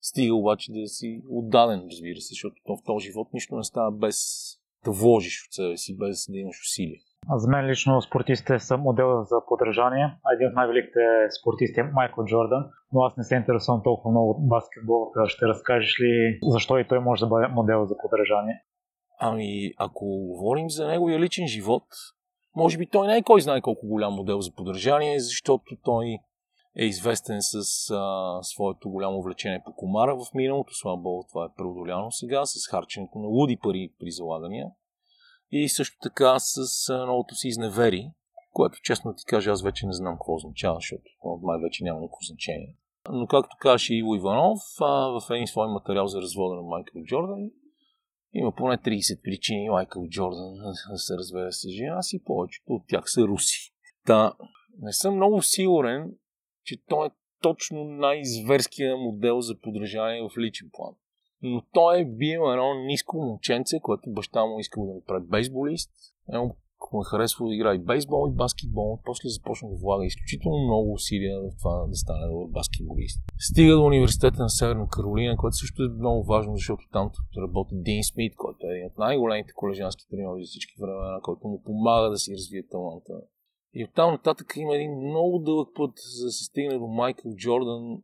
Стига 0.00 0.34
обаче 0.34 0.72
да 0.72 0.88
си 0.88 1.22
отдаден, 1.30 1.88
разбира 1.90 2.20
се, 2.20 2.28
защото 2.28 2.62
в 2.68 2.78
този 2.84 3.06
живот 3.06 3.28
нищо 3.32 3.56
не 3.56 3.64
става 3.64 3.92
без 3.92 4.48
да 4.84 4.90
вложиш 4.90 5.46
от 5.46 5.54
себе 5.54 5.76
си, 5.76 5.96
без 5.96 6.26
да 6.30 6.38
имаш 6.38 6.62
усилия. 6.62 7.00
За 7.34 7.48
мен 7.48 7.66
лично 7.66 8.02
спортистите 8.02 8.58
са 8.58 8.76
модел 8.76 9.22
за 9.22 9.36
подражание. 9.48 10.16
Един 10.34 10.48
от 10.48 10.54
най-великите 10.54 11.00
спортисти 11.40 11.80
е 11.80 11.82
Майкъл 11.82 12.24
Джордан, 12.24 12.64
но 12.92 13.00
аз 13.00 13.16
не 13.16 13.24
се 13.24 13.36
интересувам 13.36 13.82
толкова 13.84 14.10
много 14.10 14.30
от 14.30 14.48
баскетбол. 14.48 15.12
Ще 15.26 15.46
разкажеш 15.46 16.00
ли 16.00 16.38
защо 16.42 16.78
и 16.78 16.88
той 16.88 17.00
може 17.00 17.20
да 17.20 17.26
бъде 17.26 17.48
модел 17.48 17.84
за 17.86 17.94
подражание? 18.02 18.62
Ами, 19.20 19.72
ако 19.78 20.04
говорим 20.06 20.70
за 20.70 20.86
неговия 20.86 21.20
личен 21.20 21.46
живот, 21.46 21.82
може 22.56 22.78
би 22.78 22.86
той 22.86 23.06
не 23.06 23.16
е 23.16 23.22
кой 23.22 23.40
знае 23.40 23.60
колко 23.60 23.86
голям 23.86 24.14
модел 24.14 24.40
за 24.40 24.54
подражание, 24.54 25.20
защото 25.20 25.76
той 25.84 26.18
е 26.78 26.84
известен 26.84 27.36
с 27.40 27.90
а, 27.90 28.38
своето 28.42 28.90
голямо 28.90 29.22
влечение 29.22 29.62
по 29.64 29.72
комара 29.72 30.16
в 30.16 30.34
миналото. 30.34 30.74
Слава 30.74 30.96
Богу, 30.96 31.22
това 31.28 31.44
е 31.44 31.54
преодоляно 31.56 32.12
сега 32.12 32.46
с 32.46 32.70
харченето 32.70 33.18
на 33.18 33.28
луди 33.28 33.58
пари 33.62 33.90
при 34.00 34.10
залагания 34.10 34.66
и 35.50 35.68
също 35.68 35.96
така 36.02 36.38
с 36.38 36.58
новото 37.06 37.34
си 37.34 37.48
изневери, 37.48 38.10
което 38.52 38.78
честно 38.82 39.14
ти 39.14 39.24
кажа, 39.24 39.50
аз 39.50 39.62
вече 39.62 39.86
не 39.86 39.92
знам 39.92 40.14
какво 40.14 40.34
означава, 40.34 40.74
защото 40.74 41.10
май 41.42 41.58
вече 41.62 41.84
няма 41.84 42.00
никакво 42.00 42.22
значение. 42.22 42.76
Но 43.10 43.26
както 43.26 43.56
каже 43.60 43.94
Иво 43.94 44.14
Иванов, 44.14 44.58
в 44.80 45.22
един 45.30 45.46
свой 45.46 45.68
материал 45.68 46.06
за 46.06 46.20
развода 46.20 46.54
на 46.54 46.62
Майкъл 46.62 47.02
Джордан, 47.02 47.50
има 48.32 48.52
поне 48.52 48.78
30 48.78 49.22
причини 49.22 49.70
Майкъл 49.70 50.08
Джордан 50.08 50.54
да 50.90 50.98
се 50.98 51.14
разведе 51.14 51.52
с 51.52 51.68
жена 51.68 52.02
си, 52.02 52.24
повечето 52.24 52.72
от 52.72 52.82
тях 52.88 53.04
са 53.06 53.22
руси. 53.22 53.72
Та, 54.06 54.32
не 54.78 54.92
съм 54.92 55.14
много 55.14 55.42
сигурен, 55.42 56.14
че 56.64 56.76
той 56.86 57.06
е 57.06 57.10
точно 57.40 57.84
най-зверския 57.84 58.96
модел 58.96 59.40
за 59.40 59.60
подражание 59.60 60.22
в 60.22 60.38
личен 60.38 60.70
план 60.72 60.94
но 61.42 61.62
той 61.72 62.00
е 62.00 62.04
бил 62.04 62.40
едно 62.50 62.74
ниско 62.74 63.16
момченце, 63.16 63.80
което 63.80 64.10
баща 64.10 64.46
му 64.46 64.58
искал 64.58 64.86
да 64.86 64.94
направи 64.94 65.26
бейсболист. 65.26 65.90
Едно 66.28 66.54
му 66.92 67.00
е 67.00 67.10
харесвало 67.10 67.48
да 67.48 67.54
играе 67.54 67.74
и 67.74 67.78
бейсбол 67.78 68.28
и 68.28 68.36
баскетбол. 68.36 68.98
После 69.04 69.28
започна 69.28 69.68
да 69.68 69.76
влага 69.76 70.06
изключително 70.06 70.64
много 70.64 70.92
усилия 70.92 71.40
в 71.40 71.50
това 71.58 71.86
да 71.86 71.96
стане 71.96 72.26
добър 72.26 72.46
баскетболист. 72.50 73.20
Стига 73.38 73.74
до 73.74 73.84
университета 73.84 74.42
на 74.42 74.50
Северна 74.50 74.88
Каролина, 74.88 75.36
което 75.36 75.56
също 75.56 75.82
е 75.82 75.88
много 75.88 76.24
важно, 76.24 76.56
защото 76.56 76.82
там 76.92 77.10
работи 77.42 77.74
Дин 77.74 78.04
Смит, 78.04 78.36
който 78.36 78.66
е 78.66 78.70
един 78.70 78.86
от 78.86 78.98
най-големите 78.98 79.52
колежански 79.52 80.08
треньори 80.10 80.44
за 80.44 80.48
всички 80.48 80.74
времена, 80.80 81.20
който 81.22 81.48
му 81.48 81.62
помага 81.62 82.10
да 82.10 82.18
си 82.18 82.32
развие 82.32 82.66
таланта. 82.66 83.12
И 83.74 83.84
оттам 83.84 84.12
нататък 84.12 84.52
има 84.56 84.76
един 84.76 84.92
много 84.92 85.38
дълъг 85.38 85.68
път, 85.74 85.92
за 86.18 86.24
да 86.24 86.30
се 86.30 86.44
стигне 86.44 86.78
до 86.78 86.86
Майкъл 86.86 87.34
Джордан, 87.34 88.02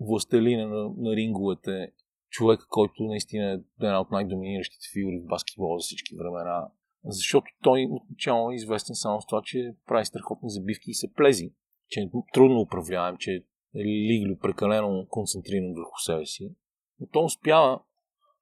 властелина 0.00 0.68
на, 0.68 0.90
на 0.96 1.16
ринговете 1.16 1.92
човек, 2.32 2.60
който 2.68 3.02
наистина 3.02 3.52
е 3.52 3.84
една 3.84 4.00
от 4.00 4.10
най-доминиращите 4.10 4.86
фигури 4.92 5.20
в 5.20 5.26
баскетбола 5.26 5.78
за 5.78 5.82
всички 5.82 6.16
времена. 6.16 6.68
Защото 7.04 7.46
той 7.62 7.88
отначало 7.90 8.50
е 8.50 8.54
известен 8.54 8.94
само 8.94 9.20
с 9.20 9.26
това, 9.26 9.42
че 9.44 9.74
прави 9.86 10.04
страхотни 10.04 10.50
забивки 10.50 10.90
и 10.90 10.94
се 10.94 11.12
плези, 11.12 11.52
че 11.88 12.00
е 12.00 12.10
трудно 12.34 12.60
управляем, 12.60 13.16
че 13.16 13.44
е 13.76 13.84
лиглю 13.84 14.36
прекалено 14.38 15.06
концентриран 15.08 15.74
върху 15.74 15.98
себе 16.04 16.26
си. 16.26 16.54
Но 17.00 17.06
той 17.06 17.24
успява 17.24 17.80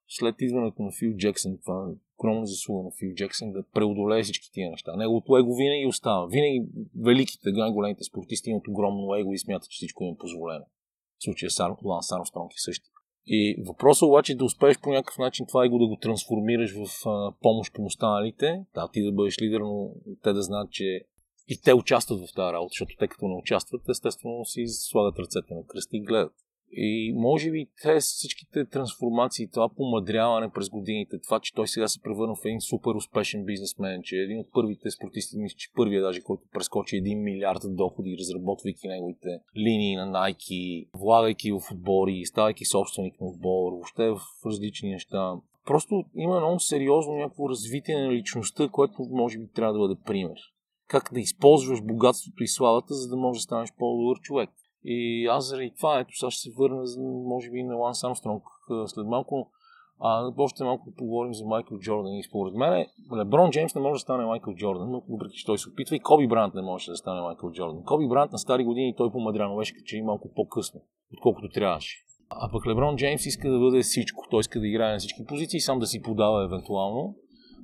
след 0.07 0.35
идването 0.39 0.81
на 0.81 0.91
Фил 0.99 1.13
Джексън, 1.15 1.57
това 1.61 1.87
е 1.89 1.93
огромна 2.17 2.45
заслуга 2.45 2.83
на 2.83 2.91
Фил 2.99 3.13
Джексън, 3.13 3.51
да 3.51 3.63
преодолее 3.63 4.23
всички 4.23 4.51
тия 4.51 4.71
неща. 4.71 4.95
Неговото 4.95 5.37
его 5.37 5.55
винаги 5.55 5.85
остава. 5.85 6.27
Винаги 6.27 6.65
великите, 7.01 7.51
големите 7.51 8.03
спортисти 8.03 8.49
имат 8.49 8.67
огромно 8.67 9.15
его 9.15 9.33
и 9.33 9.39
смятат, 9.39 9.69
че 9.69 9.75
всичко 9.75 10.03
им 10.03 10.13
е 10.13 10.17
позволено. 10.17 10.65
В 11.17 11.23
случая 11.23 11.49
Ланс 11.83 12.11
Армстронг 12.11 12.51
е 12.51 12.61
същия. 12.61 12.91
И 13.25 13.63
въпросът 13.67 14.07
обаче 14.07 14.31
е 14.31 14.35
да 14.35 14.45
успееш 14.45 14.79
по 14.79 14.89
някакъв 14.89 15.17
начин 15.17 15.45
това 15.47 15.65
и 15.65 15.69
го 15.69 15.79
да 15.79 15.87
го 15.87 15.97
трансформираш 15.97 16.73
в 16.73 17.09
а, 17.09 17.33
помощ 17.41 17.73
към 17.73 17.85
останалите. 17.85 18.65
Да, 18.75 18.89
ти 18.93 19.03
да 19.03 19.11
бъдеш 19.11 19.41
лидер, 19.41 19.59
но 19.59 19.89
те 20.23 20.33
да 20.33 20.41
знаят, 20.41 20.71
че 20.71 21.01
и 21.47 21.61
те 21.61 21.73
участват 21.73 22.19
в 22.19 22.33
тази 22.35 22.53
работа, 22.53 22.69
защото 22.71 22.95
те 22.99 23.07
като 23.07 23.27
не 23.27 23.35
участват, 23.35 23.89
естествено 23.89 24.45
си 24.45 24.67
слагат 24.67 25.19
ръцете 25.19 25.53
на 25.53 25.65
кръста 25.67 25.97
и 25.97 26.01
гледат. 26.01 26.33
И 26.73 27.13
може 27.15 27.51
би 27.51 27.67
те 27.81 27.99
всичките 27.99 28.65
трансформации, 28.65 29.49
това 29.49 29.69
помадряване 29.69 30.51
през 30.51 30.69
годините, 30.69 31.19
това, 31.19 31.39
че 31.39 31.53
той 31.53 31.67
сега 31.67 31.87
се 31.87 32.01
превърна 32.01 32.35
в 32.35 32.45
един 32.45 32.61
супер 32.61 32.91
успешен 32.91 33.45
бизнесмен, 33.45 34.01
че 34.03 34.15
един 34.15 34.39
от 34.39 34.51
първите 34.53 34.91
спортисти, 34.91 35.37
мисля, 35.37 35.55
че 35.57 35.73
първия 35.75 36.01
даже, 36.01 36.21
който 36.21 36.43
прескочи 36.53 37.03
1 37.03 37.23
милиард 37.23 37.61
доходи, 37.65 38.17
разработвайки 38.19 38.87
неговите 38.87 39.39
линии 39.57 39.95
на 39.95 40.07
Nike, 40.07 40.87
влагайки 40.95 41.51
в 41.51 41.61
отбори, 41.71 42.25
ставайки 42.25 42.65
собственик 42.65 43.21
на 43.21 43.27
отбор, 43.27 43.71
въобще 43.71 44.09
в 44.09 44.19
различни 44.45 44.89
неща. 44.89 45.33
Просто 45.65 46.03
има 46.15 46.39
много 46.39 46.59
сериозно 46.59 47.13
някакво 47.13 47.49
развитие 47.49 47.97
на 47.97 48.11
личността, 48.11 48.69
което 48.69 49.07
може 49.09 49.39
би 49.39 49.47
трябва 49.55 49.73
да 49.73 49.79
бъде 49.79 50.01
пример. 50.05 50.37
Как 50.87 51.09
да 51.13 51.19
използваш 51.19 51.81
богатството 51.81 52.43
и 52.43 52.47
славата, 52.47 52.93
за 52.93 53.09
да 53.09 53.17
можеш 53.17 53.41
да 53.41 53.43
станеш 53.43 53.69
по-добър 53.77 54.19
човек. 54.19 54.49
И 54.83 55.27
аз 55.27 55.49
заради 55.49 55.73
това, 55.77 55.99
ето 55.99 56.17
сега 56.17 56.31
ще 56.31 56.41
се 56.41 56.55
върна, 56.57 56.83
може 57.25 57.51
би, 57.51 57.63
на 57.63 57.75
Ланс 57.75 58.03
Армстронг 58.03 58.43
след 58.85 59.05
малко. 59.05 59.51
А 60.03 60.31
още 60.37 60.63
малко 60.63 60.93
поговорим 60.97 61.33
за 61.33 61.45
Майкъл 61.45 61.79
Джордан. 61.79 62.13
И 62.13 62.23
според 62.23 62.53
мен 62.53 62.85
Леброн 63.17 63.51
Джеймс 63.51 63.75
не 63.75 63.81
може 63.81 63.93
да 63.93 63.99
стане 63.99 64.25
Майкъл 64.25 64.53
Джордан, 64.53 64.91
но 64.91 65.03
въпреки 65.09 65.35
че 65.35 65.45
той 65.45 65.57
се 65.57 65.69
опитва 65.69 65.95
и 65.95 65.99
Коби 65.99 66.27
Брант 66.27 66.53
не 66.53 66.61
може 66.61 66.91
да 66.91 66.97
стане 66.97 67.21
Майкъл 67.21 67.51
Джордан. 67.51 67.83
Коби 67.83 68.07
Брант 68.07 68.31
на 68.31 68.37
стари 68.37 68.63
години 68.63 68.95
той 68.97 69.11
помадря, 69.11 69.49
но 69.49 69.55
беше 69.55 69.73
че 69.85 69.97
и 69.97 70.01
малко 70.01 70.33
по-късно, 70.35 70.81
отколкото 71.13 71.49
трябваше. 71.49 71.97
А 72.29 72.51
пък 72.51 72.67
Леброн 72.67 72.95
Джеймс 72.95 73.25
иска 73.25 73.51
да 73.51 73.59
бъде 73.59 73.81
всичко. 73.81 74.27
Той 74.31 74.39
иска 74.39 74.59
да 74.59 74.67
играе 74.67 74.91
на 74.91 74.99
всички 74.99 75.25
позиции, 75.25 75.59
сам 75.59 75.79
да 75.79 75.87
си 75.87 76.01
подава 76.01 76.43
евентуално. 76.43 77.15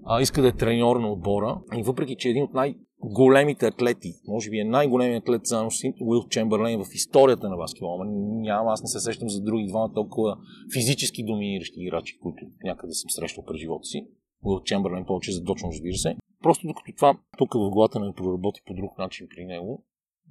А, 0.05 0.21
иска 0.21 0.41
да 0.41 0.47
е 0.47 0.51
треньор 0.51 0.95
на 0.95 1.11
отбора. 1.11 1.61
И 1.77 1.83
въпреки, 1.83 2.15
че 2.15 2.27
е 2.27 2.31
един 2.31 2.43
от 2.43 2.53
най- 2.53 2.75
големите 3.03 3.67
атлети, 3.67 4.13
може 4.27 4.49
би 4.49 4.59
е 4.59 4.63
най-големият 4.63 5.23
атлет 5.23 5.41
с 5.43 5.69
Уил 6.01 6.23
Чемберлейн 6.29 6.83
в 6.83 6.93
историята 6.93 7.49
на 7.49 7.57
баскетбола. 7.57 8.05
Няма, 8.05 8.71
аз 8.71 8.81
не 8.81 8.87
се 8.87 8.99
сещам 8.99 9.29
за 9.29 9.41
други 9.41 9.67
двама 9.67 9.93
толкова 9.93 10.37
физически 10.73 11.23
доминиращи 11.23 11.79
играчи, 11.79 12.19
които 12.19 12.45
някъде 12.63 12.93
съм 12.93 13.09
срещал 13.09 13.43
през 13.45 13.61
живота 13.61 13.85
си. 13.85 14.07
Уил 14.43 14.61
Чемберлейн 14.63 15.05
повече 15.05 15.31
задочно, 15.31 15.69
разбира 15.71 15.97
се. 15.97 16.15
Просто 16.43 16.67
докато 16.67 16.91
това 16.95 17.17
тук 17.37 17.53
в 17.53 17.69
главата 17.69 17.99
не 17.99 18.13
проработи 18.13 18.61
по 18.65 18.73
друг 18.73 18.97
начин 18.97 19.27
при 19.35 19.45
него 19.45 19.83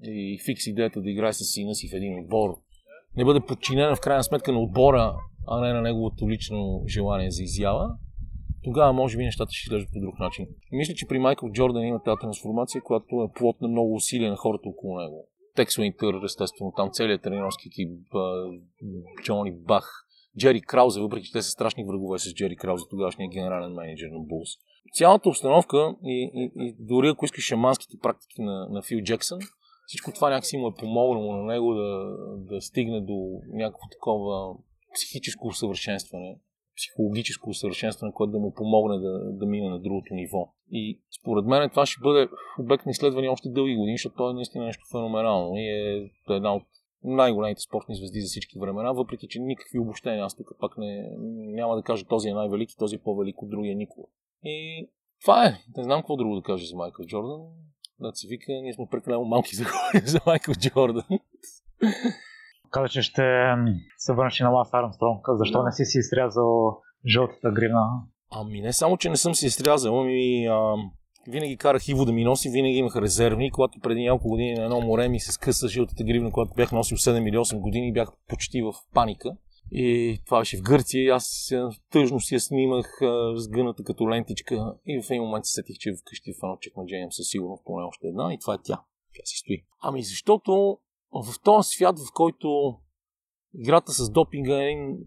и 0.02 0.38
фикс 0.44 0.66
идеята 0.66 1.00
да 1.00 1.10
играе 1.10 1.32
с 1.32 1.44
сина 1.44 1.74
си 1.74 1.88
в 1.88 1.94
един 1.94 2.18
отбор, 2.18 2.56
не 3.16 3.24
бъде 3.24 3.40
подчинена 3.40 3.96
в 3.96 4.00
крайна 4.00 4.24
сметка 4.24 4.52
на 4.52 4.60
отбора, 4.60 5.14
а 5.46 5.60
не 5.60 5.72
на 5.72 5.80
неговото 5.82 6.28
лично 6.28 6.82
желание 6.88 7.30
за 7.30 7.42
изява, 7.42 7.94
тогава 8.66 8.92
може 8.92 9.16
би 9.16 9.24
нещата 9.24 9.52
ще 9.52 9.64
изглеждат 9.66 9.92
по 9.92 10.00
друг 10.00 10.18
начин. 10.18 10.46
Мисля, 10.72 10.94
че 10.94 11.06
при 11.06 11.18
Майкъл 11.18 11.50
Джордан 11.52 11.84
има 11.84 12.02
тази 12.02 12.20
трансформация, 12.20 12.82
която 12.82 13.22
е 13.22 13.38
плод 13.38 13.60
на 13.60 13.68
много 13.68 13.94
усилия 13.94 14.30
на 14.30 14.36
хората 14.36 14.68
около 14.68 15.00
него. 15.00 15.28
Текс 15.56 15.78
Уинтър, 15.78 16.14
естествено, 16.24 16.72
там 16.76 16.90
целият 16.92 17.22
тренерски 17.22 17.68
екип, 17.68 17.90
Джони 19.22 19.52
Бах, 19.52 20.06
Джери 20.38 20.60
Краузе, 20.60 21.00
въпреки 21.00 21.26
че 21.26 21.32
те 21.32 21.42
са 21.42 21.50
страшни 21.50 21.84
врагове 21.84 22.18
с 22.18 22.34
Джери 22.34 22.56
Краузе, 22.56 22.84
тогавашния 22.90 23.28
генерален 23.28 23.72
менеджер 23.72 24.08
на 24.08 24.18
Булс. 24.18 24.48
Цялата 24.92 25.28
обстановка 25.28 25.94
и, 26.04 26.30
и, 26.34 26.52
и 26.56 26.76
дори 26.78 27.08
ако 27.08 27.24
искаш 27.24 27.44
шаманските 27.44 27.96
практики 28.02 28.42
на, 28.42 28.68
на 28.70 28.82
Фил 28.82 29.00
Джексън, 29.00 29.38
всичко 29.86 30.12
това 30.12 30.30
някакси 30.30 30.56
му 30.56 30.68
е 30.68 30.74
помогнало 30.74 31.36
на 31.36 31.42
него 31.42 31.74
да, 31.74 32.16
да 32.36 32.60
стигне 32.60 33.00
до 33.00 33.40
някакво 33.52 33.88
такова 33.92 34.54
психическо 34.94 35.48
усъвършенстване 35.48 36.36
психологическо 36.76 37.50
усъвършенстване, 37.50 38.12
което 38.12 38.32
да 38.32 38.38
му 38.38 38.54
помогне 38.54 38.98
да, 38.98 39.32
да 39.32 39.46
мине 39.46 39.68
на 39.68 39.78
другото 39.78 40.14
ниво. 40.14 40.52
И 40.70 41.00
според 41.20 41.44
мен 41.44 41.70
това 41.70 41.86
ще 41.86 42.00
бъде 42.02 42.28
обект 42.58 42.86
на 42.86 42.90
изследване 42.90 43.28
още 43.28 43.48
дълги 43.48 43.76
години, 43.76 43.96
защото 43.96 44.16
той 44.16 44.30
е 44.30 44.34
наистина 44.34 44.64
нещо 44.64 44.84
феноменално 44.92 45.56
и 45.56 45.66
е 45.68 46.10
една 46.30 46.54
от 46.54 46.62
най-големите 47.04 47.60
спортни 47.60 47.94
звезди 47.94 48.20
за 48.20 48.26
всички 48.26 48.58
времена, 48.58 48.92
въпреки 48.92 49.28
че 49.28 49.40
никакви 49.40 49.78
обобщения. 49.78 50.24
Аз 50.24 50.36
тук 50.36 50.46
пак 50.60 50.78
не, 50.78 51.10
няма 51.36 51.76
да 51.76 51.82
кажа 51.82 52.04
този 52.04 52.28
е 52.28 52.34
най-велики, 52.34 52.76
този 52.76 52.96
е 52.96 52.98
по-велик 52.98 53.42
от 53.42 53.50
другия 53.50 53.76
никога. 53.76 54.08
И 54.44 54.88
това 55.20 55.46
е. 55.46 55.50
Не 55.76 55.82
знам 55.82 56.00
какво 56.00 56.16
друго 56.16 56.36
да 56.36 56.42
кажа 56.42 56.66
за 56.66 56.76
Майкъл 56.76 57.06
Джордан. 57.06 57.40
Да 58.00 58.10
се 58.14 58.28
вика, 58.28 58.52
ние 58.52 58.74
сме 58.74 58.86
прекалено 58.90 59.24
малки 59.24 59.56
за 59.56 59.64
за 60.04 60.20
Майкъл 60.26 60.54
Джордан. 60.54 61.18
Каза, 62.70 62.88
че 62.88 63.02
ще 63.02 63.22
се 63.98 64.12
върнеш 64.12 64.40
на 64.40 64.48
Ланс 64.48 64.74
Армстронг. 64.74 65.26
Защо 65.28 65.58
да. 65.58 65.64
не 65.64 65.72
си 65.72 65.84
си 65.84 65.98
изрязал 65.98 66.78
жълтата 67.06 67.50
гривна? 67.50 67.86
Ами 68.30 68.60
не 68.60 68.72
само, 68.72 68.96
че 68.96 69.10
не 69.10 69.16
съм 69.16 69.34
си 69.34 69.46
изрязал, 69.46 70.00
ами 70.00 70.46
а, 70.46 70.74
винаги 71.28 71.56
карах 71.56 71.88
Иво 71.88 72.04
да 72.04 72.12
ми 72.12 72.24
носи, 72.24 72.50
винаги 72.50 72.76
имах 72.76 72.96
резервни. 72.96 73.50
Когато 73.50 73.80
преди 73.80 74.02
няколко 74.02 74.28
години 74.28 74.54
на 74.54 74.64
едно 74.64 74.80
море 74.80 75.08
ми 75.08 75.20
се 75.20 75.32
скъса 75.32 75.68
жълтата 75.68 76.04
гривна, 76.04 76.30
когато 76.30 76.54
бях 76.56 76.72
носил 76.72 76.96
7 76.96 77.28
или 77.28 77.36
8 77.36 77.60
години, 77.60 77.92
бях 77.92 78.08
почти 78.28 78.62
в 78.62 78.72
паника. 78.94 79.36
И 79.72 80.18
това 80.26 80.38
беше 80.38 80.56
в 80.56 80.62
Гърция 80.62 81.04
и 81.04 81.08
аз 81.08 81.52
тъжно 81.90 82.20
си 82.20 82.34
я 82.34 82.40
снимах 82.40 82.98
сгъната 83.34 83.84
като 83.84 84.10
лентичка 84.10 84.74
и 84.86 85.02
в 85.02 85.10
един 85.10 85.22
момент 85.22 85.44
се 85.44 85.52
сетих, 85.52 85.76
че 85.78 85.92
вкъщи 86.00 86.32
в 86.32 86.42
едно 86.42 86.56
чекмедже 86.60 86.96
имам 86.96 87.12
със 87.12 87.28
сигурност 87.28 87.64
поне 87.64 87.84
още 87.84 88.06
една 88.06 88.34
и 88.34 88.38
това 88.38 88.54
е 88.54 88.58
тя. 88.64 88.80
Тя 89.14 89.22
си 89.24 89.36
стои. 89.36 89.64
Ами 89.82 90.02
защото 90.02 90.78
в 91.22 91.42
този 91.44 91.68
свят, 91.68 91.98
в 91.98 92.12
който 92.14 92.78
играта 93.54 93.92
с 93.92 94.10
допинга 94.10 94.62
е 94.62 94.66
един, 94.66 94.98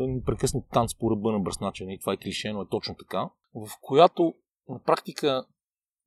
един 0.00 0.22
прекъснат 0.22 0.64
танц 0.72 0.94
по 0.94 1.10
ръба 1.10 1.32
на 1.32 1.40
бръсначен 1.40 1.90
и 1.90 1.98
това 1.98 2.12
е 2.12 2.16
клише, 2.16 2.52
но 2.52 2.62
е 2.62 2.68
точно 2.70 2.94
така, 2.94 3.28
в 3.54 3.68
която 3.80 4.34
на 4.68 4.82
практика 4.82 5.46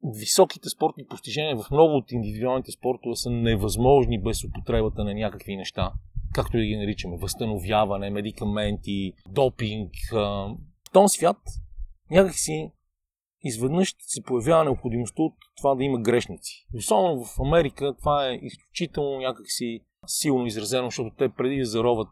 високите 0.03 0.69
спортни 0.69 1.05
постижения 1.05 1.57
в 1.57 1.71
много 1.71 1.93
от 1.93 2.11
индивидуалните 2.11 2.71
спортове 2.71 3.15
са 3.15 3.29
невъзможни 3.29 4.21
без 4.21 4.43
употребата 4.43 5.03
на 5.03 5.13
някакви 5.13 5.55
неща, 5.55 5.91
както 6.33 6.57
и 6.57 6.67
ги 6.67 6.77
наричаме, 6.77 7.17
възстановяване, 7.17 8.09
медикаменти, 8.09 9.13
допинг. 9.29 9.91
В 10.11 10.91
този 10.93 11.17
свят 11.17 11.37
някакси 12.11 12.71
изведнъж 13.47 13.95
се 13.99 14.23
появява 14.23 14.63
необходимостта 14.63 15.21
от 15.21 15.33
това 15.57 15.75
да 15.75 15.83
има 15.83 16.01
грешници. 16.01 16.65
Особено 16.75 17.23
в 17.23 17.39
Америка 17.39 17.95
това 17.99 18.29
е 18.29 18.39
изключително 18.41 19.19
някакси 19.19 19.79
силно 20.07 20.45
изразено, 20.45 20.87
защото 20.87 21.15
те 21.17 21.29
преди 21.29 21.57
да 21.57 21.65
зароват 21.65 22.09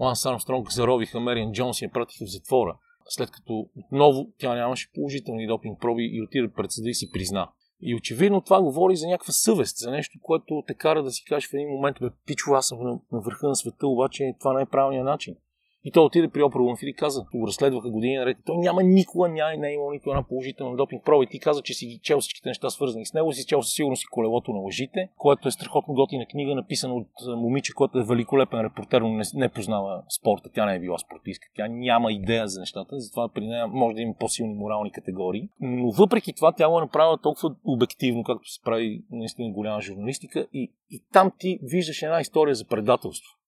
Ланс 0.00 0.26
Армстронг, 0.26 0.72
заровиха 0.72 1.20
Мериан 1.20 1.52
Джонс 1.52 1.80
и 1.80 1.84
я 1.84 1.90
пратиха 1.90 2.24
в 2.24 2.30
затвора. 2.30 2.78
След 3.08 3.30
като 3.30 3.66
отново 3.76 4.32
тя 4.38 4.54
нямаше 4.54 4.92
положителни 4.94 5.46
допинг 5.46 5.80
проби 5.80 6.10
и 6.12 6.22
отида 6.22 6.52
пред 6.52 6.72
съда 6.72 6.88
и 6.88 6.94
си 6.94 7.10
призна. 7.12 7.48
И 7.82 7.94
очевидно 7.94 8.40
това 8.40 8.62
говори 8.62 8.96
за 8.96 9.06
някаква 9.06 9.32
съвест, 9.32 9.76
за 9.76 9.90
нещо, 9.90 10.18
което 10.22 10.62
те 10.66 10.74
кара 10.74 11.02
да 11.02 11.10
си 11.10 11.24
кажеш 11.24 11.50
в 11.50 11.54
един 11.54 11.68
момент, 11.68 11.96
бе, 12.00 12.10
пичо, 12.26 12.52
аз 12.52 12.66
съм 12.66 12.78
на 13.12 13.20
върха 13.20 13.48
на 13.48 13.56
света, 13.56 13.86
обаче 13.86 14.34
това 14.40 14.52
не 14.52 14.62
е 14.62 14.66
правилният 14.66 15.04
начин. 15.04 15.36
И 15.84 15.90
той 15.90 16.04
отиде 16.04 16.28
при 16.28 16.42
Опра 16.42 16.62
Уинфри 16.62 16.88
и 16.88 16.94
каза, 16.94 17.24
го 17.34 17.46
разследваха 17.46 17.90
години 17.90 18.16
наред. 18.16 18.36
Той 18.46 18.56
няма 18.56 18.82
никога, 18.82 19.28
няма, 19.28 19.56
не 19.56 19.68
е 19.68 19.74
имал 19.74 19.90
нито 19.90 20.10
една 20.10 20.22
положителна 20.22 20.76
допинг 20.76 21.04
проба. 21.04 21.24
И 21.24 21.26
ти 21.26 21.38
каза, 21.38 21.62
че 21.62 21.74
си 21.74 21.86
ги 21.86 21.98
чел 22.02 22.20
всичките 22.20 22.48
неща 22.48 22.70
свързани 22.70 23.06
с 23.06 23.14
него, 23.14 23.32
си 23.32 23.46
чел 23.46 23.62
със 23.62 23.74
сигурност 23.74 24.02
и 24.02 24.06
колелото 24.10 24.52
на 24.52 24.58
лъжите, 24.58 25.08
което 25.16 25.48
е 25.48 25.50
страхотно 25.50 25.94
готина 25.94 26.26
книга, 26.26 26.54
написана 26.54 26.94
от 26.94 27.08
момиче, 27.36 27.72
което 27.72 27.98
е 27.98 28.04
великолепен 28.04 28.60
репортер, 28.60 29.00
но 29.00 29.08
не, 29.08 29.24
не 29.34 29.48
познава 29.48 30.02
спорта. 30.08 30.50
Тя 30.54 30.66
не 30.66 30.74
е 30.74 30.80
била 30.80 30.98
спортистка. 30.98 31.48
Тя 31.56 31.68
няма 31.68 32.12
идея 32.12 32.48
за 32.48 32.60
нещата, 32.60 33.00
затова 33.00 33.28
при 33.28 33.46
нея 33.46 33.66
може 33.66 33.94
да 33.94 34.00
има 34.00 34.14
по-силни 34.20 34.54
морални 34.54 34.92
категории. 34.92 35.48
Но 35.60 35.90
въпреки 35.90 36.32
това 36.32 36.52
тя 36.52 36.68
го 36.68 36.78
е 36.78 36.80
направила 36.80 37.18
толкова 37.18 37.54
обективно, 37.64 38.24
както 38.24 38.48
се 38.48 38.62
прави 38.62 39.02
наистина 39.10 39.50
голяма 39.50 39.80
журналистика. 39.80 40.46
И, 40.52 40.72
и 40.90 41.02
там 41.12 41.32
ти 41.38 41.58
виждаш 41.62 42.02
една 42.02 42.20
история 42.20 42.54
за 42.54 42.64
предателство 42.64 43.39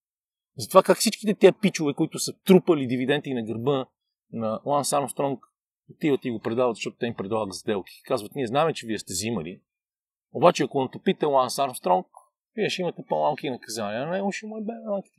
за 0.57 0.67
това 0.67 0.83
как 0.83 0.97
всичките 0.97 1.33
тези 1.33 1.53
пичове, 1.61 1.93
които 1.93 2.19
са 2.19 2.33
трупали 2.45 2.87
дивиденти 2.87 3.33
на 3.33 3.43
гърба 3.43 3.85
на 4.31 4.59
Ланс 4.65 4.93
Армстронг, 4.93 5.39
отиват 5.91 6.25
и 6.25 6.31
го 6.31 6.39
предават, 6.39 6.75
защото 6.75 6.97
те 6.99 7.05
им 7.05 7.13
предлагат 7.13 7.55
сделки. 7.55 8.01
Казват, 8.05 8.35
ние 8.35 8.47
знаем, 8.47 8.73
че 8.73 8.87
вие 8.87 8.99
сте 8.99 9.13
взимали. 9.13 9.61
Обаче, 10.33 10.63
ако 10.63 10.81
натопите 10.81 11.25
Ланс 11.25 11.59
Армстронг, 11.59 12.07
вие 12.55 12.69
ще 12.69 12.81
имате 12.81 13.03
по-малки 13.09 13.49
наказания. 13.49 14.07
Не, 14.07 14.31
ще 14.31 14.45
му 14.45 14.57
е 14.57 14.61
бе, 14.61 14.73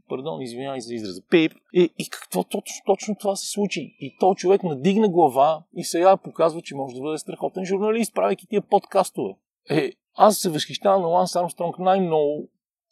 пардон, 0.09 0.43
извинявай 0.43 0.81
за 0.81 0.95
израза. 0.95 1.23
Пип. 1.31 1.53
И, 1.73 1.91
и 1.99 2.09
какво 2.11 2.45
точно, 2.45 2.83
точно 2.87 3.17
това 3.21 3.37
се 3.37 3.51
случи? 3.51 3.97
И 4.01 4.17
то 4.21 4.35
човек 4.35 4.63
надигна 4.63 5.09
глава 5.09 5.63
и 5.77 5.85
сега 5.85 6.17
показва, 6.17 6.63
че 6.63 6.75
може 6.75 6.95
да 6.95 7.01
бъде 7.01 7.19
страхотен 7.19 7.65
журналист, 7.65 8.15
правейки 8.15 8.47
тия 8.47 8.63
подкастове. 8.63 9.35
Е, 9.71 9.93
аз 10.15 10.39
се 10.39 10.51
възхищавам 10.51 11.03
на 11.03 11.09
Ланс 11.09 11.37
Армстронг 11.37 11.79
най-много 11.79 12.49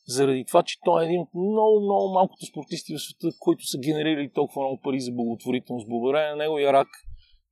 заради 0.06 0.44
това, 0.44 0.62
че 0.62 0.78
той 0.84 1.02
е 1.02 1.06
един 1.06 1.20
от 1.20 1.28
много, 1.34 1.80
много 1.80 2.14
малкото 2.14 2.46
спортисти 2.46 2.94
в 2.94 3.00
света, 3.00 3.36
които 3.38 3.66
са 3.66 3.78
генерирали 3.78 4.30
толкова 4.34 4.62
много 4.62 4.80
пари 4.84 5.00
за 5.00 5.12
благотворителност. 5.12 5.88
Благодарение 5.88 6.30
на 6.30 6.36
неговия 6.36 6.72
рак, 6.72 6.88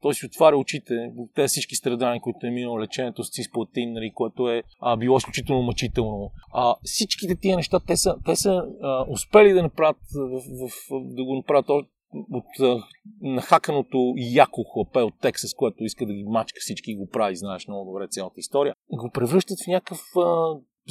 той 0.03 0.15
си 0.15 0.27
отваря 0.27 0.57
очите 0.57 0.95
тези 1.35 1.49
всички 1.49 1.75
страдания, 1.75 2.21
които 2.21 2.47
е 2.47 2.51
минало 2.51 2.81
лечението 2.81 3.25
с 3.25 3.31
цисплатин, 3.31 3.93
нали, 3.93 4.13
което 4.15 4.49
е 4.51 4.63
а, 4.81 4.97
било 4.97 5.17
изключително 5.17 5.63
мъчително. 5.63 6.31
А, 6.53 6.75
всичките 6.85 7.37
тия 7.37 7.57
неща, 7.57 7.81
те 7.87 7.97
са, 7.97 8.17
те 8.25 8.37
са 8.37 8.65
а, 8.83 9.05
успели 9.09 9.53
да 9.53 9.63
направят, 9.63 9.97
в, 10.15 10.69
в, 10.69 10.71
да 10.91 11.25
го 11.25 11.37
направят 11.37 11.69
от, 11.69 12.61
а, 12.61 12.83
нахаканото 13.21 14.15
яко 14.17 14.65
хлапе 14.65 15.03
от 15.03 15.15
Тексас, 15.21 15.55
което 15.55 15.85
иска 15.85 16.07
да 16.07 16.13
ги 16.13 16.25
мачка 16.25 16.59
всички 16.61 16.91
и 16.91 16.97
го 16.97 17.09
прави, 17.09 17.37
знаеш 17.37 17.69
много 17.69 17.93
добре 17.93 18.09
цялата 18.09 18.41
история, 18.41 18.75
го 18.93 19.11
превръщат 19.11 19.59
в 19.65 19.69
някакъв 19.69 20.01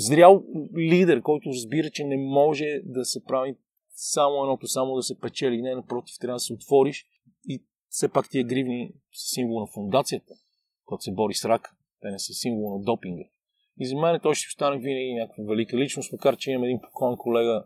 зрял 0.02 0.44
лидер, 0.78 1.22
който 1.22 1.50
разбира, 1.50 1.90
че 1.90 2.04
не 2.04 2.18
може 2.18 2.66
да 2.84 3.06
се 3.06 3.24
прави 3.24 3.56
само 3.94 4.44
едното, 4.44 4.68
само 4.68 4.96
да 4.96 5.04
се 5.04 5.20
печели. 5.20 5.62
Не, 5.62 5.76
напротив, 5.76 6.16
трябва 6.20 6.36
да 6.36 6.40
се 6.40 6.54
отвориш 6.54 7.06
и 7.48 7.64
все 7.90 8.10
пак 8.10 8.30
тия 8.30 8.44
гривни 8.44 8.92
са 9.14 9.34
символ 9.34 9.60
на 9.60 9.68
фундацията, 9.68 10.34
която 10.86 11.04
се 11.04 11.12
бори 11.12 11.34
с 11.34 11.46
рак. 11.46 11.76
Те 12.02 12.12
не 12.12 12.20
са 12.20 12.34
символ 12.34 12.78
на 12.78 12.84
допинга. 12.84 13.24
И 13.80 13.86
за 13.86 13.96
мен 13.96 14.20
той 14.24 14.36
ще 14.36 14.48
остане 14.48 14.78
винаги 14.78 15.14
някаква 15.14 15.44
велика 15.44 15.78
личност, 15.78 16.12
макар 16.12 16.38
че 16.38 16.52
имам 16.52 16.64
един 16.64 16.80
покоен 16.82 17.18
колега, 17.18 17.66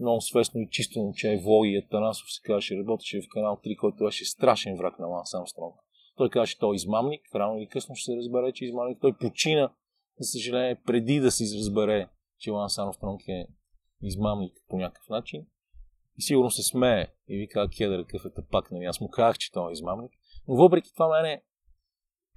много 0.00 0.20
свестно 0.20 0.60
и 0.60 0.68
чисто 0.70 0.98
момче, 0.98 1.32
е 1.32 1.36
Влоги 1.36 1.76
Атанасов 1.76 2.32
се 2.32 2.40
казваше, 2.42 2.78
работеше 2.78 3.20
в 3.20 3.28
канал 3.30 3.60
3, 3.64 3.76
който 3.76 4.04
беше 4.04 4.24
страшен 4.24 4.76
враг 4.76 4.98
на 4.98 5.06
Ланс 5.06 5.34
Армстронг. 5.34 5.74
Той 6.16 6.30
казваше, 6.30 6.58
той 6.58 6.74
е 6.74 6.76
измамник, 6.76 7.20
рано 7.34 7.58
или 7.58 7.66
късно 7.66 7.94
ще 7.94 8.12
се 8.12 8.16
разбере, 8.16 8.52
че 8.52 8.64
е 8.64 8.68
измамник. 8.68 8.98
Той 9.00 9.16
почина 9.16 9.72
за 10.20 10.30
съжаление, 10.30 10.82
преди 10.86 11.20
да 11.20 11.30
се 11.30 11.44
разбере, 11.58 12.08
че 12.38 12.50
Ланс 12.50 12.78
Армстронг 12.78 13.28
е 13.28 13.46
измамник 14.02 14.52
по 14.68 14.76
някакъв 14.76 15.08
начин. 15.08 15.46
И 16.18 16.22
сигурно 16.22 16.50
се 16.50 16.62
смее 16.62 17.06
и 17.28 17.38
ви 17.38 17.48
казва, 17.48 17.70
кедър, 17.76 18.06
какъв 18.06 18.24
е 18.24 18.34
тъпак, 18.34 18.70
нали? 18.70 18.84
Аз 18.84 19.00
му 19.00 19.08
казах, 19.08 19.38
че 19.38 19.52
той 19.52 19.70
е 19.70 19.72
измамник. 19.72 20.10
Но 20.48 20.54
въпреки 20.54 20.92
това 20.94 21.08
мене, 21.08 21.42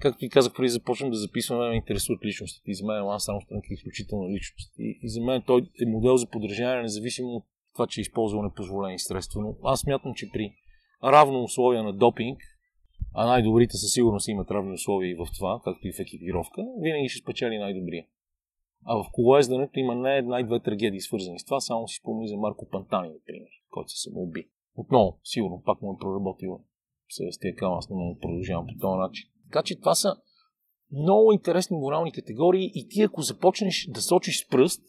както 0.01 0.19
ти 0.19 0.29
казах, 0.29 0.53
преди 0.53 0.69
започнем 0.69 1.11
да 1.11 1.17
записваме, 1.17 1.69
ме 1.69 1.75
интересуват 1.75 2.25
личностите. 2.25 2.71
И 2.71 2.75
за 2.75 2.85
мен 2.85 3.05
Ланс 3.05 3.29
Армстронг 3.29 3.63
е 3.69 3.73
изключителна 3.73 4.29
личност. 4.29 4.73
И, 4.77 4.99
и 5.03 5.09
за 5.09 5.21
мен 5.21 5.43
той 5.47 5.61
е 5.61 5.85
модел 5.85 6.17
за 6.17 6.29
подражание, 6.29 6.81
независимо 6.81 7.29
от 7.29 7.45
това, 7.73 7.87
че 7.87 8.01
е 8.01 8.01
използвал 8.01 8.43
непозволени 8.43 8.99
средства. 8.99 9.41
Но 9.41 9.55
аз 9.63 9.79
смятам, 9.79 10.13
че 10.13 10.29
при 10.33 10.53
равно 11.03 11.43
условия 11.43 11.83
на 11.83 11.93
допинг, 11.93 12.39
а 13.13 13.25
най-добрите 13.25 13.77
със 13.77 13.91
сигурност 13.93 14.27
имат 14.27 14.51
равни 14.51 14.73
условия 14.73 15.11
и 15.11 15.15
в 15.15 15.27
това, 15.37 15.61
както 15.63 15.87
и 15.87 15.93
в 15.93 15.99
екипировка, 15.99 16.65
винаги 16.81 17.09
ще 17.09 17.23
спечели 17.23 17.57
най-добрия. 17.57 18.05
А 18.85 18.95
в 18.95 19.05
колоездането 19.11 19.79
има 19.79 19.95
не 19.95 20.17
една 20.17 20.39
и 20.39 20.45
две 20.45 20.59
трагедии 20.59 21.01
свързани 21.01 21.39
с 21.39 21.45
това, 21.45 21.59
само 21.59 21.87
си 21.87 21.99
спомни 22.01 22.27
за 22.27 22.37
Марко 22.37 22.69
Пантани, 22.69 23.09
например, 23.09 23.49
който 23.69 23.89
се 23.89 24.09
самоуби. 24.09 24.49
Отново, 24.75 25.19
сигурно, 25.23 25.61
пак 25.65 25.81
му 25.81 25.93
е 25.93 25.99
проработил 25.99 26.59
с 27.09 27.39
тия 27.39 27.55
кама, 27.55 27.77
аз 27.77 27.89
не 27.89 27.95
мога 27.95 28.19
продължавам 28.19 28.67
по 28.67 28.73
този 28.81 28.97
начин. 28.97 29.29
Така 29.43 29.63
че 29.63 29.79
това 29.79 29.95
са 29.95 30.15
много 30.91 31.31
интересни 31.31 31.77
морални 31.77 32.11
категории 32.11 32.71
и 32.75 32.87
ти 32.89 33.01
ако 33.01 33.21
започнеш 33.21 33.87
да 33.89 34.01
сочиш 34.01 34.45
с 34.45 34.47
пръст, 34.47 34.81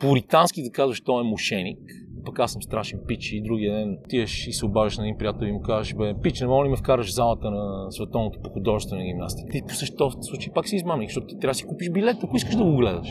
пуритански 0.00 0.62
да 0.62 0.70
казваш, 0.70 1.00
той 1.00 1.20
е 1.20 1.28
мошеник, 1.28 1.78
пък 2.24 2.38
аз 2.38 2.52
съм 2.52 2.62
страшен 2.62 3.00
пич 3.06 3.32
и 3.32 3.42
другия 3.42 3.78
ден 3.78 3.98
тиеш 4.08 4.46
и 4.46 4.52
се 4.52 4.66
обаждаш 4.66 4.98
на 4.98 5.04
един 5.04 5.18
приятел 5.18 5.46
и 5.46 5.52
му 5.52 5.60
кажеш, 5.60 5.94
бе, 5.94 6.14
пич, 6.22 6.40
не 6.40 6.46
мога 6.46 6.64
ли 6.64 6.68
ме 6.68 6.76
вкараш 6.76 7.06
в 7.06 7.14
залата 7.14 7.50
на 7.50 7.92
световното 7.92 8.40
по 8.42 8.50
художествена 8.50 9.04
гимнастика? 9.04 9.52
Ти 9.52 9.62
по 9.68 9.74
същото 9.74 10.22
случай 10.22 10.52
пак 10.52 10.68
си 10.68 10.76
измамник, 10.76 11.08
защото 11.08 11.26
ти 11.26 11.38
трябва 11.38 11.50
да 11.50 11.54
си 11.54 11.64
купиш 11.64 11.90
билет, 11.90 12.16
ако 12.22 12.36
искаш 12.36 12.56
да 12.56 12.64
го 12.64 12.76
гледаш. 12.76 13.08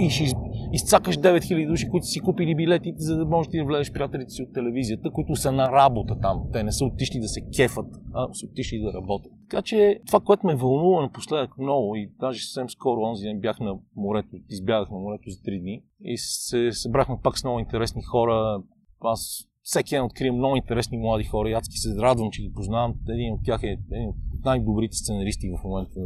И 0.00 0.10
ще 0.10 0.24
изцакаш 0.72 1.18
9000 1.18 1.68
души, 1.68 1.88
които 1.88 2.06
си 2.06 2.20
купили 2.20 2.54
билетите, 2.54 3.02
за 3.02 3.16
да 3.16 3.24
можеш 3.26 3.50
да 3.52 3.64
влезеш 3.64 3.92
приятелите 3.92 4.30
си 4.30 4.42
от 4.42 4.52
телевизията, 4.52 5.10
които 5.10 5.36
са 5.36 5.52
на 5.52 5.72
работа 5.72 6.20
там. 6.20 6.42
Те 6.52 6.62
не 6.62 6.72
са 6.72 6.84
отишли 6.84 7.20
да 7.20 7.28
се 7.28 7.40
кефат, 7.56 7.86
а 8.14 8.34
са 8.34 8.46
отишли 8.46 8.78
да 8.78 8.92
работят. 8.92 9.32
Така 9.50 9.62
че 9.62 10.00
това, 10.06 10.20
което 10.20 10.46
ме 10.46 10.54
вълнува 10.54 11.02
напоследък 11.02 11.58
много 11.58 11.96
и 11.96 12.10
даже 12.20 12.40
съвсем 12.40 12.70
скоро, 12.70 13.00
онзи 13.00 13.24
ден 13.24 13.40
бях 13.40 13.60
на 13.60 13.78
морето, 13.96 14.36
избягах 14.48 14.90
на 14.90 14.98
морето 14.98 15.30
за 15.30 15.36
3 15.36 15.60
дни 15.60 15.82
и 16.00 16.18
се 16.18 16.72
събрахме 16.72 17.16
пак 17.22 17.38
с 17.38 17.44
много 17.44 17.58
интересни 17.58 18.02
хора. 18.02 18.62
Аз 19.00 19.48
всеки 19.62 19.94
ден 19.94 20.04
откривам 20.04 20.36
много 20.36 20.56
интересни 20.56 20.98
млади 20.98 21.24
хора 21.24 21.50
и 21.50 21.54
адски 21.54 21.76
се 21.76 22.02
радвам, 22.02 22.30
че 22.30 22.42
ги 22.42 22.52
познавам. 22.52 22.94
Един 23.08 23.32
от 23.32 23.40
тях 23.44 23.62
е 23.62 23.66
един 23.66 24.08
от 24.08 24.16
най-добрите 24.44 24.96
сценаристи 24.96 25.50
в 25.50 25.64
момента. 25.64 26.00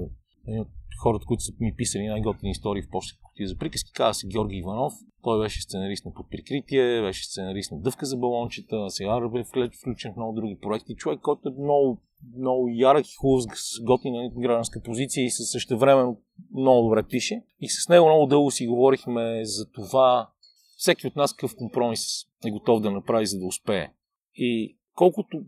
Един 0.48 0.60
от 0.60 0.68
хората, 1.02 1.26
които 1.26 1.42
са 1.42 1.52
ми 1.60 1.74
писали 1.74 2.06
най-готини 2.06 2.50
истории 2.50 2.82
в 2.82 2.90
почта 2.90 3.18
кутия 3.22 3.48
за 3.48 3.56
приказки, 3.56 3.92
каза 3.92 4.14
се 4.14 4.26
Георги 4.26 4.56
Иванов. 4.56 4.92
Той 5.22 5.42
беше 5.42 5.62
сценарист 5.62 6.04
на 6.04 6.12
Подприкритие, 6.14 7.02
беше 7.02 7.24
сценарист 7.24 7.72
на 7.72 7.80
Дъвка 7.80 8.06
за 8.06 8.16
балончета, 8.16 8.90
сега 8.90 9.20
е 9.34 9.74
включен 9.80 10.12
в 10.12 10.16
много 10.16 10.32
други 10.32 10.58
проекти. 10.62 10.94
Човек, 10.94 11.20
който 11.20 11.48
е 11.48 11.62
много, 11.62 12.00
много 12.38 12.68
ярък 12.68 13.06
и 13.08 13.14
хубав, 13.20 13.44
с 13.54 13.82
готина 13.82 14.30
гражданска 14.36 14.80
позиция 14.80 15.24
и 15.24 15.30
също 15.30 15.78
време 15.78 16.14
много 16.54 16.82
добре 16.82 17.02
пише. 17.02 17.42
И 17.60 17.68
с 17.68 17.88
него 17.88 18.06
много 18.06 18.26
дълго 18.26 18.50
си 18.50 18.66
говорихме 18.66 19.44
за 19.44 19.70
това, 19.70 20.30
всеки 20.76 21.06
от 21.06 21.16
нас 21.16 21.32
какъв 21.32 21.56
компромис 21.56 22.24
е 22.46 22.50
готов 22.50 22.80
да 22.80 22.90
направи, 22.90 23.26
за 23.26 23.38
да 23.38 23.46
успее. 23.46 23.88
И 24.34 24.76
колкото 24.94 25.42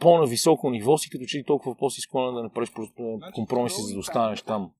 по-нависоко 0.00 0.70
ниво 0.70 0.98
си, 0.98 1.10
като 1.10 1.24
че 1.24 1.38
ли 1.38 1.44
толкова 1.44 1.76
по-си 1.76 2.00
склонен 2.00 2.34
да 2.34 2.42
направиш 2.42 2.70
компромиси, 3.34 3.82
за 3.82 3.92
да 3.92 3.98
останеш 3.98 4.42
там. 4.42 4.70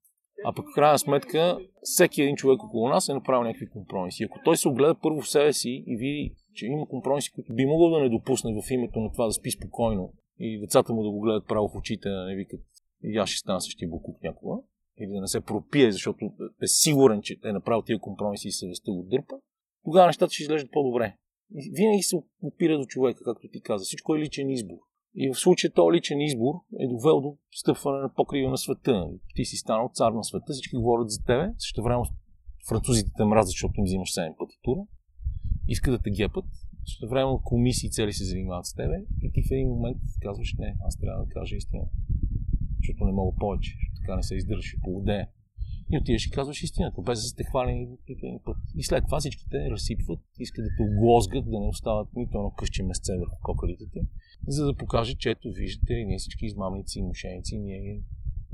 А 0.45 0.53
пък 0.53 0.66
в 0.72 0.74
крайна 0.74 0.99
сметка, 0.99 1.59
всеки 1.82 2.22
един 2.22 2.37
човек 2.37 2.62
около 2.62 2.89
нас 2.89 3.09
е 3.09 3.14
направил 3.14 3.43
някакви 3.43 3.70
компромиси. 3.70 4.24
Ако 4.24 4.39
той 4.45 4.57
се 4.57 4.68
огледа 4.68 4.95
първо 5.03 5.20
в 5.20 5.28
себе 5.28 5.53
си 5.53 5.84
и 5.87 5.97
види, 5.97 6.34
че 6.55 6.66
има 6.66 6.89
компромиси, 6.89 7.32
които 7.32 7.55
би 7.55 7.66
могъл 7.66 7.91
да 7.91 7.99
не 7.99 8.09
допусне 8.09 8.62
в 8.62 8.70
името 8.70 9.01
на 9.01 9.12
това 9.12 9.26
да 9.26 9.32
спи 9.32 9.51
спокойно 9.51 10.12
и 10.39 10.61
децата 10.61 10.93
му 10.93 11.03
да 11.03 11.11
го 11.11 11.20
гледат 11.20 11.49
право 11.49 11.68
в 11.68 11.76
очите, 11.76 12.09
да 12.09 12.24
не 12.24 12.37
викат 12.37 12.61
и 13.03 13.16
аз 13.16 13.30
ще 13.30 13.39
стана 13.39 13.61
същия 13.61 13.89
букук 13.89 14.22
някога, 14.22 14.62
или 14.99 15.11
да 15.11 15.20
не 15.20 15.28
се 15.28 15.41
пропие, 15.41 15.93
защото 15.93 16.24
е 16.62 16.66
сигурен, 16.66 17.22
че 17.22 17.37
е 17.45 17.53
направил 17.53 17.82
тия 17.82 17.99
компромиси 17.99 18.49
и 18.49 18.53
съвестта 18.53 18.93
го 18.93 19.03
дърпа, 19.03 19.34
тогава 19.84 20.07
нещата 20.07 20.32
ще 20.32 20.43
изглеждат 20.43 20.72
по-добре. 20.72 21.16
И 21.55 21.70
винаги 21.74 22.03
се 22.03 22.16
опира 22.43 22.78
до 22.78 22.84
човека, 22.84 23.24
както 23.24 23.49
ти 23.49 23.61
каза. 23.61 23.84
Всичко 23.84 24.16
е 24.16 24.18
личен 24.18 24.51
избор. 24.51 24.76
И 25.17 25.33
в 25.33 25.39
случая 25.39 25.73
този 25.73 25.97
личен 25.97 26.21
избор 26.21 26.55
е 26.81 26.87
довел 26.89 27.21
до 27.21 27.37
стъпване 27.55 27.99
на 27.99 28.14
покрива 28.14 28.51
на 28.51 28.59
света. 28.59 29.09
Ти 29.35 29.45
си 29.45 29.57
станал 29.57 29.91
цар 29.95 30.12
на 30.12 30.25
света, 30.25 30.53
всички 30.53 30.77
говорят 30.77 31.11
за 31.11 31.25
тебе, 31.25 31.53
също 31.59 31.83
време 31.83 32.03
французите 32.69 33.11
те 33.17 33.25
мразят, 33.25 33.49
защото 33.49 33.81
им 33.81 33.85
взимаш 33.85 34.09
7 34.09 34.37
пъти 34.39 34.57
тура. 34.62 34.83
Искат 35.69 35.95
да 35.95 35.99
те 35.99 36.11
гепат, 36.11 36.45
също 36.87 37.09
време 37.09 37.33
комисии 37.45 37.91
цели 37.91 38.12
се 38.12 38.25
занимават 38.25 38.67
с 38.67 38.75
тебе 38.75 38.99
и 39.23 39.33
ти 39.33 39.43
в 39.43 39.51
един 39.51 39.69
момент 39.69 39.99
казваш, 40.23 40.55
не, 40.59 40.77
аз 40.87 40.99
трябва 40.99 41.25
да 41.25 41.29
кажа 41.29 41.57
истината. 41.57 41.97
Защото 42.77 43.05
не 43.05 43.12
мога 43.12 43.37
повече, 43.41 43.77
така 43.97 44.17
не 44.17 44.23
се 44.23 44.35
издържа 44.37 44.77
по 44.85 45.01
идея. 45.01 45.29
И 45.93 45.99
отиваш 45.99 46.27
и 46.27 46.31
казваш 46.31 46.62
истината, 46.62 47.03
без 47.03 47.23
да 47.23 47.29
сте 47.29 47.45
хвалени 47.45 47.89
един 48.09 48.39
път. 48.45 48.57
И 48.77 48.83
след 48.83 49.05
това 49.05 49.19
всички 49.21 49.45
те 49.51 49.71
разсипват, 49.71 50.21
искат 50.39 50.64
да 50.64 50.71
те 50.77 50.83
оглозгат, 50.83 51.45
да 51.51 51.61
не 51.61 51.67
остават 51.67 52.09
нито 52.17 52.39
едно 52.39 52.51
къще 52.51 52.83
месце 52.83 53.12
върху 53.19 53.37
кокалите 53.43 53.85
ти 53.93 54.01
за 54.49 54.66
да 54.66 54.74
покаже, 54.74 55.14
че 55.14 55.30
ето 55.30 55.49
виждате 55.53 55.95
ли, 55.95 56.05
ние 56.05 56.18
всички 56.18 56.47
измамници 56.47 56.99
и 56.99 57.03
мошеници, 57.03 57.59
ние 57.59 58.03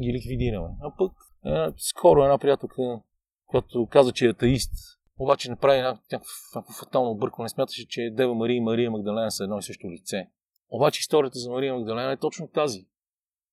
ги 0.00 0.12
ликвидираме. 0.12 0.68
А 0.80 0.96
пък 0.96 1.12
е, 1.46 1.72
скоро 1.76 2.22
една 2.22 2.38
приятелка, 2.38 3.00
която 3.46 3.86
каза, 3.86 4.12
че 4.12 4.26
е 4.26 4.30
атеист, 4.30 4.72
обаче 5.18 5.50
не 5.50 5.56
прави 5.56 5.80
някакво 5.80 6.72
фатално 6.78 7.10
объркване, 7.10 7.48
смяташе, 7.48 7.86
че 7.88 8.10
Дева 8.12 8.34
Мария 8.34 8.56
и 8.56 8.60
Мария 8.60 8.90
Магдалена 8.90 9.30
са 9.30 9.44
едно 9.44 9.58
и 9.58 9.62
също 9.62 9.90
лице. 9.90 10.28
Обаче 10.68 11.00
историята 11.00 11.38
за 11.38 11.50
Мария 11.50 11.74
Магдалена 11.74 12.12
е 12.12 12.16
точно 12.16 12.48
тази. 12.48 12.86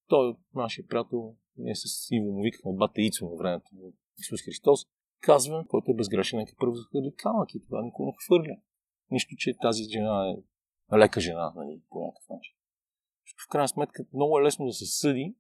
Той, 0.08 0.36
нашия 0.56 0.88
приятел, 0.88 1.36
ние 1.58 1.76
с 1.76 2.08
Иво 2.12 2.32
му 2.32 2.42
викахме 2.42 2.72
бата 2.74 3.02
Ицо 3.02 3.26
на 3.26 3.36
времето 3.38 3.68
на 3.74 3.92
Исус 4.20 4.42
Христос, 4.46 4.80
казва, 5.22 5.66
който 5.68 5.92
е 5.92 5.96
безгрешен, 5.96 6.40
нека 6.40 6.54
първо 6.60 6.76
захвърли 6.76 7.14
камък 7.18 7.54
и 7.54 7.66
това 7.66 7.82
никой 7.82 8.06
не 8.06 8.14
хвърля. 8.26 8.56
Нищо, 9.12 9.36
че 9.38 9.58
тази 9.62 9.84
жена 9.84 10.30
е 10.30 10.36
лека 10.98 11.20
жена, 11.20 11.54
нали, 11.56 11.82
по 11.90 12.00
някакъв 12.00 12.30
начин. 12.30 12.54
В 13.46 13.50
крайна 13.50 13.68
сметка 13.68 14.06
много 14.14 14.40
е 14.40 14.44
лесно 14.44 14.66
да 14.66 14.74
се 14.74 14.86
съди, 14.86 15.36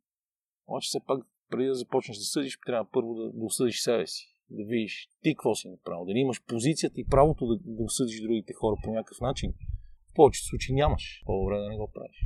обаче 0.67 0.87
все 0.87 0.99
пак 1.07 1.23
преди 1.49 1.67
да 1.67 1.75
започнеш 1.75 2.17
да 2.17 2.23
съдиш, 2.23 2.59
трябва 2.65 2.91
първо 2.91 3.13
да, 3.13 3.31
да 3.31 3.45
осъдиш 3.45 3.81
себе 3.81 4.07
си. 4.07 4.35
Да 4.49 4.63
видиш 4.65 5.09
ти 5.21 5.35
какво 5.35 5.55
си 5.55 5.69
направил. 5.69 6.05
Дали 6.05 6.19
имаш 6.19 6.43
позицията 6.45 7.01
и 7.01 7.05
правото 7.05 7.47
да, 7.47 7.57
да 7.65 7.83
осъдиш 7.83 8.21
другите 8.21 8.53
хора 8.53 8.75
по 8.83 8.91
някакъв 8.91 9.21
начин. 9.21 9.53
Повечето 10.19 10.47
случаи 10.47 10.75
нямаш. 10.75 11.03
По-добре 11.25 11.55
да 11.57 11.69
не 11.69 11.77
го 11.77 11.91
правиш. 11.93 12.17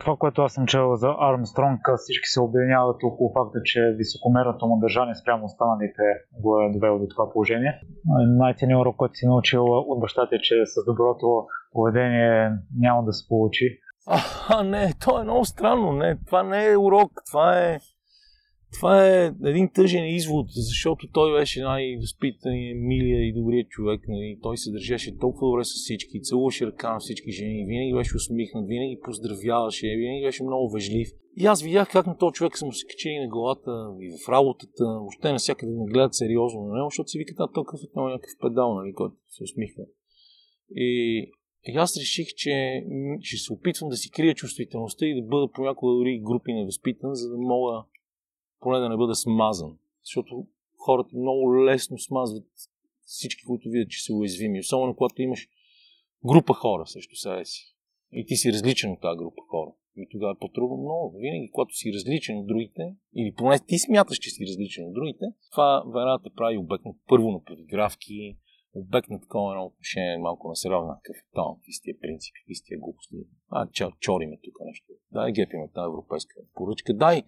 Това, 0.00 0.16
което 0.16 0.42
аз 0.42 0.52
съм 0.52 0.66
чел 0.66 0.96
за 0.96 1.14
Армстронг, 1.18 1.80
всички 1.96 2.26
се 2.26 2.40
обединяват 2.40 3.02
около 3.02 3.32
факта, 3.32 3.58
че 3.64 3.80
високомерното 3.96 4.66
му 4.66 4.78
държание 4.78 5.14
спрямо 5.14 5.44
останалите 5.44 6.02
го 6.42 6.60
е 6.60 6.72
довело 6.72 6.98
до 6.98 7.06
това 7.08 7.32
положение. 7.32 7.80
Най-ценният 8.38 8.80
урок, 8.80 8.96
който 8.96 9.14
си 9.14 9.26
научил 9.26 9.64
от 9.64 10.00
бащата 10.00 10.36
е, 10.36 10.38
че 10.38 10.54
с 10.66 10.84
доброто 10.86 11.46
поведение 11.72 12.52
няма 12.78 13.04
да 13.04 13.12
се 13.12 13.28
получи. 13.28 13.78
А, 14.48 14.62
не, 14.62 14.92
то 15.04 15.20
е 15.20 15.24
много 15.24 15.44
странно. 15.44 15.92
Не, 15.92 16.18
това 16.26 16.42
не 16.42 16.66
е 16.66 16.76
урок, 16.76 17.10
това 17.30 17.58
е 17.58 17.78
това 18.72 19.08
е 19.08 19.32
един 19.44 19.68
тъжен 19.74 20.06
извод, 20.06 20.46
защото 20.50 21.08
той 21.12 21.38
беше 21.38 21.62
най-възпитаният, 21.62 22.78
милия 22.78 23.28
и 23.28 23.32
добрият 23.32 23.68
човек. 23.68 24.00
Нали? 24.08 24.38
Той 24.42 24.56
се 24.56 24.70
държеше 24.70 25.18
толкова 25.18 25.48
добре 25.50 25.64
с 25.64 25.68
всички, 25.68 26.22
целуваше 26.22 26.66
ръка 26.66 26.92
на 26.92 26.98
всички 26.98 27.30
жени, 27.32 27.66
винаги 27.66 27.94
беше 27.94 28.16
усмихнат, 28.16 28.68
винаги 28.68 29.00
поздравяваше, 29.04 29.96
винаги 29.96 30.24
беше 30.24 30.44
много 30.44 30.70
вежлив. 30.70 31.08
И 31.36 31.46
аз 31.46 31.62
видях 31.62 31.90
как 31.92 32.06
на 32.06 32.16
този 32.18 32.32
човек 32.32 32.58
са 32.58 32.66
му 32.66 32.72
се 32.72 32.86
качили 32.86 33.18
на 33.18 33.28
главата 33.28 33.70
и 34.00 34.10
в 34.10 34.28
работата, 34.28 34.84
въобще 34.84 35.32
навсякъде 35.32 35.72
не 35.72 35.92
гледат 35.92 36.14
сериозно 36.14 36.60
на 36.60 36.74
него, 36.74 36.90
защото 36.90 37.08
си 37.08 37.18
викат, 37.18 37.36
а 37.40 37.52
толкова 37.52 37.78
е 37.96 38.00
някакъв 38.00 38.30
педал, 38.40 38.74
нали, 38.74 38.92
който 38.92 39.16
се 39.28 39.44
усмихва. 39.44 39.82
И, 40.74 41.20
и 41.64 41.76
аз 41.76 41.96
реших, 41.96 42.26
че 42.36 42.84
ще 43.20 43.36
се 43.36 43.52
опитвам 43.52 43.90
да 43.90 43.96
си 43.96 44.10
крия 44.10 44.34
чувствителността 44.34 45.06
и 45.06 45.14
да 45.14 45.28
бъда 45.28 45.52
понякога 45.52 45.92
дори 45.92 46.20
групи 46.24 46.52
невъзпитан, 46.52 47.14
за 47.14 47.30
да 47.30 47.36
мога 47.36 47.84
поне 48.60 48.78
да 48.78 48.88
не 48.88 48.96
бъде 48.96 49.14
смазан. 49.14 49.78
Защото 50.04 50.46
хората 50.78 51.10
много 51.16 51.64
лесно 51.64 51.98
смазват 51.98 52.44
всички, 53.04 53.44
които 53.46 53.68
видят, 53.68 53.90
че 53.90 54.04
са 54.04 54.14
уязвими. 54.14 54.60
Особено 54.60 54.96
когато 54.96 55.22
имаш 55.22 55.48
група 56.24 56.54
хора 56.54 56.86
срещу 56.86 57.16
себе 57.16 57.44
си. 57.44 57.76
И 58.12 58.26
ти 58.26 58.36
си 58.36 58.52
различен 58.52 58.92
от 58.92 59.00
тази 59.00 59.18
група 59.18 59.42
хора. 59.48 59.72
И 59.96 60.08
тогава 60.10 60.32
е 60.32 60.40
по-трудно 60.40 60.76
много. 60.76 61.16
Винаги, 61.18 61.50
когато 61.52 61.74
си 61.74 61.92
различен 61.92 62.38
от 62.38 62.46
другите, 62.46 62.94
или 63.16 63.34
поне 63.34 63.58
ти 63.58 63.78
смяташ, 63.78 64.18
че 64.18 64.30
си 64.30 64.46
различен 64.48 64.86
от 64.86 64.94
другите, 64.94 65.24
това 65.50 65.82
веднага 65.86 66.22
те 66.22 66.30
прави 66.36 66.56
обект 66.58 66.84
на 66.84 66.94
първо 67.08 67.30
на 67.30 67.44
подигравки, 67.44 68.38
обект 68.74 69.08
на 69.08 69.20
такова 69.20 69.52
едно 69.52 69.64
отношение 69.64 70.18
малко 70.18 70.48
на 70.48 70.56
сериозна 70.56 70.96
тон, 71.34 71.56
какви 71.56 71.72
сте 71.72 71.90
принципи, 72.00 72.38
какви 72.40 72.54
сте 72.54 72.76
глупости. 72.76 73.16
А, 73.50 73.68
чориме 74.00 74.36
тук 74.44 74.54
нещо. 74.64 74.92
Дай 75.12 75.32
гепиме 75.32 75.68
тази 75.74 75.90
европейска 75.92 76.34
поръчка. 76.54 76.94
Дай 76.94 77.22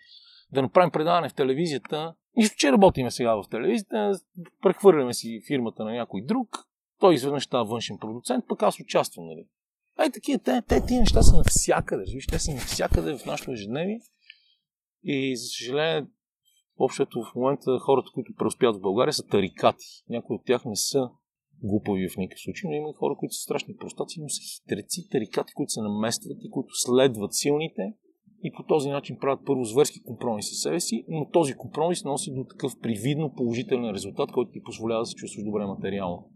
да 0.53 0.63
направим 0.63 0.91
предаване 0.91 1.29
в 1.29 1.35
телевизията. 1.35 2.15
Нищо, 2.37 2.57
че 2.59 2.73
работиме 2.73 3.11
сега 3.11 3.35
в 3.35 3.45
телевизията, 3.51 4.13
прехвърляме 4.63 5.15
си 5.15 5.41
фирмата 5.47 5.85
на 5.85 5.93
някой 5.93 6.23
друг, 6.23 6.49
той 7.01 7.15
изведнъж 7.15 7.45
става 7.45 7.65
външен 7.65 7.99
продуцент, 7.99 8.45
пък 8.49 8.63
аз 8.63 8.81
участвам, 8.81 9.27
нали? 9.27 9.47
Ай, 9.97 10.11
такива, 10.11 10.39
те, 10.39 10.63
те, 10.69 10.87
тия 10.87 11.01
неща 11.01 11.23
са 11.23 11.37
навсякъде. 11.37 12.05
Виж, 12.15 12.27
те 12.27 12.39
са 12.39 12.55
навсякъде 12.55 13.19
в 13.19 13.27
нашето 13.27 13.53
ежедневие. 13.53 14.01
И, 15.03 15.37
за 15.37 15.47
съжаление, 15.47 16.07
общото 16.77 17.23
в 17.23 17.35
момента 17.35 17.79
хората, 17.79 18.09
които 18.15 18.35
преуспяват 18.39 18.77
в 18.77 18.81
България, 18.81 19.13
са 19.13 19.27
тарикати. 19.27 19.87
Някои 20.09 20.37
от 20.37 20.45
тях 20.47 20.65
не 20.65 20.77
са 20.77 21.11
глупави 21.63 22.09
в 22.09 22.17
никакъв 22.17 22.41
случай, 22.41 22.71
но 22.71 22.77
има 22.77 22.93
хора, 22.99 23.15
които 23.19 23.35
са 23.35 23.43
страшни 23.43 23.77
простаци, 23.77 24.21
но 24.21 24.29
са 24.29 24.41
хитреци, 24.53 25.09
тарикати, 25.11 25.53
които 25.55 25.73
се 25.73 25.81
наместват 25.81 26.39
и 26.41 26.51
които 26.51 26.75
следват 26.75 27.35
силните 27.35 27.95
и 28.43 28.53
по 28.53 28.63
този 28.63 28.91
начин 28.91 29.17
правят 29.21 29.41
първо 29.47 29.65
зверски 29.65 30.03
компромис 30.03 30.49
със 30.49 30.59
себе 30.59 30.81
си, 30.81 31.05
но 31.09 31.31
този 31.31 31.55
компромис 31.55 32.05
носи 32.05 32.35
до 32.35 32.45
такъв 32.45 32.73
привидно 32.83 33.35
положителен 33.37 33.91
резултат, 33.91 34.33
който 34.33 34.51
ти 34.51 34.63
позволява 34.63 35.03
да 35.03 35.07
се 35.07 35.15
чувстваш 35.15 35.45
добре 35.45 35.67
материално. 35.67 36.29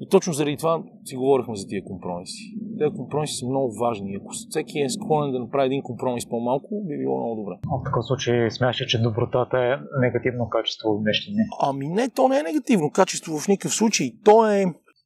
И 0.00 0.08
точно 0.08 0.32
заради 0.32 0.56
това 0.56 0.82
си 1.04 1.16
говорихме 1.16 1.56
за 1.56 1.66
тия 1.66 1.84
компромиси. 1.84 2.54
Тези 2.78 2.96
компромиси 2.96 3.34
са 3.34 3.46
много 3.46 3.74
важни. 3.80 4.16
Ако 4.20 4.32
всеки 4.50 4.80
е 4.80 4.90
склонен 4.90 5.32
да 5.32 5.38
направи 5.38 5.66
един 5.66 5.82
компромис 5.82 6.28
по-малко, 6.28 6.84
би 6.88 6.98
било 6.98 7.16
много 7.20 7.36
добре. 7.42 7.54
В 7.80 7.84
такъв 7.84 8.04
случай 8.04 8.50
смяташ, 8.50 8.86
че 8.86 9.02
добротата 9.02 9.58
е 9.58 9.72
негативно 10.00 10.48
качество 10.48 10.94
в 10.94 11.02
днешни 11.02 11.34
дни? 11.34 11.42
Ами 11.62 11.88
не, 11.88 12.08
то 12.08 12.28
не 12.28 12.38
е 12.38 12.42
негативно 12.42 12.90
качество 12.90 13.38
в 13.38 13.48
никакъв 13.48 13.74
случай. 13.74 14.12
То 14.24 14.50
е 14.50 14.64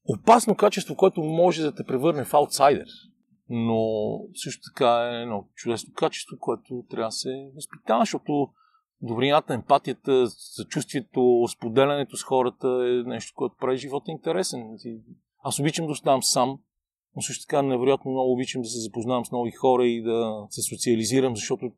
опасно 0.09 0.55
качество, 0.55 0.97
което 0.97 1.23
може 1.23 1.63
да 1.63 1.75
те 1.75 1.85
превърне 1.85 2.25
в 2.25 2.35
аутсайдер. 2.35 2.87
Но 3.49 3.81
също 4.35 4.63
така 4.73 5.11
е 5.13 5.23
едно 5.23 5.45
чудесно 5.55 5.95
качество, 5.95 6.37
което 6.41 6.85
трябва 6.91 7.09
да 7.09 7.13
се 7.13 7.51
възпитава, 7.55 8.03
защото 8.03 8.49
добрината, 9.03 9.55
емпатията, 9.55 10.27
съчувствието, 10.29 11.45
споделянето 11.53 12.17
с 12.17 12.23
хората 12.23 12.69
е 12.69 13.09
нещо, 13.09 13.33
което 13.37 13.57
прави 13.61 13.79
живота 13.79 14.11
интересен. 14.11 14.63
Аз 15.43 15.61
обичам 15.61 15.87
да 15.87 15.93
оставам 15.93 16.23
сам, 16.23 16.59
но 17.17 17.23
също 17.23 17.47
така 17.47 17.63
невероятно 17.63 18.11
много 18.11 18.33
обичам 18.33 18.63
да 18.63 18.69
се 18.69 18.81
запознавам 18.81 19.25
с 19.25 19.31
нови 19.31 19.51
хора 19.51 19.87
и 19.87 20.03
да 20.03 20.47
се 20.51 20.63
социализирам, 20.63 21.37
защото 21.37 21.71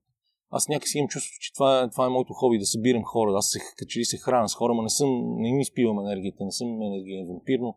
аз 0.51 0.69
някакси 0.69 0.99
имам 0.99 1.09
чувство, 1.09 1.33
че 1.41 1.53
това 1.53 1.83
е, 1.83 1.91
това 1.91 2.07
е 2.07 2.09
моето 2.09 2.33
хоби, 2.33 2.59
да 2.59 2.67
събирам 2.67 3.05
хора. 3.05 3.33
Аз 3.37 3.49
се, 3.51 3.59
качели 3.79 4.05
се 4.05 4.19
храна 4.19 4.49
с 4.49 4.55
хора, 4.55 4.75
но 4.75 4.83
не, 4.83 4.91
съм, 4.91 5.09
не 5.37 5.53
ми 5.53 5.65
спивам 5.65 5.99
енергията, 5.99 6.45
не 6.45 6.53
съм 6.53 6.83
енергиен 6.83 7.27
вампир, 7.27 7.59
но 7.59 7.77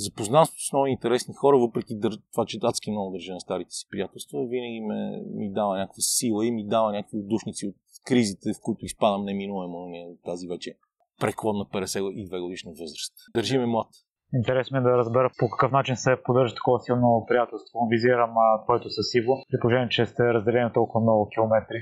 запознанството 0.00 0.64
с 0.64 0.72
много 0.72 0.86
интересни 0.86 1.34
хора, 1.34 1.58
въпреки 1.58 2.00
това, 2.32 2.46
че 2.46 2.58
адски 2.62 2.90
много 2.90 3.10
държа 3.10 3.32
на 3.32 3.40
старите 3.40 3.70
си 3.70 3.86
приятелства, 3.90 4.46
винаги 4.46 4.80
ме, 4.80 5.22
ми 5.34 5.52
дава 5.52 5.78
някаква 5.78 6.00
сила 6.00 6.46
и 6.46 6.50
ми 6.50 6.66
дава 6.66 6.92
някакви 6.92 7.18
отдушници 7.18 7.66
от 7.66 7.74
кризите, 8.06 8.52
в 8.52 8.60
които 8.62 8.84
изпадам 8.84 9.24
неминуемо 9.24 9.88
тази 10.24 10.48
вече 10.48 10.74
преклонна 11.20 11.64
52 11.64 12.42
годишна 12.42 12.70
възраст. 12.70 13.14
Държи 13.34 13.58
ме 13.58 13.66
млад. 13.66 13.88
Интересно 14.34 14.78
е 14.78 14.80
да 14.80 14.90
разбера 14.90 15.30
по 15.38 15.50
какъв 15.50 15.72
начин 15.72 15.96
се 15.96 16.22
поддържа 16.24 16.54
такова 16.54 16.80
силно 16.80 17.24
приятелство. 17.28 17.78
Визирам 17.90 18.34
а, 18.36 18.64
твоето 18.64 18.90
със 18.90 19.14
Иво, 19.14 19.32
при 19.50 19.60
положение, 19.60 19.88
че 19.88 20.06
сте 20.06 20.22
разделени 20.22 20.72
толкова 20.72 21.00
много 21.00 21.28
километри 21.28 21.76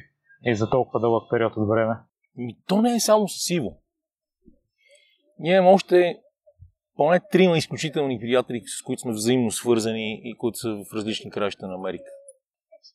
и 0.44 0.54
за 0.54 0.70
толкова 0.70 1.00
дълъг 1.00 1.22
период 1.30 1.56
от 1.56 1.68
време. 1.68 1.94
Ми, 2.36 2.56
то 2.66 2.82
не 2.82 2.94
е 2.94 3.00
само 3.00 3.28
с 3.28 3.50
Иво. 3.50 3.80
Ние 5.38 5.56
имаме 5.56 5.70
още 5.70 6.18
поне 6.98 7.20
трима 7.32 7.58
изключителни 7.58 8.20
приятели, 8.20 8.62
с 8.66 8.82
които 8.82 9.00
сме 9.00 9.12
взаимно 9.12 9.50
свързани 9.50 10.20
и 10.24 10.34
които 10.38 10.58
са 10.58 10.68
в 10.68 10.94
различни 10.94 11.30
краища 11.30 11.66
на 11.66 11.74
Америка. 11.74 12.10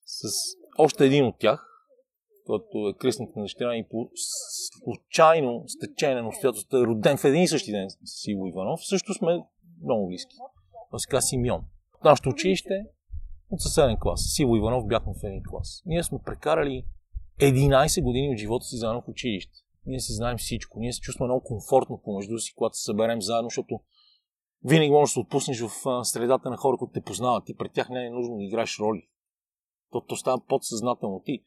С 0.05 0.27
още 0.77 1.05
един 1.05 1.25
от 1.25 1.35
тях, 1.39 1.67
който 2.45 2.87
е 2.89 2.93
кръстник 2.99 3.35
на 3.35 3.41
дъщеря 3.41 3.75
и 3.75 3.87
по 3.89 4.09
случайно 4.15 5.63
стечение 5.67 6.21
на 6.21 6.27
обстоятелствата 6.27 6.77
е 6.77 6.87
роден 6.87 7.17
в 7.17 7.25
един 7.25 7.41
и 7.41 7.47
същи 7.47 7.71
ден 7.71 7.89
с 7.89 8.27
Иво 8.27 8.47
Иванов, 8.47 8.79
също 8.85 9.13
сме 9.13 9.39
много 9.83 10.07
близки. 10.07 10.35
Това 10.89 10.99
се 10.99 11.07
казва 11.07 11.21
Симеон. 11.21 11.61
В 12.01 12.03
нашето 12.03 12.29
училище 12.29 12.85
от 13.49 13.61
съседен 13.61 13.97
клас. 13.99 14.21
С 14.35 14.39
Иво 14.39 14.55
Иванов 14.55 14.87
бяхме 14.87 15.13
в 15.13 15.23
един 15.23 15.43
клас. 15.49 15.81
Ние 15.85 16.03
сме 16.03 16.19
прекарали 16.25 16.85
11 17.41 18.03
години 18.03 18.29
от 18.29 18.37
живота 18.37 18.65
си 18.65 18.77
заедно 18.77 19.01
в 19.01 19.07
училище. 19.07 19.53
Ние 19.85 19.99
си 19.99 20.13
знаем 20.13 20.37
всичко. 20.37 20.79
Ние 20.79 20.93
се 20.93 20.99
чувстваме 20.99 21.27
много 21.27 21.43
комфортно 21.43 22.01
помежду 22.03 22.39
си, 22.39 22.53
когато 22.55 22.77
се 22.77 22.83
съберем 22.83 23.21
заедно, 23.21 23.49
защото 23.49 23.79
винаги 24.65 24.91
можеш 24.91 25.11
да 25.11 25.13
се 25.13 25.19
отпуснеш 25.19 25.61
в 25.61 26.05
средата 26.05 26.49
на 26.49 26.57
хора, 26.57 26.77
които 26.77 26.93
те 26.93 27.01
познават. 27.01 27.45
Ти 27.45 27.57
пред 27.57 27.71
тях 27.73 27.89
не 27.89 28.05
е 28.05 28.09
нужно 28.09 28.37
да 28.37 28.43
играеш 28.43 28.79
роли. 28.79 29.07
То, 29.91 30.01
то 30.01 30.15
става 30.15 30.41
подсъзнателно. 30.47 31.21
Ти 31.25 31.43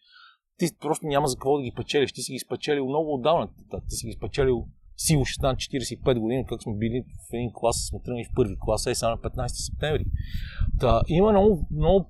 ти 0.59 0.67
просто 0.81 1.07
няма 1.07 1.27
за 1.27 1.37
какво 1.37 1.57
да 1.57 1.63
ги 1.63 1.73
печелиш. 1.77 2.13
Ти 2.13 2.23
си 2.23 2.33
ги 2.33 2.39
спечелил 2.39 2.87
много 2.87 3.15
отдавна. 3.15 3.49
Ти 3.89 3.97
си 3.97 4.07
ги 4.07 4.13
спечелил 4.13 4.67
сило 4.97 5.25
16-45 5.25 6.19
години, 6.19 6.47
как 6.49 6.63
сме 6.63 6.75
били 6.77 7.05
в 7.31 7.35
един 7.35 7.51
клас, 7.55 7.87
сме 7.91 8.01
тръгнали 8.05 8.25
в 8.25 8.35
първи 8.35 8.57
клас, 8.61 8.87
е 8.87 8.95
сега 8.95 9.11
на 9.11 9.19
15 9.19 9.47
септември. 9.47 10.05
Та, 10.81 11.03
има 11.09 11.31
много, 11.31 11.67
много 11.71 12.09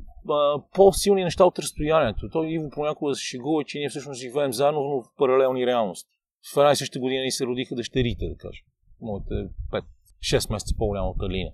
по-силни 0.75 1.25
неща 1.25 1.45
от 1.45 1.59
разстоянието. 1.59 2.29
Той 2.33 2.49
Иво 2.49 2.71
понякога 2.71 3.15
се 3.15 3.23
шегува, 3.23 3.65
че 3.65 3.79
ние 3.79 3.89
всъщност 3.89 4.21
живеем 4.21 4.53
заедно, 4.53 4.81
но 4.81 5.01
в 5.03 5.05
паралелни 5.19 5.67
реалности. 5.67 6.11
В 6.55 6.57
една 6.57 6.73
и 6.73 6.77
съща 6.77 7.01
година 7.01 7.23
ни 7.23 7.31
се 7.31 7.47
родиха 7.47 7.75
дъщерите, 7.75 8.29
да 8.29 8.37
кажем. 8.37 8.65
Моята 9.01 9.35
е 9.35 9.81
5-6 10.23 10.53
месеца 10.53 10.75
по-голяма 10.79 11.09
от 11.09 11.23
Алина. 11.23 11.51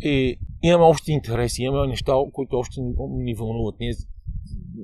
И 0.00 0.38
имаме 0.62 0.84
общи 0.84 1.12
интереси, 1.12 1.62
имаме 1.62 1.86
неща, 1.86 2.12
които 2.32 2.56
още 2.56 2.80
ни 3.00 3.34
вълнуват. 3.34 3.74
Ние 3.80 3.92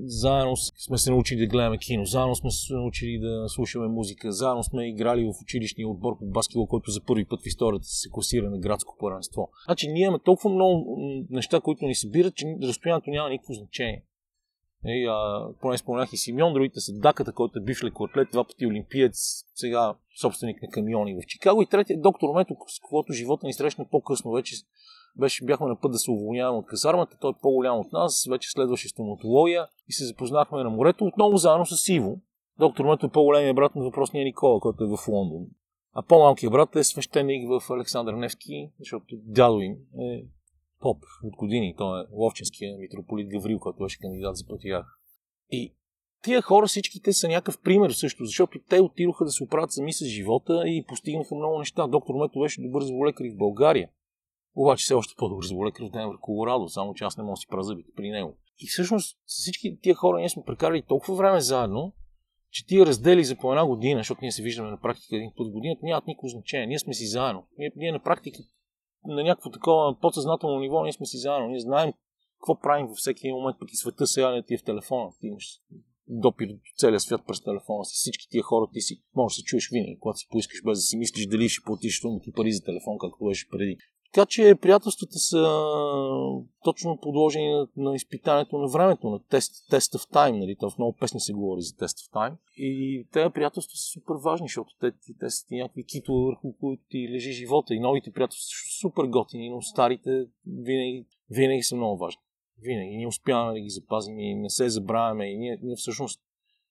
заедно 0.05 0.57
сме 0.57 0.99
се 0.99 1.11
научили 1.11 1.41
да 1.41 1.47
гледаме 1.47 1.78
кино, 1.78 2.05
заедно 2.05 2.34
сме 2.34 2.51
се 2.51 2.74
научили 2.74 3.18
да 3.18 3.49
слушаме 3.49 3.89
музика, 3.89 4.32
заедно 4.32 4.62
сме 4.62 4.89
играли 4.89 5.24
в 5.24 5.43
училищния 5.43 5.89
отбор 5.89 6.18
по 6.18 6.26
баскетбол, 6.26 6.66
който 6.66 6.91
за 6.91 7.05
първи 7.05 7.24
път 7.24 7.43
в 7.43 7.47
историята 7.47 7.84
се 7.86 8.09
класира 8.11 8.51
на 8.51 8.59
градско 8.59 8.97
първенство. 9.01 9.51
Значи 9.64 9.89
ние 9.89 10.03
имаме 10.03 10.18
толкова 10.24 10.51
много 10.51 10.97
неща, 11.30 11.61
които 11.61 11.84
ни 11.84 11.95
събират, 11.95 12.34
че 12.34 12.57
разстоянието 12.62 13.11
няма 13.11 13.30
никакво 13.30 13.53
значение. 13.53 14.03
Е, 14.87 15.07
а, 15.09 15.49
поне 15.61 15.79
споменах 15.79 16.12
и 16.12 16.16
Симеон, 16.16 16.53
другите 16.53 16.81
са 16.81 16.93
Даката, 16.93 17.33
който 17.33 17.59
е 17.59 17.62
бивш 17.62 17.85
лекоатлет, 17.85 18.29
два 18.33 18.45
пъти 18.45 18.66
олимпиец, 18.66 19.45
сега 19.55 19.95
собственик 20.20 20.62
на 20.62 20.68
камиони 20.68 21.14
в 21.14 21.26
Чикаго 21.26 21.62
и 21.62 21.66
третия 21.66 22.01
доктор 22.01 22.29
Мето, 22.35 22.57
с 22.68 22.81
когото 22.81 23.12
живота 23.12 23.47
ни 23.47 23.53
срещна 23.53 23.87
по-късно 23.91 24.33
вече 24.33 24.57
беше, 25.16 25.45
бяхме 25.45 25.66
на 25.66 25.81
път 25.81 25.93
да 25.93 25.99
се 25.99 26.11
уволняваме 26.11 26.59
от 26.59 26.66
казармата, 26.66 27.16
той 27.20 27.31
е 27.31 27.41
по-голям 27.43 27.79
от 27.79 27.93
нас, 27.93 28.26
вече 28.31 28.51
следваше 28.51 28.89
стоматология 28.89 29.66
и 29.89 29.93
се 29.93 30.07
запознахме 30.07 30.62
на 30.62 30.70
морето, 30.70 31.05
отново 31.05 31.37
заедно 31.37 31.66
с 31.66 31.89
Иво. 31.89 32.20
Доктор 32.59 32.85
Мето 32.85 33.07
е 33.07 33.11
по-големия 33.11 33.55
брат 33.55 33.74
на 33.74 33.85
въпросния 33.85 34.24
Никола, 34.24 34.61
който 34.61 34.85
е 34.85 34.97
в 34.97 35.09
Лондон. 35.09 35.47
А 35.93 36.03
по-малкият 36.03 36.53
брат 36.53 36.76
е 36.76 36.85
свещеник 36.85 37.49
в 37.49 37.70
Александър 37.70 38.14
Невски, 38.14 38.70
защото 38.79 39.16
дядо 39.16 39.61
им 39.61 39.76
е 40.01 40.24
поп 40.81 41.03
от 41.24 41.37
години. 41.37 41.74
Той 41.79 42.01
е 42.01 42.05
ловчинския 42.12 42.79
митрополит 42.79 43.29
Гаврил, 43.29 43.59
който 43.59 43.83
беше 43.83 43.99
кандидат 43.99 44.37
за 44.37 44.47
патриарх. 44.47 44.87
И 45.51 45.74
тия 46.22 46.43
хора 46.43 46.66
всичките 46.66 47.12
са 47.12 47.29
някакъв 47.29 47.61
пример 47.62 47.91
също, 47.91 48.24
защото 48.24 48.59
те 48.68 48.81
отидоха 48.81 49.24
да 49.24 49.31
се 49.31 49.45
оправят 49.45 49.72
сами 49.72 49.93
с 49.93 50.05
живота 50.05 50.62
и 50.66 50.85
постигнаха 50.89 51.35
много 51.35 51.59
неща. 51.59 51.87
Доктор 51.87 52.14
Мето 52.14 52.41
беше 52.41 52.62
добър 52.62 52.83
зъболекар 52.83 53.24
и 53.24 53.31
в 53.31 53.37
България. 53.37 53.89
Обаче 54.57 54.83
все 54.83 54.95
още 54.95 55.14
по-добър 55.18 55.45
зъболекар 55.45 55.85
в 55.85 55.91
Денвър, 55.91 56.16
Колорадо, 56.20 56.68
само 56.68 56.95
че 56.95 57.05
аз 57.05 57.16
не 57.16 57.24
мога 57.24 57.33
да 57.33 57.37
си 57.37 57.47
правя 57.51 57.62
зъбите 57.62 57.91
при 57.97 58.11
него. 58.11 58.37
И 58.59 58.66
всъщност 58.66 59.18
всички 59.26 59.79
тия 59.83 59.95
хора 59.95 60.18
ние 60.18 60.29
сме 60.29 60.43
прекарали 60.47 60.83
толкова 60.83 61.14
време 61.14 61.41
заедно, 61.41 61.93
че 62.51 62.66
тия 62.66 62.87
раздели 62.87 63.24
за 63.24 63.37
по 63.37 63.53
една 63.53 63.66
година, 63.66 64.01
защото 64.01 64.18
ние 64.22 64.33
се 64.33 64.43
виждаме 64.43 64.70
на 64.70 64.81
практика 64.81 65.16
един 65.16 65.33
път 65.37 65.49
в 65.49 65.53
годината, 65.53 65.81
нямат 65.83 66.07
никакво 66.07 66.29
значение. 66.29 66.66
Ние 66.66 66.79
сме 66.79 66.95
си 66.95 67.07
заедно. 67.07 67.47
Ние, 67.59 67.72
ние 67.76 67.93
на 67.93 68.03
практика 68.03 68.43
на 69.05 69.22
някакво 69.22 69.51
такова 69.51 70.01
подсъзнателно 70.01 70.61
ниво, 70.61 70.82
ние 70.82 70.92
сме 70.92 71.07
си 71.07 71.18
заедно. 71.18 71.49
Ние 71.49 71.61
знаем 71.61 71.92
какво 72.40 72.61
правим 72.61 72.86
във 72.86 72.96
всеки 72.96 73.32
момент, 73.32 73.57
пък 73.61 73.72
и 73.72 73.76
света 73.76 74.07
сега 74.07 74.30
не 74.30 74.42
ти 74.42 74.55
е 74.55 74.59
в 74.59 74.64
телефона. 74.64 75.11
Ти 75.20 75.26
имаш 75.26 75.61
допир 76.09 76.46
до 76.46 76.59
целия 76.76 77.01
свят 77.01 77.20
през 77.26 77.40
телефона 77.40 77.84
си. 77.84 77.94
Всички 77.94 78.28
тия 78.30 78.42
хора 78.42 78.70
ти 78.72 78.80
си 78.80 79.03
можеш 79.14 79.36
да 79.36 79.40
се 79.40 79.44
чуеш 79.44 79.70
винаги, 79.72 79.99
когато 80.01 80.18
си 80.18 80.28
поискаш, 80.30 80.62
без 80.64 80.78
да 80.78 80.82
си 80.82 80.96
мислиш 80.96 81.26
дали 81.26 81.49
ще 81.49 81.64
платиш 81.64 82.01
сума 82.01 82.20
ти 82.20 82.32
пари 82.32 82.53
за 82.53 82.64
телефон, 82.64 82.99
както 82.99 83.24
беше 83.24 83.49
преди. 83.49 83.76
Така 84.13 84.27
че 84.27 84.55
приятелствата 84.63 85.19
са 85.19 85.49
точно 86.65 86.99
подложени 87.03 87.53
на, 87.53 87.69
на 87.77 87.95
изпитанието 87.95 88.59
на 88.59 88.69
времето, 88.69 89.11
на 89.11 89.21
тест, 89.25 89.69
тест 89.71 89.95
of 89.95 90.13
time. 90.13 90.39
Нали? 90.39 90.57
В 90.61 90.79
много 90.79 90.97
песни 91.01 91.21
се 91.21 91.33
говори 91.33 91.63
за 91.63 91.77
тест 91.77 91.99
of 91.99 92.13
time. 92.13 92.37
И 92.57 93.07
тези 93.13 93.33
приятелства 93.35 93.77
са 93.77 93.93
супер 93.93 94.15
важни, 94.25 94.45
защото 94.49 94.75
те, 94.81 94.93
те, 95.21 95.31
са 95.31 95.47
някакви 95.51 95.85
китове, 95.85 96.27
върху 96.27 96.53
които 96.61 96.83
ти 96.91 97.09
лежи 97.11 97.33
живота. 97.33 97.75
И 97.75 97.81
новите 97.81 98.13
приятелства 98.13 98.43
са 98.43 98.81
супер 98.81 99.05
готини, 99.05 99.51
но 99.51 99.63
старите 99.63 100.27
винаги, 100.47 101.07
винаги 101.31 101.63
са 101.63 101.77
много 101.77 101.99
важни. 101.99 102.21
Винаги. 102.63 102.97
Ние 102.97 103.07
успяваме 103.07 103.53
да 103.53 103.61
ги 103.61 103.71
запазим 103.71 104.19
и 104.19 104.35
не 104.35 104.51
се 104.51 104.69
забравяме. 104.69 105.33
И 105.33 105.39
ние, 105.39 105.59
ние 105.63 105.77
всъщност 105.77 106.21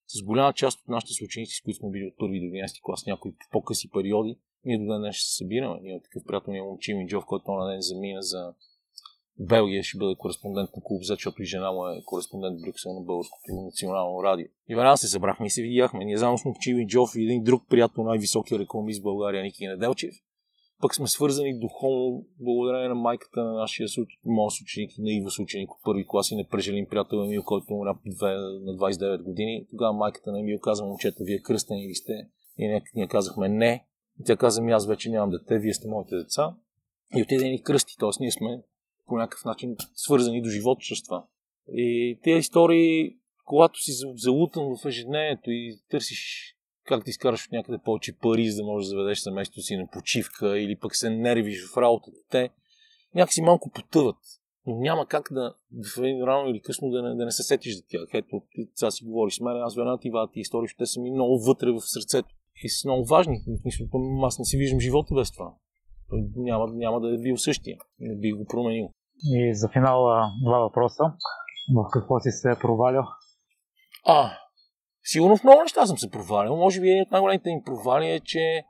с 0.08 0.24
голяма 0.24 0.54
част 0.54 0.80
от 0.80 0.88
нашите 0.88 1.14
съученици, 1.14 1.56
с 1.56 1.62
които 1.62 1.78
сме 1.78 1.90
били 1.90 2.06
от 2.06 2.18
първи 2.18 2.40
до 2.40 2.46
11 2.46 2.82
клас, 2.84 3.06
някои 3.06 3.34
по-къси 3.52 3.90
периоди, 3.90 4.38
ние 4.66 4.78
до 4.78 4.99
днес 4.99 5.16
ще 5.16 5.30
се 5.30 5.36
събираме. 5.36 5.80
Ние 5.82 6.01
такъв 6.01 6.24
приятел 6.28 6.51
ние 6.51 6.62
момче 6.62 6.93
Минджов, 6.93 7.26
който 7.26 7.51
на 7.51 7.72
ден 7.72 7.82
замина 7.82 8.22
за 8.22 8.53
Белгия, 9.39 9.84
ще 9.84 9.97
бъде 9.97 10.16
кореспондент 10.16 10.70
на 10.76 10.82
клуб, 10.84 11.03
защото 11.03 11.41
и 11.41 11.45
жена 11.45 11.72
му 11.72 11.88
е 11.88 12.01
кореспондент 12.05 12.60
в 12.60 12.62
Брюксел 12.62 12.93
на 12.93 13.01
Българското 13.01 13.53
национално 13.66 14.24
радио. 14.24 14.45
И 14.70 14.76
веднага 14.76 14.97
се 14.97 15.08
събрахме 15.08 15.45
и 15.45 15.49
се 15.49 15.62
видяхме. 15.62 16.05
Ние 16.05 16.18
заедно 16.18 16.38
с 16.38 16.45
Момчи 16.45 16.74
Минджов 16.74 17.16
и 17.16 17.24
един 17.24 17.43
друг 17.43 17.64
приятел, 17.70 18.03
най-високия 18.03 18.60
рекламист 18.60 18.99
в 18.99 19.03
България, 19.03 19.43
Ники 19.43 19.68
Неделчев. 19.68 20.14
пък 20.82 20.95
сме 20.95 21.08
свързани 21.08 21.60
духовно 21.60 22.26
благодарение 22.39 22.88
на 22.88 22.95
майката 22.95 23.43
на 23.43 23.53
нашия 23.53 23.88
моят 24.26 24.53
ученик, 24.62 24.91
на 24.99 25.12
Иво 25.12 25.28
ученик 25.41 25.72
от 25.72 25.84
първи 25.84 26.05
клас 26.08 26.32
и 26.32 26.36
непрежелим 26.36 26.86
приятел 26.89 27.18
Емил, 27.18 27.43
който 27.43 27.74
на 27.74 27.95
29 28.78 29.24
години. 29.24 29.68
Тогава 29.72 29.93
майката 29.93 30.32
на 30.32 30.39
Емил 30.39 30.60
каза, 30.60 30.86
момчета, 30.86 31.24
вие 31.24 31.41
кръстени 31.41 31.88
ли 31.88 31.95
сте? 31.95 32.14
И 32.58 32.82
ние 32.95 33.08
казахме 33.08 33.49
не. 33.49 33.86
И 34.20 34.24
тя 34.26 34.38
каза, 34.38 34.61
ми 34.61 34.72
аз 34.72 34.88
вече 34.88 35.09
нямам 35.09 35.30
дете, 35.30 35.59
вие 35.59 35.74
сте 35.74 35.88
моите 35.88 36.15
деца. 36.15 36.55
И 37.15 37.22
отиде 37.22 37.49
ни 37.49 37.63
кръсти, 37.63 37.97
т.е. 37.99 38.09
ние 38.20 38.32
сме 38.32 38.61
по 39.07 39.18
някакъв 39.18 39.45
начин 39.45 39.76
свързани 39.95 40.41
до 40.41 40.49
живота 40.49 40.82
с 40.95 41.03
това. 41.03 41.26
И 41.72 42.20
тези 42.24 42.39
истории, 42.39 43.18
когато 43.45 43.80
си 43.80 43.91
залутан 44.15 44.63
в 44.63 44.86
ежедневието 44.86 45.51
и 45.51 45.80
търсиш 45.89 46.53
как 46.88 47.03
да 47.03 47.09
изкараш 47.09 47.45
от 47.45 47.51
някъде 47.51 47.78
повече 47.78 48.18
пари, 48.18 48.49
за 48.49 48.61
да 48.61 48.68
можеш 48.68 48.86
да 48.86 48.89
заведеш 48.89 49.20
семейството 49.20 49.61
си 49.61 49.78
на 49.78 49.88
почивка 49.88 50.59
или 50.59 50.76
пък 50.76 50.95
се 50.95 51.09
нервиш 51.09 51.68
в 51.74 51.78
работата, 51.78 52.18
те 52.30 52.49
някакси 53.15 53.41
малко 53.41 53.70
потъват. 53.70 54.18
Но 54.65 54.76
няма 54.76 55.07
как 55.07 55.30
да, 55.32 55.53
рано 56.26 56.49
или 56.49 56.59
късно 56.59 56.89
да 56.89 57.01
не, 57.01 57.15
да 57.15 57.26
не 57.26 57.32
се 57.32 57.43
сетиш 57.43 57.76
за 57.76 57.84
тях. 57.88 58.09
Ето, 58.13 58.41
ти 58.51 58.68
сега 58.76 58.91
си 58.91 59.03
говориш 59.03 59.36
с 59.36 59.39
мен, 59.39 59.57
аз 59.57 59.76
веднага 59.76 59.99
ти 59.99 60.09
вада 60.09 60.32
ти 60.32 60.39
истории, 60.39 60.70
те 60.78 60.86
са 60.86 61.01
ми 61.01 61.11
много 61.11 61.39
вътре 61.39 61.72
в 61.72 61.82
сърцето. 61.82 62.30
И 62.64 62.70
са 62.70 62.88
много 62.88 63.05
важни. 63.05 63.38
Аз 64.24 64.39
не 64.39 64.45
си 64.45 64.58
виждам 64.58 64.80
живота 64.80 65.16
без 65.16 65.32
това. 65.32 65.53
Няма, 66.36 66.68
няма 66.74 67.01
да 67.01 67.16
е 67.16 67.18
бил 67.18 67.38
същия. 67.38 67.78
Не 67.99 68.16
би 68.16 68.32
го 68.32 68.45
променил. 68.45 68.89
И 69.24 69.55
за 69.55 69.70
финал 69.70 70.03
два 70.45 70.60
въпроса. 70.60 71.03
В 71.76 71.89
какво 71.93 72.20
си 72.20 72.32
се 72.32 72.51
е 72.51 72.60
провалил? 72.62 73.01
А, 74.05 74.32
Сигурно 75.10 75.38
в 75.38 75.43
много 75.43 75.62
неща 75.62 75.86
съм 75.86 75.97
се 75.97 76.10
провалил. 76.10 76.55
Може 76.55 76.82
би 76.82 76.89
един 76.89 77.01
от 77.01 77.12
най-големите 77.12 77.49
ми 77.49 77.62
провали 77.66 78.12
е, 78.12 78.20
че 78.20 78.64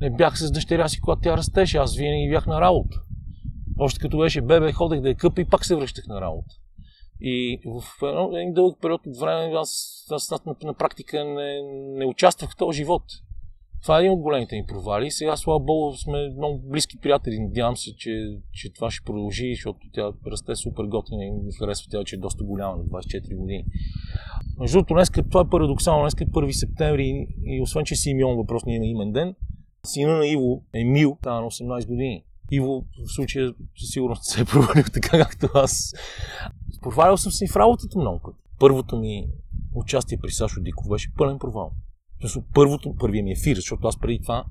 не 0.00 0.10
бях 0.10 0.38
с 0.38 0.52
дъщеря 0.52 0.88
си, 0.88 1.00
когато 1.00 1.20
тя 1.20 1.36
растеше. 1.36 1.78
Аз 1.78 1.96
винаги 1.96 2.30
бях 2.30 2.46
на 2.46 2.60
работа. 2.60 2.96
Още 3.78 4.00
като 4.00 4.18
беше 4.18 4.42
бебе, 4.42 4.72
ходех 4.72 5.00
да 5.00 5.08
я 5.08 5.14
къпа 5.14 5.40
и 5.40 5.44
пак 5.44 5.64
се 5.64 5.76
връщах 5.76 6.06
на 6.06 6.20
работа. 6.20 6.54
И 7.24 7.60
в 7.64 7.82
един 8.36 8.52
дълъг 8.52 8.78
период 8.82 9.06
от 9.06 9.18
време 9.18 9.54
аз, 9.54 10.04
аз 10.10 10.30
на, 10.46 10.54
на 10.64 10.74
практика 10.74 11.24
не, 11.24 11.62
не 11.98 12.06
участвах 12.06 12.50
в 12.50 12.56
този 12.56 12.76
живот. 12.76 13.02
Това 13.82 13.98
е 13.98 14.00
един 14.00 14.12
от 14.12 14.20
големите 14.20 14.56
ми 14.56 14.66
провали. 14.66 15.10
Сега, 15.10 15.36
слава 15.36 15.60
Богу, 15.60 15.96
сме 15.96 16.28
много 16.36 16.58
близки 16.58 16.98
приятели. 17.02 17.38
Надявам 17.38 17.76
се, 17.76 17.96
че, 17.96 18.38
че 18.52 18.72
това 18.72 18.90
ще 18.90 19.04
продължи, 19.04 19.54
защото 19.54 19.78
тя 19.92 20.12
расте 20.26 20.56
супер 20.56 20.84
готина 20.84 21.24
и 21.24 21.30
ми 21.30 21.52
харесва 21.58 21.86
тя, 21.90 22.04
че 22.04 22.16
е 22.16 22.18
доста 22.18 22.44
голяма 22.44 22.76
на 22.76 22.84
24 22.84 23.36
години. 23.36 23.64
Между 24.58 24.78
другото, 24.78 24.94
днес, 24.94 25.10
това 25.10 25.40
е 25.40 25.50
парадоксално, 25.50 26.02
днес 26.02 26.14
е 26.14 26.16
1 26.16 26.50
септември 26.50 27.26
и 27.44 27.62
освен, 27.62 27.84
че 27.84 27.96
си 27.96 28.10
Имион 28.10 28.36
въпрос 28.36 28.64
не 28.64 28.74
има 28.74 28.86
имен 28.86 29.12
ден, 29.12 29.34
сина 29.86 30.18
на 30.18 30.26
Иво 30.26 30.62
Емил 30.74 31.16
става 31.20 31.40
на 31.40 31.46
18 31.46 31.86
години. 31.86 32.24
Иво 32.52 32.84
в 33.06 33.14
случая 33.14 33.54
със 33.76 33.90
сигурност 33.90 34.24
се 34.24 34.40
е 34.40 34.44
провалил 34.44 34.84
така, 34.92 35.10
както 35.10 35.48
аз. 35.54 35.92
Провалял 36.82 37.16
съм 37.16 37.32
се 37.32 37.44
и 37.44 37.48
в 37.48 37.56
работата 37.56 37.98
много. 37.98 38.34
Първото 38.58 38.96
ми 38.96 39.28
участие 39.74 40.18
при 40.22 40.30
Сашо 40.30 40.60
Диков 40.60 40.88
беше 40.88 41.14
пълен 41.16 41.38
провал. 41.38 41.72
Първото, 42.54 42.94
първият 43.00 43.24
ми 43.24 43.32
ефир, 43.32 43.56
защото 43.56 43.88
аз 43.88 43.98
преди 43.98 44.22
това 44.22 44.44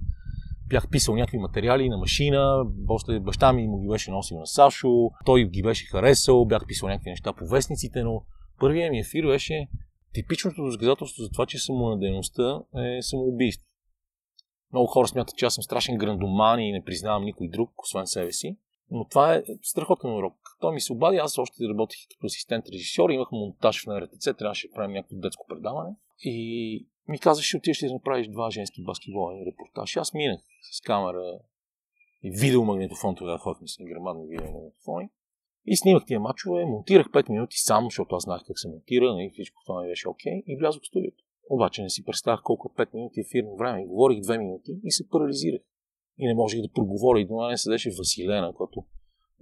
бях 0.67 0.89
писал 0.89 1.15
някакви 1.15 1.37
материали 1.37 1.89
на 1.89 1.97
машина, 1.97 2.65
после 2.87 3.19
баща 3.19 3.53
ми 3.53 3.67
му 3.67 3.79
ги 3.81 3.87
беше 3.87 4.11
носил 4.11 4.39
на 4.39 4.47
Сашо, 4.47 5.11
той 5.25 5.49
ги 5.49 5.61
беше 5.61 5.85
харесал, 5.85 6.45
бях 6.45 6.65
писал 6.67 6.89
някакви 6.89 7.09
неща 7.09 7.33
по 7.33 7.47
вестниците, 7.47 8.03
но 8.03 8.23
първият 8.59 8.91
ми 8.91 8.99
ефир 8.99 9.25
беше 9.25 9.67
Типичното 10.13 10.69
доказателство 10.71 11.23
за 11.23 11.29
това, 11.29 11.45
че 11.45 11.59
самонадеността 11.59 12.59
е 12.77 13.01
самоубийство. 13.01 13.70
Много 14.73 14.87
хора 14.87 15.07
смятат, 15.07 15.35
че 15.35 15.45
аз 15.45 15.53
съм 15.53 15.63
страшен 15.63 15.97
грандоман 15.97 16.59
и 16.59 16.71
не 16.71 16.83
признавам 16.83 17.25
никой 17.25 17.47
друг, 17.47 17.81
освен 17.83 18.07
себе 18.07 18.31
си. 18.31 18.57
Но 18.91 19.05
това 19.05 19.35
е 19.35 19.43
страхотен 19.61 20.13
урок. 20.13 20.35
Той 20.59 20.73
ми 20.73 20.81
се 20.81 20.93
обади, 20.93 21.17
аз 21.17 21.37
още 21.37 21.69
работих 21.69 21.99
като 22.11 22.25
асистент 22.25 22.65
режисьор, 22.69 23.09
имах 23.09 23.31
монтаж 23.31 23.85
на 23.85 24.01
РТЦ, 24.01 24.29
трябваше 24.37 24.67
да 24.67 24.73
правим 24.73 24.93
някакво 24.93 25.15
детско 25.15 25.45
предаване. 25.49 25.95
И 26.23 26.87
ми 27.07 27.19
каза, 27.19 27.41
ще 27.41 27.57
отидеш 27.57 27.79
да 27.79 27.93
направиш 27.93 28.27
два 28.27 28.49
женски 28.49 28.83
баскетболни 28.83 29.45
репортажи. 29.45 29.99
Аз 29.99 30.13
минах 30.13 30.41
с 30.71 30.81
камера 30.81 31.39
и 32.23 32.31
видеомагнитофон, 32.31 33.15
тогава 33.15 33.37
ходихме 33.37 33.67
с 33.67 33.77
грамадни 33.81 34.27
видеомагнитофони. 34.27 35.09
И 35.65 35.77
снимах 35.77 36.05
тия 36.05 36.19
мачове, 36.19 36.65
монтирах 36.65 37.07
5 37.07 37.29
минути 37.29 37.57
сам, 37.57 37.83
защото 37.83 38.15
аз 38.15 38.23
знаех 38.23 38.41
как 38.47 38.59
се 38.59 38.67
монтира, 38.67 39.05
и 39.05 39.07
нали, 39.07 39.29
всичко 39.33 39.61
това 39.65 39.81
ми 39.81 39.87
беше 39.87 40.09
окей, 40.09 40.33
okay, 40.33 40.43
и 40.47 40.57
влязох 40.57 40.83
в 40.83 40.87
студиото. 40.87 41.23
Обаче 41.55 41.83
не 41.83 41.89
си 41.89 42.05
представях 42.05 42.41
колко 42.43 42.71
е 42.71 42.85
5 42.85 42.93
минути 42.93 43.19
ефирно 43.19 43.55
време. 43.55 43.85
Говорих 43.85 44.19
2 44.19 44.37
минути 44.37 44.71
и 44.83 44.91
се 44.91 45.09
парализирах. 45.09 45.61
И 46.17 46.27
не 46.27 46.33
можех 46.33 46.61
да 46.61 46.73
проговоря. 46.73 47.19
И 47.19 47.27
до 47.27 47.35
мен 47.35 47.57
седеше 47.57 47.89
Василена, 47.97 48.53
която 48.53 48.85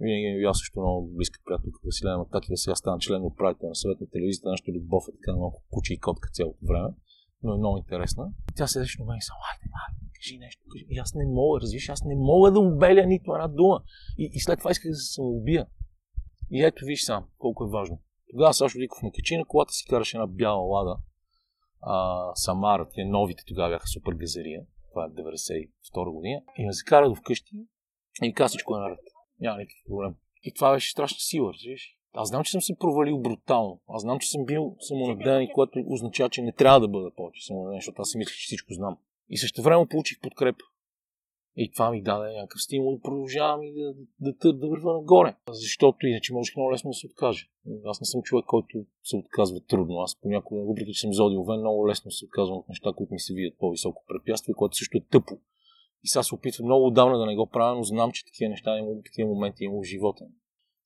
винаги 0.00 0.26
ми 0.26 0.38
била 0.38 0.54
също 0.54 0.80
много 0.80 1.08
близка 1.16 1.40
приятелка 1.46 1.78
Василена 1.84 2.18
Матакива. 2.18 2.56
Сега 2.56 2.74
стана 2.74 2.98
член 2.98 3.20
на 3.20 3.26
управител 3.26 3.68
на 3.68 3.74
съвет 3.74 4.00
на 4.00 4.06
телевизията. 4.10 4.48
Нашата 4.48 4.72
любов 4.72 5.04
е 5.08 5.12
така 5.12 5.36
малко 5.36 5.62
куче 5.70 5.94
и 5.94 5.98
котка 5.98 6.28
цялото 6.32 6.58
време. 6.68 6.88
Но 7.42 7.54
е 7.54 7.58
много 7.58 7.78
интересна. 7.78 8.32
Тя 8.56 8.66
седеше 8.66 8.98
до 8.98 9.04
мен 9.04 9.16
и 9.18 9.22
само, 9.22 9.38
айде, 9.50 9.66
айде, 9.82 10.00
кажи 10.16 10.38
нещо. 10.38 10.62
Кажи. 10.72 10.86
И 10.88 10.98
аз 10.98 11.14
не 11.14 11.24
мога, 11.26 11.60
разбираш, 11.60 11.88
аз 11.88 12.04
не 12.04 12.14
мога 12.16 12.52
да 12.52 12.60
обеля 12.60 13.06
нито 13.06 13.34
една 13.34 13.48
дума. 13.48 13.82
И, 14.18 14.30
и 14.34 14.40
след 14.40 14.58
това 14.58 14.70
исках 14.70 14.90
да 14.90 14.96
се 14.96 15.12
самоубия. 15.12 15.66
И 16.50 16.64
ето 16.64 16.84
виж 16.84 17.04
сам 17.04 17.24
колко 17.38 17.64
е 17.64 17.70
важно. 17.70 17.98
Тогава 18.30 18.54
Сашо 18.54 18.78
Диков 18.78 19.02
ме 19.02 19.12
качи 19.12 19.36
на 19.36 19.44
колата 19.44 19.72
си 19.72 19.84
караше 19.88 20.16
една 20.16 20.26
бяла 20.26 20.62
лада. 20.62 20.96
А, 21.82 22.26
Самара, 22.34 22.88
тия 22.88 23.06
новите 23.06 23.42
тогава 23.46 23.70
бяха 23.70 23.86
супер 23.86 24.12
газария. 24.12 24.62
Това 24.90 25.04
е 25.04 25.08
92 25.08 26.12
година. 26.12 26.42
И 26.58 26.66
ме 26.66 26.72
закара 26.72 27.08
до 27.08 27.14
вкъщи 27.14 27.56
и 28.22 28.32
каза 28.32 28.48
всичко 28.48 28.76
е 28.76 28.80
наред. 28.80 28.98
Няма 29.40 29.58
никакъв 29.58 29.82
проблем. 29.88 30.14
И 30.42 30.54
това 30.54 30.72
беше 30.72 30.90
страшна 30.90 31.18
сила, 31.20 31.52
разбираш. 31.52 31.96
Аз 32.14 32.28
знам, 32.28 32.44
че 32.44 32.50
съм 32.50 32.60
се 32.62 32.78
провалил 32.78 33.18
брутално. 33.18 33.80
Аз 33.88 34.02
знам, 34.02 34.18
че 34.18 34.28
съм 34.28 34.44
бил 34.44 34.76
самонаден, 34.80 35.48
което 35.54 35.84
означава, 35.86 36.30
че 36.30 36.42
не 36.42 36.52
трябва 36.52 36.80
да 36.80 36.88
бъда 36.88 37.10
повече 37.16 37.46
самонаден, 37.46 37.78
защото 37.78 38.02
аз 38.02 38.10
си 38.10 38.18
мисля, 38.18 38.30
че 38.30 38.46
всичко 38.46 38.72
знам. 38.72 38.96
И 39.28 39.38
също 39.38 39.62
време 39.62 39.86
получих 39.86 40.20
подкрепа. 40.20 40.64
И 41.62 41.70
това 41.72 41.90
ми 41.90 42.02
даде 42.02 42.36
някакъв 42.36 42.62
стимул 42.62 42.94
да 42.96 43.02
продължавам 43.02 43.62
и 43.62 43.72
да, 43.72 43.94
да, 44.20 44.32
да, 44.42 44.58
да 44.58 44.68
върва 44.68 44.92
нагоре. 44.92 45.36
Защото 45.48 46.06
иначе 46.06 46.32
можех 46.32 46.56
много 46.56 46.72
лесно 46.72 46.90
да 46.90 46.94
се 46.94 47.06
откаже. 47.06 47.48
Аз 47.84 48.00
не 48.00 48.04
съм 48.04 48.22
човек, 48.22 48.44
който 48.46 48.84
се 49.02 49.16
отказва 49.16 49.60
трудно. 49.68 50.00
Аз 50.00 50.20
понякога, 50.20 50.60
въпреки 50.64 50.92
че 50.92 51.00
съм 51.00 51.12
зодил 51.12 51.42
вен, 51.42 51.60
много 51.60 51.88
лесно 51.88 52.10
се 52.10 52.24
отказвам 52.24 52.58
от 52.58 52.68
неща, 52.68 52.92
които 52.96 53.14
ми 53.14 53.20
се 53.20 53.34
видят 53.34 53.58
по-високо 53.58 54.04
препятствие, 54.08 54.54
което 54.54 54.76
също 54.76 54.98
е 54.98 55.06
тъпо. 55.10 55.34
И 56.02 56.08
сега 56.08 56.22
се 56.22 56.34
опитвам 56.34 56.66
много 56.66 56.86
отдавна 56.86 57.18
да 57.18 57.26
не 57.26 57.36
го 57.36 57.46
правя, 57.46 57.76
но 57.76 57.82
знам, 57.82 58.12
че 58.12 58.24
такива 58.24 58.48
неща 58.48 58.78
има, 58.78 59.02
такива 59.04 59.28
моменти 59.28 59.64
има 59.64 59.80
в 59.80 59.84
живота. 59.84 60.24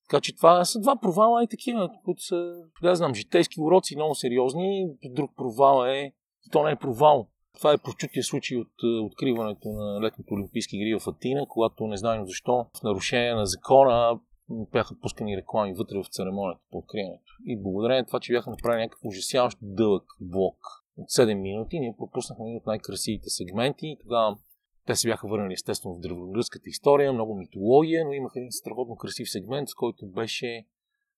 Така 0.09 0.21
че 0.21 0.35
това 0.35 0.65
са 0.65 0.79
два 0.79 0.95
провала 0.95 1.43
и 1.43 1.47
такива, 1.47 1.89
които 2.05 2.21
са, 2.21 2.53
да 2.81 2.95
знам, 2.95 3.15
житейски 3.15 3.61
уроци, 3.61 3.95
много 3.95 4.15
сериозни. 4.15 4.87
Друг 5.05 5.31
провал 5.35 5.85
е, 5.85 6.13
то 6.51 6.63
не 6.63 6.71
е 6.71 6.75
провал, 6.75 7.27
това 7.55 7.73
е 7.73 7.77
прочутия 7.77 8.23
случай 8.23 8.57
от 8.57 8.83
е, 8.83 8.87
откриването 8.87 9.69
на 9.69 10.01
летните 10.01 10.33
Олимпийски 10.33 10.75
игри 10.75 10.99
в 10.99 11.07
Атина, 11.07 11.45
когато 11.49 11.87
не 11.87 11.97
знаем 11.97 12.25
защо, 12.25 12.65
в 12.79 12.83
нарушение 12.83 13.33
на 13.33 13.45
закона, 13.45 14.19
бяха 14.49 14.99
пускани 15.01 15.37
реклами 15.37 15.73
вътре 15.73 15.97
в 15.97 16.09
церемонията 16.09 16.61
по 16.71 16.77
откриването. 16.77 17.31
И 17.45 17.61
благодарение 17.61 18.01
на 18.01 18.05
това, 18.05 18.19
че 18.19 18.33
бяха 18.33 18.49
направили 18.49 18.81
някакъв 18.81 19.05
ужасяващ 19.05 19.57
дълъг 19.61 20.03
блок 20.21 20.57
от 20.97 21.09
7 21.09 21.33
минути, 21.33 21.79
ние 21.79 21.95
пропуснахме 21.97 22.45
един 22.45 22.57
от 22.57 22.65
най-красивите 22.65 23.29
сегменти 23.29 23.87
и 23.87 23.97
тогава 24.01 24.37
те 24.85 24.95
се 24.95 25.07
бяха 25.07 25.27
върнали 25.27 25.53
естествено 25.53 25.95
в 25.95 25.99
древногръцката 25.99 26.69
история, 26.69 27.13
много 27.13 27.35
митология, 27.35 28.05
но 28.05 28.13
имаха 28.13 28.39
един 28.39 28.51
страхотно 28.51 28.95
красив 28.95 29.29
сегмент, 29.29 29.69
с 29.69 29.73
който 29.73 30.07
беше 30.07 30.65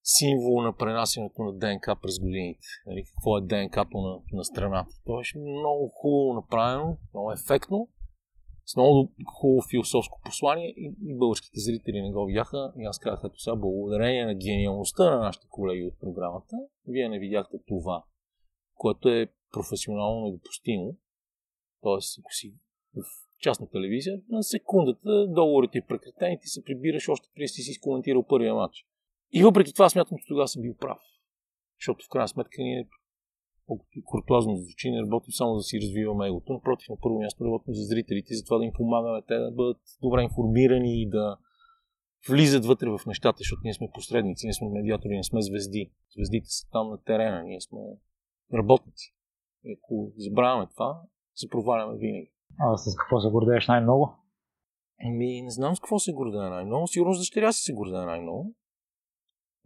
символ 0.08 0.62
на 0.62 0.76
пренасенето 0.76 1.44
на 1.44 1.54
ДНК 1.54 1.96
през 2.02 2.20
годините. 2.20 2.68
Нали, 2.86 3.04
какво 3.04 3.38
е 3.38 3.42
ДНК-то 3.42 4.02
на, 4.02 4.20
на 4.34 4.44
страната. 4.44 4.90
Това 5.06 5.18
беше 5.18 5.40
много 5.40 5.88
хубаво 5.88 6.34
направено, 6.34 6.98
много 7.14 7.32
ефектно, 7.32 7.90
с 8.66 8.76
много 8.76 9.12
хубаво 9.26 9.62
философско 9.70 10.22
послание 10.26 10.68
и, 10.68 10.96
и 11.02 11.18
българските 11.18 11.60
зрители 11.60 12.02
не 12.02 12.12
го 12.12 12.26
видяха. 12.26 12.74
И 12.78 12.86
аз 12.86 13.00
казах, 13.00 13.20
ето 13.26 13.40
сега, 13.40 13.56
благодарение 13.56 14.26
на 14.26 14.36
гениалността 14.36 15.16
на 15.16 15.20
нашите 15.20 15.48
колеги 15.50 15.84
от 15.84 16.00
програмата, 16.00 16.56
вие 16.88 17.10
не 17.10 17.20
видяхте 17.20 17.58
това, 17.68 18.04
което 18.76 19.10
е 19.10 19.28
професионално 19.54 20.26
недопустимо. 20.26 20.96
Тоест, 21.82 22.20
ако 22.20 22.34
си 22.34 22.54
в 22.96 23.02
частна 23.40 23.70
телевизия, 23.70 24.22
на 24.30 24.44
секундата 24.44 25.28
договорите 25.28 25.78
и 25.78 25.82
прекратени, 25.82 26.40
ти 26.40 26.48
се 26.48 26.64
прибираш 26.64 27.10
още 27.10 27.30
преди 27.36 27.48
си 27.48 27.62
си 27.62 27.72
изкоментирал 27.72 28.24
първия 28.24 28.56
матч. 28.56 28.86
И 29.32 29.44
въпреки 29.44 29.74
това 29.74 29.90
смятам, 29.90 30.18
че 30.18 30.28
тогава 30.28 30.48
съм 30.48 30.62
бил 30.62 30.76
прав. 30.76 31.00
Защото 31.80 32.06
в 32.06 32.10
крайна 32.10 32.28
сметка 32.28 32.56
ние 32.60 32.88
колкото 33.68 34.02
куртуазно 34.06 34.56
звучи, 34.56 34.92
не 34.92 35.02
работим 35.02 35.32
само 35.32 35.56
да 35.56 35.62
си 35.62 35.82
развиваме 35.82 36.28
егото. 36.28 36.54
Напротив, 36.54 36.90
на 36.90 36.96
първо 37.02 37.20
място 37.20 37.46
работим 37.46 37.74
за 37.74 37.84
зрителите, 37.84 38.36
затова 38.36 38.58
да 38.58 38.66
им 38.66 38.72
помагаме 38.74 39.22
те 39.28 39.36
да 39.36 39.52
бъдат 39.52 39.82
добре 40.02 40.22
информирани 40.22 41.02
и 41.02 41.10
да 41.10 41.38
влизат 42.30 42.66
вътре 42.66 42.90
в 42.90 43.00
нещата, 43.08 43.38
защото 43.38 43.62
ние 43.64 43.74
сме 43.74 43.90
посредници, 43.94 44.46
ние 44.46 44.54
сме 44.54 44.70
медиатори, 44.70 45.18
не 45.18 45.24
сме 45.24 45.42
звезди. 45.42 45.92
Звездите 46.16 46.50
са 46.50 46.70
там 46.72 46.90
на 46.90 47.04
терена, 47.04 47.44
ние 47.44 47.62
сме 47.62 47.80
работници. 48.54 49.16
И 49.64 49.78
ако 49.78 50.12
забравяме 50.18 50.68
това, 50.68 51.02
се 51.36 51.50
проваляме 51.50 51.98
винаги. 51.98 52.32
А 52.60 52.78
с 52.78 52.96
какво 52.96 53.20
се 53.20 53.30
гордееш 53.30 53.68
най-много? 53.68 54.14
Ами, 55.06 55.42
не 55.42 55.52
знам 55.52 55.76
с 55.76 55.80
какво 55.80 56.00
се 56.00 56.14
гордея 56.14 56.50
най-много. 56.50 56.88
Сигурно 56.88 57.14
с 57.14 57.20
дъщеря 57.20 57.52
си 57.52 57.62
се 57.62 57.74
гордея 57.74 58.06
най-много. 58.06 58.54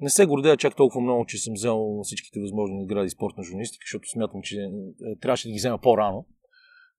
Не 0.02 0.10
се 0.10 0.26
гордея 0.26 0.58
чак 0.58 0.76
толкова 0.76 1.02
много, 1.02 1.26
че 1.26 1.38
съм 1.38 1.54
взел 1.54 2.00
всичките 2.04 2.40
възможни 2.40 2.78
награди 2.78 3.10
спортна 3.10 3.44
журналистика, 3.44 3.84
защото 3.86 4.10
смятам, 4.10 4.42
че 4.42 4.58
е, 4.62 4.70
трябваше 5.22 5.48
да 5.48 5.52
ги 5.52 5.58
взема 5.58 5.78
по-рано. 5.78 6.26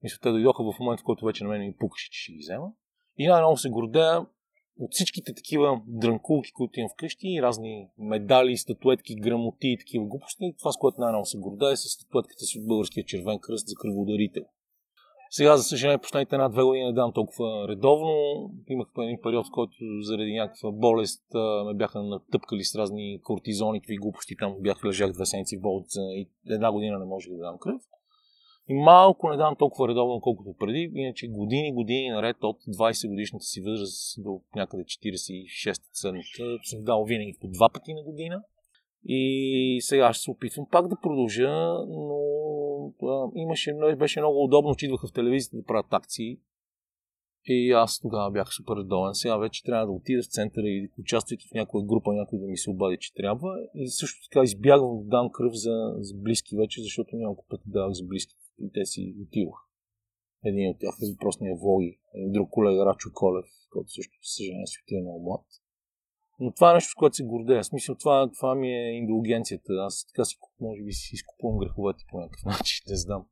Мисля, 0.02 0.18
те 0.22 0.30
дойдоха 0.30 0.64
в 0.64 0.78
момента, 0.80 1.00
в 1.00 1.04
който 1.04 1.24
вече 1.24 1.44
на 1.44 1.50
мен 1.50 1.60
ми 1.60 1.76
пукаше, 1.78 2.10
че 2.10 2.22
ще 2.22 2.32
ги 2.32 2.38
взема. 2.38 2.72
И 3.18 3.26
най-много 3.26 3.56
се 3.56 3.70
гордея 3.70 4.26
от 4.78 4.92
всичките 4.92 5.34
такива 5.34 5.80
дрънкулки, 5.86 6.52
които 6.52 6.80
имам 6.80 6.90
вкъщи, 6.92 7.42
разни 7.42 7.88
медали, 7.98 8.56
статуетки, 8.56 9.14
грамоти 9.14 9.68
и 9.68 9.78
такива 9.78 10.06
глупости, 10.06 10.54
това 10.58 10.72
с 10.72 10.76
което 10.76 11.00
най-много 11.00 11.26
се 11.26 11.38
гордея 11.38 11.72
е 11.72 11.76
с 11.76 11.88
статуетката 11.88 12.44
си 12.44 12.58
от 12.58 12.66
Българския 12.66 13.04
червен 13.04 13.38
кръст 13.38 13.68
за 13.68 13.74
кръводарител. 13.74 14.44
Сега, 15.34 15.56
за 15.56 15.62
съжаление, 15.62 15.98
последните 15.98 16.34
една-две 16.34 16.62
години 16.62 16.84
не 16.84 16.92
дам 16.92 17.12
толкова 17.12 17.68
редовно. 17.68 18.14
Имах 18.68 18.88
един 18.98 19.18
период, 19.22 19.46
в 19.46 19.50
който 19.52 19.74
заради 20.00 20.32
някаква 20.32 20.72
болест 20.72 21.24
ме 21.66 21.74
бяха 21.74 22.02
натъпкали 22.02 22.64
с 22.64 22.74
разни 22.74 23.20
кортизони, 23.22 23.80
какви 23.80 23.96
глупости 23.96 24.36
там 24.36 24.54
бях 24.60 24.84
лежах 24.84 25.12
две 25.12 25.26
седмици 25.26 25.56
в 25.56 25.60
болница 25.60 26.00
и 26.00 26.28
една 26.50 26.72
година 26.72 26.98
не 26.98 27.04
можех 27.04 27.32
да 27.32 27.38
дам 27.38 27.58
кръв. 27.58 27.82
И 28.68 28.74
малко 28.74 29.30
не 29.30 29.36
дам 29.36 29.56
толкова 29.58 29.88
редовно, 29.88 30.20
колкото 30.20 30.54
преди. 30.58 30.90
Иначе 30.94 31.28
години, 31.28 31.72
години 31.72 32.08
наред 32.10 32.36
от 32.42 32.56
20 32.62 33.08
годишната 33.08 33.44
си 33.44 33.60
възраст 33.60 34.22
до 34.22 34.40
някъде 34.56 34.84
46 34.84 35.80
седмица 35.92 36.42
съм 36.62 36.84
дал 36.84 37.04
винаги 37.04 37.38
по 37.40 37.48
два 37.48 37.68
пъти 37.68 37.94
на 37.94 38.02
година. 38.02 38.42
И 39.04 39.78
сега 39.82 40.12
ще 40.12 40.22
се 40.22 40.30
опитвам 40.30 40.66
пак 40.70 40.88
да 40.88 41.00
продължа, 41.02 41.50
но 41.88 42.18
имаше, 43.34 43.74
беше 43.98 44.20
много 44.20 44.44
удобно, 44.44 44.74
че 44.74 44.86
идваха 44.86 45.06
в 45.06 45.12
телевизията 45.12 45.56
да 45.56 45.64
правят 45.64 45.92
акции. 45.92 46.38
И 47.44 47.72
аз 47.72 48.00
тогава 48.00 48.30
бях 48.30 48.48
супер 48.54 48.76
редовен. 48.76 49.14
Сега 49.14 49.36
вече 49.36 49.62
трябва 49.62 49.86
да 49.86 49.92
отида 49.92 50.22
в 50.22 50.26
центъра 50.26 50.66
и 50.66 50.90
участвайки 50.98 51.48
в 51.48 51.54
някоя 51.54 51.84
група, 51.84 52.12
някой 52.12 52.38
да 52.38 52.46
ми 52.46 52.56
се 52.56 52.70
обади, 52.70 52.96
че 53.00 53.14
трябва. 53.14 53.48
И 53.74 53.88
също 53.88 54.28
така 54.30 54.44
избягвам 54.44 54.98
да 54.98 55.04
дам 55.04 55.30
кръв 55.32 55.52
за, 55.54 55.94
за 55.98 56.14
близки 56.16 56.56
вече, 56.56 56.82
защото 56.82 57.16
няколко 57.16 57.46
пъти 57.48 57.64
давах 57.66 57.92
за 57.92 58.04
близки 58.04 58.34
и 58.58 58.72
те 58.72 58.84
си 58.84 59.14
отиваха. 59.22 59.62
Един 60.44 60.70
от 60.70 60.78
тях 60.80 60.94
е 61.02 61.12
въпросния 61.12 61.56
Воги, 61.56 61.98
един 62.14 62.32
друг 62.32 62.50
колега 62.50 62.86
Рачо 62.86 63.10
Колев, 63.14 63.46
който 63.70 63.90
също, 63.90 64.12
съжаление, 64.22 64.66
си 64.66 64.78
отива 64.84 65.00
много 65.00 65.24
млад. 65.24 65.44
Но 66.40 66.52
това 66.52 66.70
е 66.70 66.74
нещо, 66.74 66.90
с 66.90 66.94
което 66.94 67.16
се 67.16 67.24
гордея. 67.24 67.64
Смисъл, 67.64 67.94
това, 67.94 68.30
това 68.38 68.54
ми 68.54 68.68
е 68.68 68.96
индулгенцията. 68.96 69.72
Аз 69.72 70.06
така 70.06 70.24
си, 70.24 70.38
може 70.60 70.82
би, 70.82 70.92
си 70.92 71.14
изкупувам 71.14 71.58
греховете 71.58 72.04
по 72.10 72.20
някакъв 72.20 72.44
начин, 72.58 72.84
не 72.88 72.96
знам. 72.96 73.26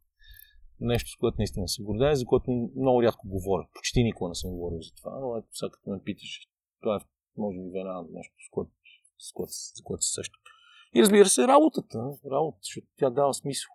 Нещо, 0.81 1.11
с 1.11 1.17
което 1.17 1.37
наистина 1.39 1.69
се 1.69 1.83
гордея, 1.83 2.17
за 2.17 2.27
което 2.27 2.51
много 2.77 3.03
рядко 3.03 3.29
говоря. 3.29 3.69
Почти 3.75 4.03
никога 4.03 4.29
не 4.29 4.35
съм 4.35 4.51
говорил 4.51 4.81
за 4.81 4.95
това, 4.95 5.19
но 5.21 5.37
ето 5.37 5.49
сега 5.53 5.71
като 5.71 5.91
ме 5.91 6.03
питаш, 6.05 6.49
това 6.81 6.97
е, 6.97 7.01
може 7.37 7.59
би, 7.59 7.71
веднага 7.71 8.09
нещо, 8.13 8.35
с 8.49 8.51
което, 8.51 8.71
с 9.19 9.33
което, 9.33 9.53
за 9.77 9.83
което 9.85 10.03
се 10.03 10.15
сещам. 10.15 10.41
И 10.95 11.03
разбира 11.03 11.29
се, 11.29 11.49
работата. 11.49 11.99
Работата, 12.31 12.63
защото 12.63 12.87
тя 12.99 13.11
дава 13.11 13.35
смисъл 13.35 13.71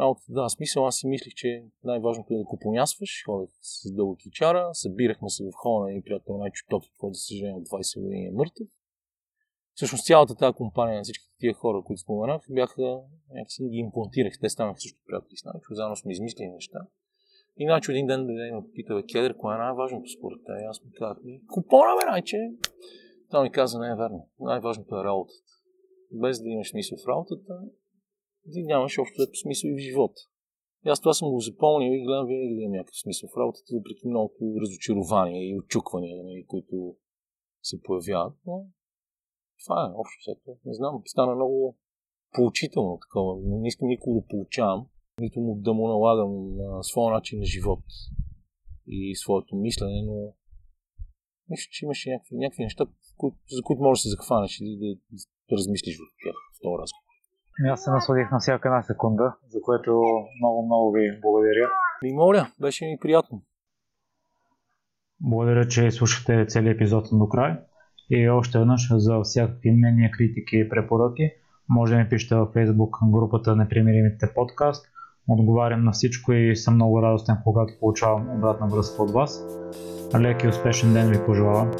работата 0.00 0.32
дава 0.32 0.50
смисъл. 0.50 0.86
Аз 0.86 0.96
си 0.96 1.06
мислих, 1.06 1.34
че 1.34 1.64
най-важното 1.84 2.34
е 2.34 2.38
да 2.38 2.44
купонясваш. 2.44 3.22
Ходех 3.26 3.50
с 3.60 3.94
дълга 3.94 4.16
кичара, 4.22 4.70
събирахме 4.72 5.28
се 5.30 5.44
в 5.44 5.50
хола 5.54 5.84
на 5.84 5.90
един 5.90 6.02
приятел 6.02 6.38
Найчо 6.38 6.66
Токи, 6.70 6.90
който, 6.98 7.14
за 7.14 7.20
съжаление, 7.20 7.60
от 7.60 7.68
20 7.68 8.02
години 8.02 8.26
е 8.26 8.30
мъртъв. 8.30 8.68
Всъщност 9.74 10.06
цялата 10.06 10.34
тази 10.34 10.54
компания 10.54 10.96
на 10.96 11.02
всички 11.02 11.24
тия 11.38 11.54
хора, 11.54 11.82
които 11.84 12.00
споменах, 12.00 12.42
бяха, 12.50 13.00
някакси 13.30 13.62
ги 13.64 13.76
имплантирах. 13.76 14.32
Те 14.40 14.48
станаха 14.48 14.80
също 14.80 14.98
приятели 15.06 15.36
с 15.36 15.44
Найчо, 15.44 15.74
заедно 15.74 15.96
сме 15.96 16.12
измислили 16.12 16.48
неща. 16.48 16.78
И 17.56 17.66
Найчо 17.66 17.92
един 17.92 18.06
ден 18.06 18.26
да 18.26 18.32
ме 18.32 18.62
пита, 18.74 18.94
бе, 18.94 19.02
Кедър, 19.12 19.36
кое 19.36 19.54
е 19.54 19.58
най-важното 19.58 20.08
според 20.18 20.38
теб? 20.46 20.54
Аз 20.70 20.84
му 20.84 20.90
казах, 20.98 21.18
купона, 21.54 21.92
бе, 21.98 22.10
Найче. 22.10 22.38
Той 23.30 23.42
ми 23.42 23.52
каза, 23.52 23.78
не 23.78 23.88
е 23.92 23.96
верно. 23.96 24.28
Най-важното 24.40 25.00
е 25.00 25.04
работата. 25.04 25.52
Без 26.12 26.42
да 26.42 26.48
имаш 26.48 26.70
смисъл 26.70 26.98
в 26.98 27.08
работата, 27.08 27.54
ти 28.52 28.62
нямаш 28.62 28.98
общо 28.98 29.16
смисъл 29.42 29.68
и 29.68 29.74
в 29.74 29.84
живота. 29.88 30.20
И 30.86 30.88
аз 30.88 31.00
това 31.00 31.14
съм 31.14 31.30
го 31.30 31.40
запомнил 31.40 31.90
и 31.92 32.04
гледам 32.04 32.26
винаги 32.26 32.54
да 32.54 32.62
има 32.62 32.76
някакъв 32.76 32.96
смисъл 32.96 33.28
в 33.28 33.38
работата, 33.40 33.76
въпреки 33.76 34.08
много 34.08 34.32
разочарования 34.62 35.42
и 35.48 35.58
очуквания, 35.58 36.24
нали, 36.24 36.44
които 36.46 36.96
се 37.62 37.82
появяват. 37.82 38.34
Но 38.46 38.66
това 39.64 39.78
е 39.84 39.94
общо 40.00 40.18
всето. 40.20 40.58
Не 40.64 40.74
знам, 40.74 41.02
стана 41.06 41.34
много 41.34 41.76
поучително 42.32 42.98
такова. 42.98 43.40
Не 43.44 43.68
искам 43.68 43.88
никого 43.88 44.20
да 44.20 44.26
получавам, 44.26 44.86
нито 45.20 45.40
му 45.40 45.54
да 45.56 45.72
му 45.72 45.88
налагам 45.88 46.56
на 46.56 46.82
своя 46.82 47.14
начин 47.14 47.38
на 47.38 47.44
живот 47.44 47.84
и 48.86 49.16
своето 49.16 49.56
мислене, 49.56 50.02
но 50.02 50.34
мисля, 51.48 51.68
че 51.70 51.84
имаше 51.84 52.10
някакви, 52.10 52.36
някакви 52.36 52.62
неща, 52.62 52.86
за 53.50 53.62
които 53.62 53.82
можеш 53.82 54.02
да 54.02 54.02
се 54.02 54.16
захванеш 54.16 54.60
и 54.60 54.78
да, 54.78 55.18
да 55.50 55.56
размислиш 55.56 55.96
в 55.96 56.02
тях 56.24 56.36
в 56.56 56.58
този 56.62 56.78
разговор. 56.82 57.11
Ами 57.60 57.68
аз 57.68 57.84
се 57.84 57.90
насладих 57.90 58.30
на 58.30 58.38
всяка 58.38 58.68
една 58.68 58.82
секунда, 58.82 59.34
за 59.48 59.60
което 59.62 59.90
много, 60.40 60.66
много 60.66 60.92
ви 60.92 61.20
благодаря. 61.22 61.68
Ми 62.02 62.12
моля, 62.12 62.46
беше 62.60 62.84
ми 62.84 62.98
приятно. 63.00 63.42
Благодаря, 65.20 65.68
че 65.68 65.90
слушахте 65.90 66.46
целият 66.48 66.76
епизод 66.76 67.04
до 67.12 67.28
край. 67.28 67.58
И 68.10 68.28
още 68.28 68.58
веднъж 68.58 68.88
за 68.92 69.20
всякакви 69.22 69.70
мнения, 69.70 70.10
критики 70.10 70.56
и 70.56 70.68
препоръки, 70.68 71.30
може 71.68 71.94
да 71.94 72.00
ми 72.00 72.08
пишете 72.08 72.34
във 72.34 72.48
Facebook 72.54 73.10
групата 73.10 73.56
Непримиримите 73.56 74.34
подкаст. 74.34 74.86
Отговарям 75.28 75.84
на 75.84 75.92
всичко 75.92 76.32
и 76.32 76.56
съм 76.56 76.74
много 76.74 77.02
радостен, 77.02 77.36
когато 77.44 77.72
получавам 77.80 78.36
обратна 78.36 78.66
връзка 78.66 79.02
от 79.02 79.10
вас. 79.10 79.46
Лек 80.20 80.44
и 80.44 80.48
успешен 80.48 80.92
ден 80.92 81.10
ви 81.10 81.26
пожелавам. 81.26 81.70